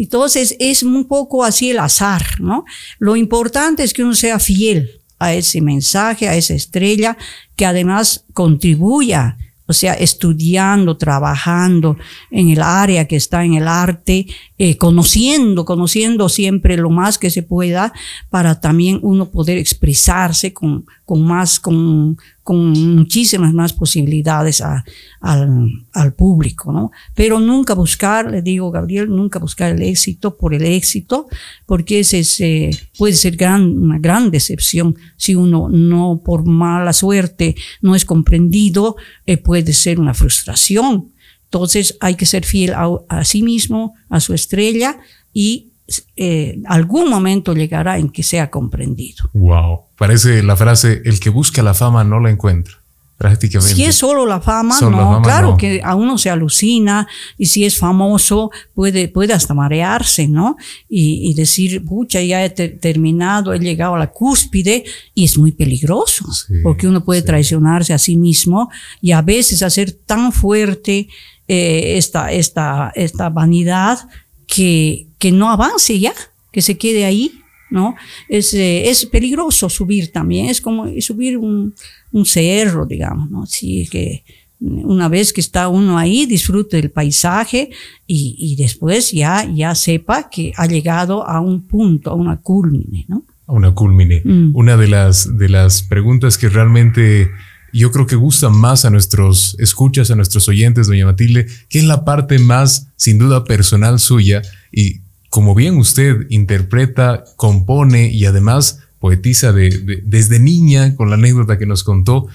Entonces 0.00 0.56
es 0.58 0.82
un 0.82 1.06
poco 1.06 1.44
así 1.44 1.70
el 1.70 1.78
azar, 1.78 2.22
¿no? 2.40 2.64
Lo 2.98 3.16
importante 3.16 3.82
es 3.84 3.92
que 3.92 4.02
uno 4.02 4.14
sea 4.14 4.38
fiel 4.38 5.00
a 5.18 5.34
ese 5.34 5.60
mensaje, 5.60 6.28
a 6.28 6.34
esa 6.34 6.54
estrella, 6.54 7.16
que 7.54 7.66
además 7.66 8.24
contribuya 8.32 9.36
o 9.70 9.72
sea, 9.72 9.94
estudiando, 9.94 10.96
trabajando 10.96 11.96
en 12.32 12.50
el 12.50 12.60
área 12.60 13.06
que 13.06 13.14
está 13.14 13.44
en 13.44 13.54
el 13.54 13.68
arte, 13.68 14.26
eh, 14.58 14.76
conociendo, 14.76 15.64
conociendo 15.64 16.28
siempre 16.28 16.76
lo 16.76 16.90
más 16.90 17.18
que 17.18 17.30
se 17.30 17.44
pueda 17.44 17.92
para 18.30 18.60
también 18.60 18.98
uno 19.00 19.30
poder 19.30 19.58
expresarse 19.58 20.52
con, 20.52 20.86
con 21.04 21.22
más, 21.22 21.60
con, 21.60 22.18
muchísimas 22.54 23.52
más 23.52 23.72
posibilidades 23.72 24.62
al, 24.62 26.14
público, 26.16 26.72
¿no? 26.72 26.90
Pero 27.14 27.38
nunca 27.38 27.74
buscar, 27.74 28.30
le 28.30 28.42
digo 28.42 28.70
Gabriel, 28.70 29.08
nunca 29.08 29.38
buscar 29.38 29.72
el 29.72 29.82
éxito 29.82 30.36
por 30.36 30.54
el 30.54 30.64
éxito, 30.64 31.28
porque 31.66 32.00
ese 32.00 32.70
puede 32.98 33.14
ser 33.14 33.36
una 33.40 33.98
gran 33.98 34.30
decepción 34.30 34.96
si 35.16 35.34
uno 35.34 35.68
no, 35.68 36.20
por 36.24 36.44
mala 36.44 36.92
suerte, 36.92 37.54
no 37.80 37.94
es 37.94 38.04
comprendido, 38.04 38.96
eh, 39.26 39.36
puede 39.36 39.72
ser 39.72 40.00
una 40.00 40.14
frustración. 40.14 41.12
Entonces 41.44 41.96
hay 42.00 42.14
que 42.14 42.26
ser 42.26 42.44
fiel 42.44 42.74
a, 42.74 43.24
sí 43.24 43.42
mismo, 43.42 43.94
a 44.08 44.20
su 44.20 44.34
estrella 44.34 45.00
y 45.32 45.69
eh, 46.16 46.60
algún 46.66 47.08
momento 47.08 47.54
llegará 47.54 47.98
en 47.98 48.10
que 48.10 48.22
sea 48.22 48.50
comprendido. 48.50 49.28
Wow. 49.32 49.80
Parece 49.96 50.42
la 50.42 50.56
frase, 50.56 51.02
el 51.04 51.20
que 51.20 51.30
busca 51.30 51.62
la 51.62 51.74
fama 51.74 52.04
no 52.04 52.20
la 52.20 52.30
encuentra. 52.30 52.80
Prácticamente. 53.20 53.74
Si 53.74 53.84
es 53.84 53.96
solo 53.96 54.24
la 54.24 54.40
fama, 54.40 54.80
no, 54.80 55.20
claro 55.20 55.54
que 55.58 55.82
a 55.84 55.94
uno 55.94 56.16
se 56.16 56.30
alucina 56.30 57.06
y 57.36 57.44
si 57.44 57.66
es 57.66 57.76
famoso 57.76 58.50
puede, 58.72 59.08
puede 59.08 59.34
hasta 59.34 59.52
marearse, 59.52 60.26
¿no? 60.26 60.56
Y, 60.88 61.34
decir, 61.34 61.84
pucha, 61.84 62.22
ya 62.22 62.42
he 62.42 62.48
terminado, 62.48 63.52
he 63.52 63.58
llegado 63.58 63.94
a 63.94 63.98
la 63.98 64.10
cúspide 64.10 64.84
y 65.14 65.26
es 65.26 65.36
muy 65.36 65.52
peligroso 65.52 66.24
porque 66.62 66.88
uno 66.88 67.04
puede 67.04 67.20
traicionarse 67.20 67.92
a 67.92 67.98
sí 67.98 68.16
mismo 68.16 68.70
y 69.02 69.12
a 69.12 69.20
veces 69.20 69.62
hacer 69.62 69.92
tan 69.92 70.32
fuerte 70.32 71.10
eh, 71.46 71.98
esta, 71.98 72.32
esta, 72.32 72.90
esta 72.94 73.28
vanidad 73.28 73.98
que, 74.46 75.09
que 75.20 75.30
no 75.30 75.50
avance 75.50 76.00
ya, 76.00 76.12
que 76.50 76.62
se 76.62 76.76
quede 76.76 77.04
ahí 77.04 77.40
¿no? 77.70 77.94
Es, 78.28 78.52
eh, 78.52 78.90
es 78.90 79.06
peligroso 79.06 79.68
subir 79.68 80.10
también, 80.12 80.46
es 80.46 80.60
como 80.60 80.88
subir 81.00 81.38
un, 81.38 81.72
un 82.12 82.26
cerro, 82.26 82.84
digamos, 82.84 83.30
¿no? 83.30 83.46
Sí, 83.46 83.88
que 83.90 84.24
una 84.60 85.08
vez 85.08 85.32
que 85.32 85.40
está 85.40 85.68
uno 85.68 85.96
ahí, 85.96 86.26
disfrute 86.26 86.76
del 86.76 86.90
paisaje 86.90 87.70
y, 88.06 88.36
y, 88.38 88.56
después 88.56 89.10
ya, 89.10 89.48
ya 89.50 89.74
sepa 89.74 90.28
que 90.28 90.52
ha 90.56 90.66
llegado 90.66 91.26
a 91.26 91.40
un 91.40 91.62
punto, 91.62 92.10
a 92.10 92.14
una 92.14 92.36
culmine, 92.38 93.06
¿no? 93.08 93.24
A 93.46 93.52
una 93.52 93.72
culmine. 93.72 94.20
Mm. 94.22 94.50
Una 94.54 94.76
de 94.76 94.88
las, 94.88 95.38
de 95.38 95.48
las 95.48 95.82
preguntas 95.82 96.36
que 96.36 96.50
realmente 96.50 97.30
yo 97.72 97.90
creo 97.90 98.06
que 98.06 98.16
gusta 98.16 98.50
más 98.50 98.84
a 98.84 98.90
nuestros 98.90 99.56
escuchas, 99.58 100.10
a 100.10 100.16
nuestros 100.16 100.46
oyentes, 100.48 100.88
doña 100.88 101.06
Matilde, 101.06 101.46
que 101.68 101.78
es 101.78 101.84
la 101.84 102.04
parte 102.04 102.38
más, 102.38 102.88
sin 102.96 103.16
duda, 103.16 103.44
personal 103.44 103.98
suya 103.98 104.42
y 104.72 105.00
como 105.30 105.54
bien 105.54 105.78
usted 105.78 106.26
interpreta, 106.28 107.24
compone 107.36 108.08
y 108.08 108.26
además 108.26 108.80
poetiza 108.98 109.52
desde 109.52 110.38
niña 110.38 110.94
con 110.96 111.08
la 111.08 111.14
anécdota 111.14 111.56
que 111.56 111.66
nos 111.66 111.84
contó, 111.84 112.28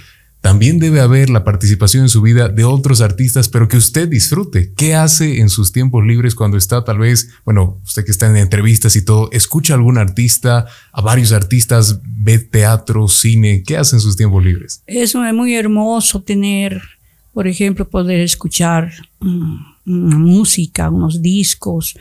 también 0.46 0.78
debe 0.78 1.02
haber 1.02 1.32
la 1.32 1.44
participación 1.44 2.04
en 2.04 2.10
su 2.10 2.22
vida 2.22 2.50
de 2.50 2.64
otros 2.66 3.02
artistas, 3.02 3.50
pero 3.50 3.68
que 3.68 3.78
usted 3.78 4.08
disfrute. 4.08 4.74
¿Qué 4.76 4.94
hace 4.94 5.40
en 5.40 5.50
sus 5.50 5.72
tiempos 5.72 6.06
libres 6.06 6.36
cuando 6.36 6.56
está 6.56 6.84
tal 6.84 7.00
vez, 7.00 7.32
bueno, 7.46 7.80
usted 7.84 8.06
que 8.06 8.12
está 8.12 8.28
en 8.28 8.38
entrevistas 8.38 8.96
y 8.96 9.04
todo, 9.04 9.30
escucha 9.32 9.74
a 9.74 9.78
algún 9.78 9.98
artista, 9.98 10.68
a 10.92 11.02
varios 11.02 11.32
artistas, 11.32 12.00
ve 12.04 12.38
teatro, 12.38 13.08
cine? 13.08 13.64
¿Qué 13.66 13.76
hace 13.76 13.96
en 13.96 14.02
sus 14.02 14.18
tiempos 14.18 14.44
libres? 14.44 14.84
Es 14.86 15.16
muy 15.16 15.56
hermoso 15.56 16.22
tener, 16.22 16.80
por 17.34 17.48
ejemplo, 17.48 17.90
poder 17.90 18.20
escuchar 18.20 18.92
mm, 19.22 19.58
música, 19.86 20.92
unos 20.92 21.24
discos, 21.24 21.98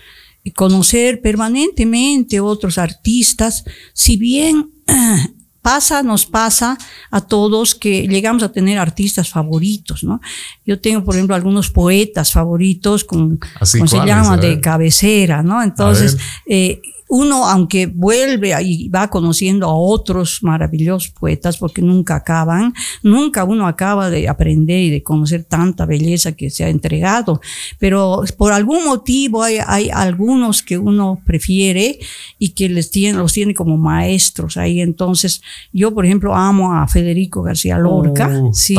conocer 0.53 1.21
permanentemente 1.21 2.41
otros 2.41 2.79
artistas, 2.79 3.65
si 3.93 4.17
bien 4.17 4.71
pasa, 5.63 6.03
nos 6.03 6.27
pasa 6.27 6.77
a 7.11 7.23
todos 7.23 7.75
que 7.75 8.07
llegamos 8.07 8.43
a 8.43 8.53
tener 8.53 8.79
artistas 8.79 9.31
favoritos, 9.31 10.05
¿no? 10.05 10.21
Yo 10.67 10.79
tengo, 10.79 11.03
por 11.03 11.15
ejemplo, 11.15 11.35
algunos 11.35 11.71
poetas 11.71 12.33
favoritos 12.33 13.05
con, 13.05 13.39
como 13.39 13.87
se 13.87 14.05
llama, 14.05 14.37
de 14.37 14.61
cabecera, 14.61 15.43
¿no? 15.43 15.63
Entonces, 15.63 16.19
eh, 16.47 16.83
uno, 17.15 17.47
aunque 17.47 17.87
vuelve 17.87 18.53
y 18.63 18.89
va 18.89 19.09
conociendo 19.09 19.69
a 19.69 19.77
otros 19.77 20.43
maravillosos 20.43 21.11
poetas, 21.11 21.57
porque 21.57 21.81
nunca 21.81 22.17
acaban, 22.17 22.75
nunca 23.05 23.45
uno 23.45 23.69
acaba 23.69 24.11
de 24.11 24.29
aprender 24.29 24.81
y 24.81 24.91
de 24.91 25.05
conocer 25.05 25.45
tanta 25.45 25.87
belleza 25.87 26.33
que 26.33 26.51
se 26.51 26.65
ha 26.65 26.69
entregado, 26.69 27.41
pero 27.79 28.25
por 28.37 28.53
algún 28.53 28.85
motivo 28.85 29.45
hay, 29.45 29.59
hay 29.65 29.91
algunos 29.91 30.63
que 30.63 30.77
uno 30.77 31.21
prefiere 31.25 32.01
y 32.39 32.49
que 32.49 32.69
les 32.69 32.91
tiene, 32.91 33.19
los 33.19 33.33
tiene 33.33 33.55
como 33.55 33.77
maestros 33.77 34.57
ahí. 34.57 34.81
Entonces, 34.81 35.41
yo, 35.73 35.95
por 35.95 36.05
ejemplo, 36.05 36.35
amo 36.35 36.75
a 36.75 36.89
Federico 36.89 37.43
García 37.43 37.79
Lorca. 37.79 38.29
Uh, 38.29 38.53
sí, 38.53 38.77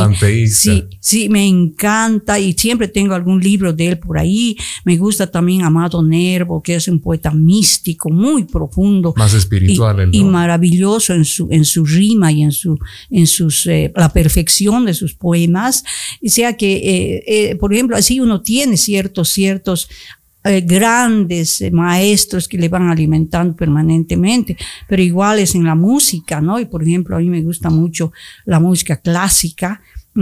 sí, 0.50 0.84
sí, 1.00 1.30
me 1.30 1.48
encanta 1.48 2.38
y 2.38 2.52
siempre 2.52 2.90
tengo 2.90 3.14
algún 3.14 3.40
libro 3.40 3.72
de 3.72 3.88
él 3.88 4.00
por 4.00 4.18
ahí. 4.18 4.58
Me 4.84 4.98
gusta 4.98 5.32
también 5.32 5.62
Amado 5.62 6.04
Nervo, 6.04 6.62
que 6.62 6.76
es 6.76 6.90
un 6.90 7.00
poeta 7.00 7.32
místico, 7.32 8.10
muy 8.10 8.24
profundo. 8.43 9.13
Más 9.15 9.34
espiritual. 9.34 10.09
Y, 10.11 10.23
maravilloso 10.23 11.13
en 11.13 11.26
su, 11.26 11.47
en 11.51 11.65
su 11.65 11.86
rima 11.86 12.32
y 12.32 12.43
en, 12.43 12.51
su, 12.51 12.78
en 13.09 13.28
sus, 13.28 13.65
eh, 13.67 13.91
la 13.95 14.09
perfección 14.09 14.86
de 14.86 14.93
sus 14.93 15.13
poemas. 15.13 15.84
O 16.26 16.30
sea 16.30 16.55
que, 16.57 16.76
eh, 16.76 17.23
eh, 17.28 17.55
por 17.55 17.73
ejemplo, 17.73 17.95
así 17.95 18.19
uno 18.19 18.41
tiene 18.41 18.78
ciertos, 18.78 19.30
ciertos 19.30 19.89
grandes 20.63 21.63
maestros 21.71 22.47
que 22.47 22.59
le 22.59 22.69
van 22.69 22.88
alimentando 22.89 23.55
permanentemente, 23.55 24.55
pero 24.88 25.01
iguales 25.01 25.55
en 25.55 25.63
la 25.63 25.73
música, 25.73 26.39
¿no? 26.39 26.59
Y 26.59 26.65
por 26.65 26.84
ejemplo, 26.84 27.15
a 27.15 27.19
mí 27.19 27.28
me 27.30 27.41
gusta 27.41 27.71
mucho 27.71 28.11
la 28.45 28.59
música 28.59 28.97
clásica, 28.97 29.82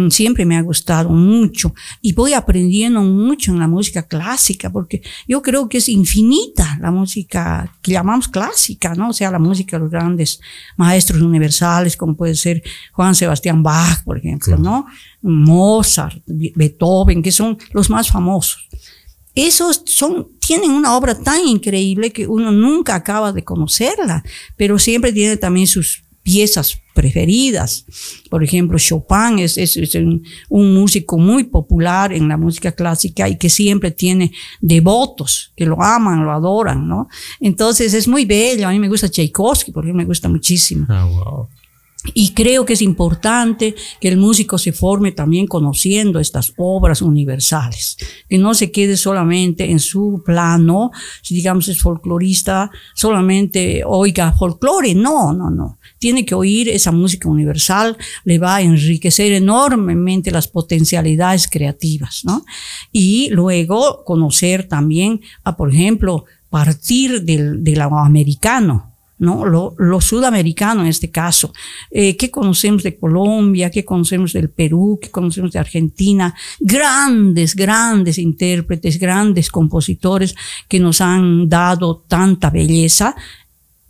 siempre 0.10 0.46
me 0.46 0.58
ha 0.58 0.62
gustado 0.62 1.10
mucho 1.10 1.74
y 2.02 2.14
voy 2.14 2.34
aprendiendo 2.34 3.02
mucho 3.02 3.52
en 3.52 3.60
la 3.60 3.68
música 3.68 4.04
clásica 4.04 4.72
porque 4.72 5.04
yo 5.28 5.42
creo 5.42 5.70
que 5.70 5.78
es 5.78 5.88
infinita 5.88 6.78
la 6.82 6.90
música 6.90 7.72
que 7.82 7.92
llamamos 7.92 8.28
clásica, 8.28 8.96
¿no? 8.96 9.10
O 9.10 9.14
sea, 9.14 9.30
la 9.30 9.40
música 9.40 9.78
de 9.78 9.84
los 9.84 9.92
grandes 9.92 10.40
maestros 10.78 11.22
universales 11.22 11.96
como 11.96 12.16
puede 12.16 12.36
ser 12.36 12.64
Juan 12.94 13.14
Sebastián 13.14 13.62
Bach, 13.62 14.04
por 14.04 14.18
ejemplo, 14.18 14.58
¿no? 14.58 14.88
Mozart, 15.22 16.22
Beethoven, 16.26 17.22
que 17.22 17.32
son 17.32 17.58
los 17.72 17.90
más 17.90 18.10
famosos. 18.10 18.68
Esos 19.36 19.82
son, 19.86 20.28
tienen 20.40 20.70
una 20.72 20.96
obra 20.96 21.20
tan 21.20 21.48
increíble 21.48 22.12
que 22.12 22.28
uno 22.28 22.52
nunca 22.52 22.94
acaba 22.94 23.32
de 23.32 23.44
conocerla, 23.44 24.24
pero 24.58 24.78
siempre 24.78 25.12
tiene 25.12 25.38
también 25.38 25.66
sus 25.66 26.03
piezas 26.24 26.80
preferidas. 26.94 27.86
Por 28.30 28.44
ejemplo, 28.44 28.78
Chopin 28.80 29.40
es, 29.40 29.58
es, 29.58 29.96
un, 29.96 30.24
músico 30.74 31.18
muy 31.18 31.44
popular 31.44 32.14
en 32.14 32.28
la 32.28 32.38
música 32.38 32.72
clásica 32.72 33.28
y 33.28 33.38
que 33.38 33.50
siempre 33.50 33.92
tiene 33.92 34.32
devotos 34.62 35.52
que 35.56 35.66
lo 35.66 35.82
aman, 35.82 36.24
lo 36.24 36.32
adoran, 36.32 36.88
¿no? 36.88 37.08
Entonces 37.40 37.94
es 37.94 38.08
muy 38.08 38.26
bello. 38.26 38.68
A 38.68 38.72
mí 38.72 38.80
me 38.80 38.90
gusta 38.90 39.10
Tchaikovsky, 39.10 39.72
porque 39.72 39.94
me 39.94 40.06
gusta 40.06 40.30
muchísimo. 40.30 40.86
Ah, 40.90 41.06
wow. 41.06 41.50
Y 42.14 42.34
creo 42.34 42.66
que 42.66 42.74
es 42.74 42.82
importante 42.82 43.76
que 44.02 44.10
el 44.10 44.18
músico 44.18 44.58
se 44.58 44.74
forme 44.74 45.14
también 45.14 45.48
conociendo 45.48 46.20
estas 46.20 46.54
obras 46.58 47.02
universales, 47.02 47.98
que 48.28 48.38
no 48.38 48.54
se 48.54 48.72
quede 48.72 48.98
solamente 48.98 49.72
en 49.72 49.80
su 49.80 50.22
plano, 50.26 50.92
si 51.22 51.36
digamos 51.36 51.68
es 51.70 51.80
folclorista, 51.80 52.70
solamente 52.94 53.84
oiga 53.86 54.34
folclore, 54.34 54.94
no, 54.94 55.34
no, 55.34 55.50
no. 55.50 55.80
Tiene 55.98 56.26
que 56.26 56.36
oír 56.36 56.68
esa 56.70 56.92
música 56.92 57.30
universal, 57.30 57.98
le 58.26 58.38
va 58.38 58.58
a 58.58 58.62
enriquecer 58.62 59.32
enormemente 59.32 60.32
las 60.32 60.48
potencialidades 60.48 61.48
creativas, 61.48 62.26
¿no? 62.26 62.46
Y 62.92 63.30
luego 63.30 64.04
conocer 64.04 64.68
también 64.68 65.22
a, 65.44 65.56
por 65.56 65.74
ejemplo, 65.74 66.26
partir 66.50 67.24
del, 67.24 67.64
del 67.64 67.82
americano, 67.82 68.93
¿no? 69.20 69.46
Lo, 69.46 69.76
lo, 69.78 70.02
sudamericano 70.02 70.82
en 70.82 70.88
este 70.88 71.12
caso. 71.12 71.54
Eh, 71.92 72.18
¿Qué 72.18 72.30
conocemos 72.30 72.84
de 72.84 72.98
Colombia? 72.98 73.70
¿Qué 73.70 73.86
conocemos 73.86 74.34
del 74.34 74.50
Perú? 74.50 75.00
¿Qué 75.02 75.10
conocemos 75.10 75.52
de 75.52 75.60
Argentina? 75.60 76.34
Grandes, 76.60 77.56
grandes 77.56 78.18
intérpretes, 78.18 79.00
grandes 79.00 79.50
compositores 79.50 80.36
que 80.68 80.80
nos 80.80 81.02
han 81.02 81.48
dado 81.48 82.04
tanta 82.08 82.50
belleza. 82.50 83.16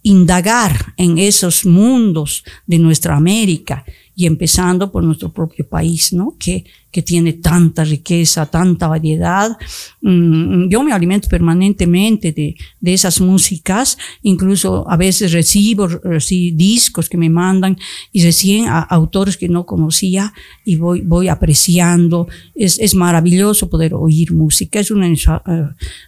Indagar 0.06 0.94
en 0.98 1.18
esos 1.18 1.66
mundos 1.66 2.44
de 2.68 2.78
nuestra 2.78 3.16
América 3.16 3.86
y 4.16 4.28
empezando 4.28 4.92
por 4.92 5.04
nuestro 5.04 5.32
propio 5.32 5.68
país, 5.68 6.14
¿no? 6.14 6.36
Que, 6.38 6.66
que 6.92 7.02
tiene 7.02 7.34
tanta 7.34 7.84
riqueza, 7.84 8.46
tanta 8.46 8.88
variedad. 8.88 9.58
Mm, 10.02 10.70
yo 10.70 10.84
me 10.84 10.94
alimento 10.94 11.28
permanentemente 11.28 12.32
de, 12.32 12.56
de 12.80 12.94
esas 12.94 13.20
músicas, 13.20 13.98
incluso 14.22 14.88
a 14.88 14.96
veces 14.96 15.32
recibo 15.32 15.88
sí, 16.20 16.52
discos 16.52 17.10
que 17.10 17.18
me 17.18 17.30
mandan 17.30 17.78
y 18.12 18.24
recién 18.24 18.68
a 18.68 18.82
autores 18.82 19.38
que 19.38 19.50
no 19.50 19.66
conocía 19.66 20.32
y 20.64 20.76
voy, 20.76 21.02
voy 21.02 21.28
apreciando. 21.28 22.28
Es, 22.54 22.78
es 22.78 22.94
maravilloso 22.94 23.70
poder 23.70 23.96
oír 23.96 24.32
música, 24.32 24.80
es 24.80 24.92
uno 24.92 25.08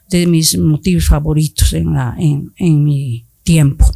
de 0.09 0.27
mis 0.27 0.57
motivos 0.59 1.05
favoritos 1.05 1.73
en, 1.73 1.93
la, 1.93 2.15
en, 2.19 2.51
en 2.57 2.83
mi 2.83 3.25
tiempo. 3.41 3.94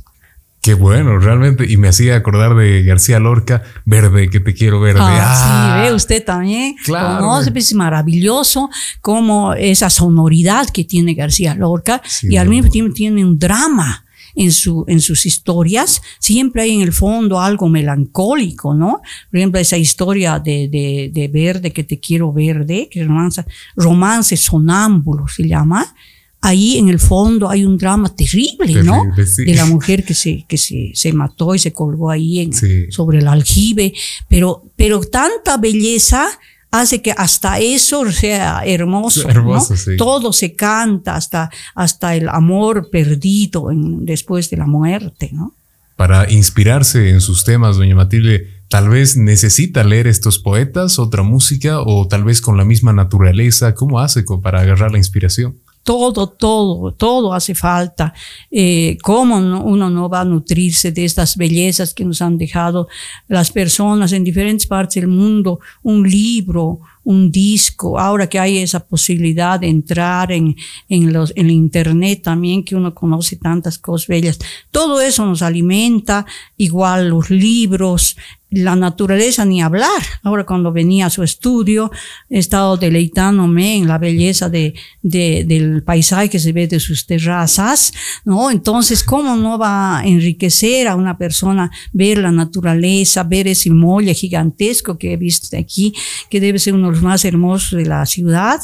Qué 0.62 0.74
bueno, 0.74 1.18
realmente. 1.20 1.66
Y 1.72 1.78
me 1.78 1.88
hacía 1.88 2.18
acordar 2.18 2.53
de 2.55 2.84
García 2.84 3.20
Lorca, 3.20 3.64
Verde, 3.86 4.30
que 4.30 4.41
te 4.41 4.53
quiero 4.53 4.82
verde. 4.82 4.99
Ah, 5.01 5.78
sí, 5.78 5.82
ve 5.82 5.93
usted 5.93 6.24
también. 6.24 6.76
Claro. 6.84 7.39
Es 7.55 7.74
maravilloso 7.74 8.70
como 9.01 9.53
esa 9.53 9.89
sonoridad 9.89 10.70
que 10.70 10.84
tiene 10.84 11.14
García 11.14 11.55
Lorca 11.55 12.01
y 12.24 12.36
al 12.38 12.49
mismo 12.49 12.70
tiempo 12.70 12.93
tiene 12.93 13.24
un 13.24 13.39
drama. 13.39 14.05
En, 14.36 14.51
su, 14.51 14.86
en 14.88 15.01
sus 15.01 15.26
historias, 15.26 16.01
siempre 16.20 16.62
hay 16.62 16.76
en 16.76 16.82
el 16.82 16.93
fondo 16.93 17.41
algo 17.41 17.68
melancólico, 17.68 18.74
¿no? 18.74 19.01
Por 19.30 19.38
ejemplo, 19.38 19.60
esa 19.60 19.76
historia 19.76 20.39
de, 20.39 20.70
de, 20.70 21.10
de 21.12 21.28
Verde, 21.28 21.74
que 21.74 21.84
te 21.84 21.99
quiero 21.99 22.32
verde, 22.32 22.88
que 22.89 23.03
romance, 23.03 23.43
romance 23.76 24.38
sonámbulo 24.38 25.28
se 25.28 25.47
llama, 25.47 25.93
ahí 26.42 26.78
en 26.78 26.90
el 26.90 27.00
fondo 27.00 27.50
hay 27.50 27.66
un 27.66 27.78
drama 27.78 28.14
terrible, 28.16 28.84
¿no? 28.84 29.04
De 29.16 29.54
la 29.54 29.66
mujer 29.74 30.04
que 30.04 30.14
se, 30.14 30.46
que 30.48 30.58
se, 30.58 30.92
se, 30.94 31.14
mató 31.14 31.56
y 31.56 31.60
se 31.60 31.74
colgó 31.74 32.10
ahí 32.10 32.40
en, 32.40 32.54
sobre 32.92 33.20
el 33.20 33.28
aljibe, 33.28 33.94
pero, 34.28 34.64
pero 34.76 35.02
tanta 35.02 35.58
belleza 35.58 36.28
hace 36.72 37.02
que 37.02 37.12
hasta 37.12 37.60
eso 37.60 38.10
sea 38.12 38.62
hermoso, 38.66 39.28
hermoso 39.28 39.74
¿no? 39.74 39.98
Todo 39.98 40.32
se 40.34 40.54
canta, 40.54 41.16
hasta, 41.16 41.50
hasta 41.76 42.16
el 42.16 42.30
amor 42.30 42.90
perdido 42.92 43.72
en, 43.72 44.06
después 44.06 44.50
de 44.50 44.58
la 44.58 44.68
muerte, 44.68 45.32
¿no? 45.34 45.56
Para 45.96 46.32
inspirarse 46.32 47.10
en 47.10 47.20
sus 47.20 47.44
temas, 47.44 47.76
doña 47.76 47.96
Matilde, 47.96 48.48
tal 48.70 48.88
vez 48.88 49.18
necesita 49.18 49.84
leer 49.84 50.08
estos 50.08 50.40
poetas, 50.40 50.98
otra 50.98 51.24
música, 51.24 51.82
o 51.82 52.08
tal 52.08 52.24
vez 52.24 52.40
con 52.40 52.56
la 52.56 52.64
misma 52.64 52.94
naturaleza. 52.94 53.76
¿Cómo 53.76 54.00
hace 54.00 54.24
para 54.42 54.62
agarrar 54.62 54.94
la 54.94 54.98
inspiración? 54.98 55.58
Todo, 55.90 56.28
todo, 56.28 56.92
todo 56.92 57.34
hace 57.34 57.56
falta. 57.56 58.14
Eh, 58.52 58.96
¿Cómo 59.02 59.38
uno 59.38 59.90
no 59.90 60.08
va 60.08 60.22
a 60.22 60.24
nutrirse 60.24 60.92
de 60.92 61.04
estas 61.04 61.36
bellezas 61.36 61.96
que 61.96 62.06
nos 62.06 62.22
han 62.22 62.38
dejado 62.38 62.88
las 63.28 63.52
personas 63.52 64.12
en 64.12 64.24
diferentes 64.24 64.68
partes 64.68 65.02
del 65.02 65.08
mundo? 65.08 65.60
Un 65.82 66.08
libro, 66.08 66.82
un 67.06 67.32
disco, 67.32 67.98
ahora 67.98 68.28
que 68.28 68.38
hay 68.38 68.60
esa 68.60 68.86
posibilidad 68.86 69.60
de 69.60 69.68
entrar 69.68 70.32
en, 70.32 70.56
en, 70.90 71.12
los, 71.12 71.34
en 71.36 71.48
el 71.48 71.54
Internet 71.54 72.22
también, 72.22 72.64
que 72.64 72.76
uno 72.76 72.94
conoce 72.94 73.38
tantas 73.38 73.80
cosas 73.80 74.08
bellas. 74.08 74.38
Todo 74.70 75.02
eso 75.02 75.26
nos 75.26 75.42
alimenta, 75.42 76.24
igual 76.56 77.10
los 77.10 77.32
libros, 77.32 78.16
la 78.52 78.76
naturaleza 78.76 79.45
ni 79.45 79.62
hablar. 79.62 80.02
Ahora 80.24 80.45
cuando 80.45 80.72
venía 80.72 81.06
a 81.06 81.10
su 81.10 81.24
estudio, 81.24 81.91
he 82.30 82.39
estado 82.39 82.78
deleitándome 82.78 83.78
en 83.78 83.88
la 83.88 83.97
belleza 83.97 84.50
de, 84.50 84.74
de, 85.02 85.43
del 85.47 85.84
paisaje 85.84 86.30
que 86.30 86.39
se 86.39 86.52
ve 86.52 86.68
de 86.68 86.80
sus 86.80 87.06
terrazas, 87.06 87.93
¿no? 88.26 88.50
Entonces, 88.50 89.04
¿cómo 89.04 89.36
no 89.36 89.58
va 89.58 90.00
a 90.00 90.06
enriquecer 90.06 90.88
a 90.88 90.95
una 90.95 91.18
persona 91.18 91.72
ver 91.93 92.18
la 92.18 92.32
naturaleza, 92.32 93.24
ver 93.24 93.47
ese 93.47 93.70
molle 93.70 94.14
gigantesco 94.14 94.97
que 94.97 95.14
he 95.14 95.18
visto 95.18 95.56
aquí, 95.58 95.93
que 96.30 96.39
debe 96.39 96.60
ser 96.60 96.74
uno 96.74 96.88
de 96.88 96.93
los 96.93 97.04
más 97.04 97.26
hermosos 97.26 97.78
de 97.78 97.86
la 97.86 98.06
ciudad? 98.06 98.60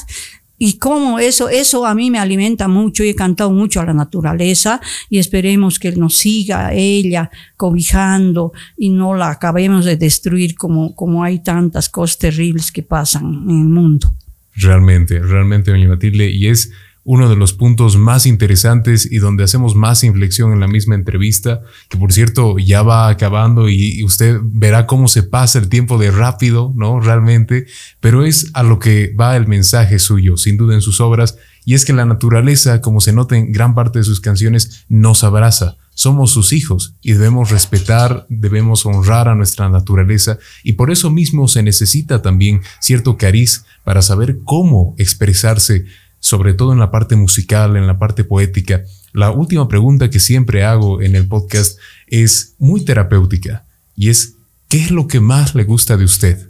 Y 0.58 0.78
cómo 0.78 1.20
eso, 1.20 1.50
eso 1.50 1.86
a 1.86 1.94
mí 1.94 2.10
me 2.10 2.20
alimenta 2.20 2.68
mucho 2.68 3.04
y 3.04 3.10
he 3.10 3.16
cantado 3.16 3.52
mucho 3.52 3.82
a 3.82 3.86
la 3.86 3.94
naturaleza 3.94 4.80
y 5.10 5.18
esperemos 5.18 5.80
que 5.80 5.92
nos 5.92 6.16
siga 6.16 6.74
ella 6.74 7.30
cobijando 7.58 8.54
y 8.78 8.90
no 8.90 9.16
la 9.16 9.32
acabemos 9.32 9.84
de 9.84 9.98
destruir 9.98 10.56
como, 10.56 10.96
como 10.96 11.24
hay 11.24 11.44
tantas 11.44 11.90
cosas 11.90 12.18
terribles 12.20 12.72
que 12.72 12.84
pasan 12.84 13.26
en 13.50 13.62
el 13.62 13.68
mundo. 13.68 14.14
Realmente, 14.56 15.20
realmente, 15.20 15.72
doña 15.72 15.90
Matilde, 15.90 16.30
y 16.30 16.48
es 16.48 16.72
uno 17.06 17.30
de 17.30 17.36
los 17.36 17.54
puntos 17.54 17.98
más 17.98 18.26
interesantes 18.26 19.10
y 19.10 19.20
donde 19.20 19.44
hacemos 19.44 19.76
más 19.76 20.04
inflexión 20.04 20.52
en 20.52 20.60
la 20.60 20.68
misma 20.68 20.96
entrevista, 20.96 21.62
que 21.88 21.98
por 21.98 22.12
cierto 22.12 22.58
ya 22.58 22.82
va 22.82 23.08
acabando 23.10 23.70
y, 23.70 24.04
usted 24.04 24.40
verá 24.42 24.88
cómo 24.88 25.08
se 25.08 25.22
pasa 25.22 25.60
el 25.60 25.70
tiempo 25.70 26.00
de 26.00 26.10
rápido, 26.10 26.74
¿no? 26.76 27.00
Realmente, 27.00 27.68
pero 28.00 28.26
es 28.26 28.50
a 28.54 28.64
lo 28.64 28.80
que 28.80 29.14
va 29.14 29.38
el 29.38 29.48
mensaje 29.48 30.00
suyo, 30.00 30.36
sin 30.36 30.58
duda 30.58 30.74
en 30.74 30.82
sus 30.82 31.00
obras, 31.00 31.38
y 31.64 31.76
es 31.76 31.86
que 31.86 31.94
la 31.94 32.06
naturaleza, 32.06 32.82
como 32.82 33.02
se 33.02 33.14
nota 33.14 33.38
en 33.38 33.52
gran 33.52 33.76
parte 33.76 34.00
de 34.00 34.06
sus 34.06 34.20
canciones, 34.20 34.86
nos 34.90 35.24
abraza. 35.24 35.78
Somos 35.94 36.32
sus 36.32 36.54
hijos 36.54 36.96
y 37.02 37.14
debemos 37.14 37.52
respetar, 37.52 38.26
debemos 38.30 38.86
honrar 38.86 39.30
a 39.30 39.36
nuestra 39.36 39.70
naturaleza 39.70 40.38
y 40.62 40.74
por 40.74 40.92
eso 40.92 41.10
mismo 41.10 41.48
se 41.48 41.64
necesita 41.64 42.22
también 42.22 42.62
cierto 42.82 43.16
cariz 43.16 43.64
para 43.86 44.02
saber 44.02 44.40
cómo 44.44 44.94
expresarse 44.98 45.86
sobre 46.26 46.56
todo 46.56 46.74
en 46.74 46.80
la 46.80 46.90
parte 46.90 47.16
musical, 47.16 47.78
en 47.78 47.86
la 47.86 48.00
parte 48.00 48.24
poética. 48.24 48.84
La 49.14 49.30
última 49.30 49.68
pregunta 49.68 50.10
que 50.10 50.20
siempre 50.20 50.64
hago 50.64 51.04
en 51.04 51.16
el 51.16 51.28
podcast 51.28 51.78
es 52.08 52.56
muy 52.58 52.84
terapéutica 52.84 53.64
y 53.96 54.10
es, 54.10 54.34
¿qué 54.68 54.80
es 54.80 54.90
lo 54.90 55.08
que 55.08 55.20
más 55.20 55.54
le 55.54 55.66
gusta 55.66 55.98
de 55.98 56.04
usted? 56.04 56.50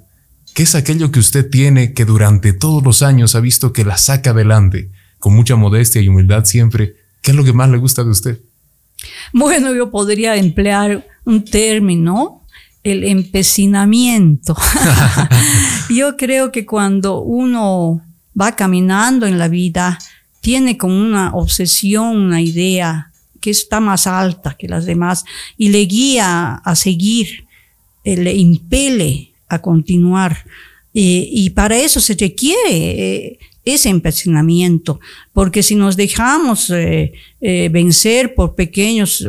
¿Qué 0.54 0.64
es 0.64 0.76
aquello 0.76 1.12
que 1.12 1.20
usted 1.20 1.50
tiene 1.50 1.92
que 1.92 2.06
durante 2.06 2.54
todos 2.54 2.82
los 2.86 3.02
años 3.02 3.36
ha 3.36 3.42
visto 3.42 3.74
que 3.74 3.84
la 3.84 3.98
saca 3.98 4.30
adelante, 4.30 4.92
con 5.20 5.36
mucha 5.36 5.58
modestia 5.58 6.02
y 6.02 6.08
humildad 6.08 6.46
siempre? 6.46 6.96
¿Qué 7.22 7.32
es 7.32 7.38
lo 7.38 7.44
que 7.44 7.52
más 7.52 7.70
le 7.70 7.78
gusta 7.78 8.06
de 8.06 8.12
usted? 8.12 8.40
Bueno, 9.34 9.76
yo 9.76 9.92
podría 9.92 10.38
emplear 10.38 11.06
un 11.26 11.44
término, 11.44 12.48
el 12.82 13.04
empecinamiento. 13.04 14.56
yo 15.90 16.16
creo 16.16 16.54
que 16.54 16.66
cuando 16.66 17.20
uno 17.20 18.02
va 18.40 18.56
caminando 18.56 19.26
en 19.26 19.40
la 19.40 19.48
vida, 19.48 19.98
tiene 20.42 20.78
como 20.78 21.00
una 21.00 21.32
obsesión, 21.34 22.18
una 22.18 22.42
idea 22.42 23.12
que 23.42 23.50
está 23.50 23.80
más 23.80 24.08
alta 24.08 24.56
que 24.58 24.68
las 24.68 24.86
demás 24.86 25.24
y 25.58 25.70
le 25.70 25.86
guía 25.86 26.56
a 26.56 26.76
seguir, 26.76 27.46
eh, 28.04 28.18
le 28.18 28.34
impele 28.34 29.34
a 29.48 29.62
continuar. 29.62 30.46
Eh, 30.94 31.28
y 31.32 31.50
para 31.52 31.78
eso 31.78 32.00
se 32.00 32.14
requiere 32.14 32.70
eh, 32.70 33.40
ese 33.66 33.90
empecinamiento, 33.90 35.00
porque 35.34 35.64
si 35.64 35.76
nos 35.76 35.98
dejamos 35.98 36.70
eh, 36.70 37.14
eh, 37.42 37.70
vencer 37.70 38.36
por 38.36 38.54
pequeños 38.54 39.28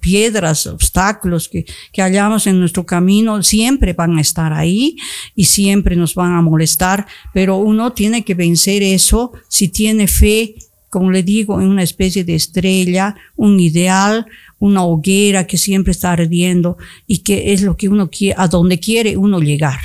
piedras, 0.00 0.66
obstáculos 0.66 1.48
que, 1.48 1.64
que 1.92 2.02
hallamos 2.02 2.48
en 2.48 2.58
nuestro 2.58 2.84
camino, 2.84 3.40
siempre 3.44 3.92
van 3.92 4.18
a 4.18 4.20
estar 4.20 4.52
ahí 4.52 4.96
y 5.36 5.44
siempre 5.44 5.94
nos 5.94 6.16
van 6.16 6.32
a 6.32 6.42
molestar, 6.42 7.06
pero 7.32 7.56
uno 7.58 7.92
tiene 7.92 8.24
que 8.24 8.34
vencer 8.34 8.82
eso 8.82 9.32
si 9.48 9.68
tiene 9.68 10.08
fe, 10.08 10.56
como 10.90 11.12
le 11.12 11.22
digo, 11.22 11.60
en 11.60 11.68
una 11.68 11.84
especie 11.84 12.24
de 12.24 12.34
estrella, 12.34 13.14
un 13.36 13.60
ideal, 13.60 14.26
una 14.58 14.84
hoguera 14.84 15.46
que 15.46 15.56
siempre 15.56 15.92
está 15.92 16.12
ardiendo 16.12 16.78
y 17.06 17.18
que 17.18 17.52
es 17.52 17.62
lo 17.62 17.76
que 17.76 17.88
uno 17.88 18.10
quiere, 18.10 18.34
a 18.38 18.48
donde 18.48 18.80
quiere 18.80 19.16
uno 19.16 19.38
llegar, 19.38 19.78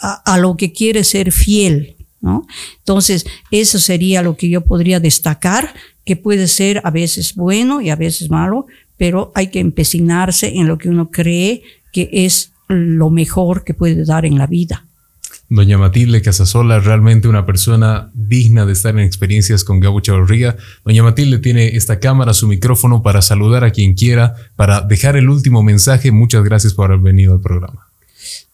a 0.00 0.38
lo 0.38 0.56
que 0.56 0.72
quiere 0.72 1.02
ser 1.02 1.32
fiel. 1.32 1.96
¿No? 2.22 2.46
Entonces, 2.78 3.26
eso 3.50 3.78
sería 3.78 4.22
lo 4.22 4.36
que 4.36 4.48
yo 4.48 4.62
podría 4.62 5.00
destacar, 5.00 5.74
que 6.04 6.16
puede 6.16 6.48
ser 6.48 6.80
a 6.84 6.90
veces 6.90 7.34
bueno 7.34 7.80
y 7.80 7.90
a 7.90 7.96
veces 7.96 8.30
malo, 8.30 8.66
pero 8.96 9.32
hay 9.34 9.48
que 9.48 9.60
empecinarse 9.60 10.54
en 10.54 10.66
lo 10.66 10.78
que 10.78 10.88
uno 10.88 11.10
cree 11.10 11.62
que 11.92 12.08
es 12.12 12.52
lo 12.68 13.10
mejor 13.10 13.64
que 13.64 13.74
puede 13.74 14.04
dar 14.04 14.24
en 14.24 14.38
la 14.38 14.46
vida. 14.46 14.86
Doña 15.48 15.76
Matilde 15.76 16.22
Casasola, 16.22 16.80
realmente 16.80 17.28
una 17.28 17.44
persona 17.44 18.10
digna 18.14 18.64
de 18.64 18.72
estar 18.72 18.94
en 18.94 19.04
experiencias 19.04 19.64
con 19.64 19.80
Gabo 19.80 20.00
Chavarría. 20.00 20.56
Doña 20.82 21.02
Matilde 21.02 21.38
tiene 21.40 21.76
esta 21.76 22.00
cámara, 22.00 22.32
su 22.32 22.48
micrófono 22.48 23.02
para 23.02 23.20
saludar 23.20 23.62
a 23.62 23.70
quien 23.70 23.92
quiera, 23.92 24.34
para 24.56 24.80
dejar 24.80 25.16
el 25.16 25.28
último 25.28 25.62
mensaje. 25.62 26.10
Muchas 26.10 26.42
gracias 26.42 26.72
por 26.72 26.86
haber 26.86 27.00
venido 27.00 27.34
al 27.34 27.40
programa. 27.40 27.86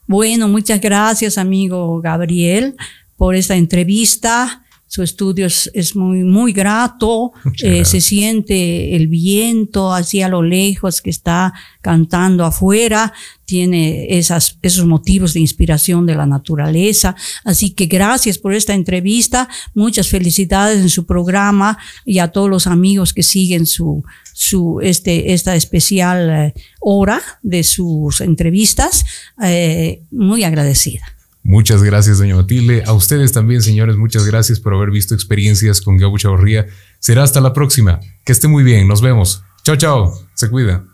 Bueno, 0.08 0.48
muchas 0.48 0.80
gracias, 0.80 1.38
amigo 1.38 2.00
Gabriel, 2.00 2.74
por 3.18 3.34
esta 3.34 3.56
entrevista 3.56 4.64
su 4.88 5.02
estudio 5.02 5.46
es, 5.46 5.96
muy, 5.96 6.24
muy 6.24 6.54
grato, 6.54 7.32
eh, 7.62 7.84
se 7.84 8.00
siente 8.00 8.96
el 8.96 9.06
viento 9.06 9.92
hacia 9.92 10.28
lo 10.28 10.42
lejos 10.42 11.02
que 11.02 11.10
está 11.10 11.52
cantando 11.82 12.46
afuera, 12.46 13.12
tiene 13.44 14.06
esas, 14.18 14.58
esos 14.62 14.86
motivos 14.86 15.34
de 15.34 15.40
inspiración 15.40 16.06
de 16.06 16.14
la 16.14 16.24
naturaleza. 16.24 17.14
Así 17.44 17.74
que 17.74 17.84
gracias 17.84 18.38
por 18.38 18.54
esta 18.54 18.72
entrevista, 18.72 19.50
muchas 19.74 20.08
felicidades 20.08 20.80
en 20.80 20.88
su 20.88 21.04
programa 21.04 21.76
y 22.06 22.20
a 22.20 22.28
todos 22.28 22.48
los 22.48 22.66
amigos 22.66 23.12
que 23.12 23.22
siguen 23.22 23.66
su, 23.66 24.02
su, 24.32 24.80
este, 24.80 25.34
esta 25.34 25.54
especial 25.54 26.30
eh, 26.30 26.54
hora 26.80 27.20
de 27.42 27.62
sus 27.62 28.22
entrevistas. 28.22 29.04
Eh, 29.42 30.00
muy 30.10 30.44
agradecida. 30.44 31.17
Muchas 31.48 31.82
gracias, 31.82 32.18
doña 32.18 32.36
Matilde. 32.36 32.82
A 32.84 32.92
ustedes 32.92 33.32
también, 33.32 33.62
señores, 33.62 33.96
muchas 33.96 34.26
gracias 34.26 34.60
por 34.60 34.74
haber 34.74 34.90
visto 34.90 35.14
experiencias 35.14 35.80
con 35.80 35.96
Gabo 35.96 36.18
Chavarría. 36.18 36.66
Será 36.98 37.22
hasta 37.22 37.40
la 37.40 37.54
próxima. 37.54 38.00
Que 38.22 38.32
esté 38.32 38.48
muy 38.48 38.62
bien. 38.62 38.86
Nos 38.86 39.00
vemos. 39.00 39.42
Chao, 39.64 39.76
chao. 39.76 40.12
Se 40.34 40.50
cuida. 40.50 40.84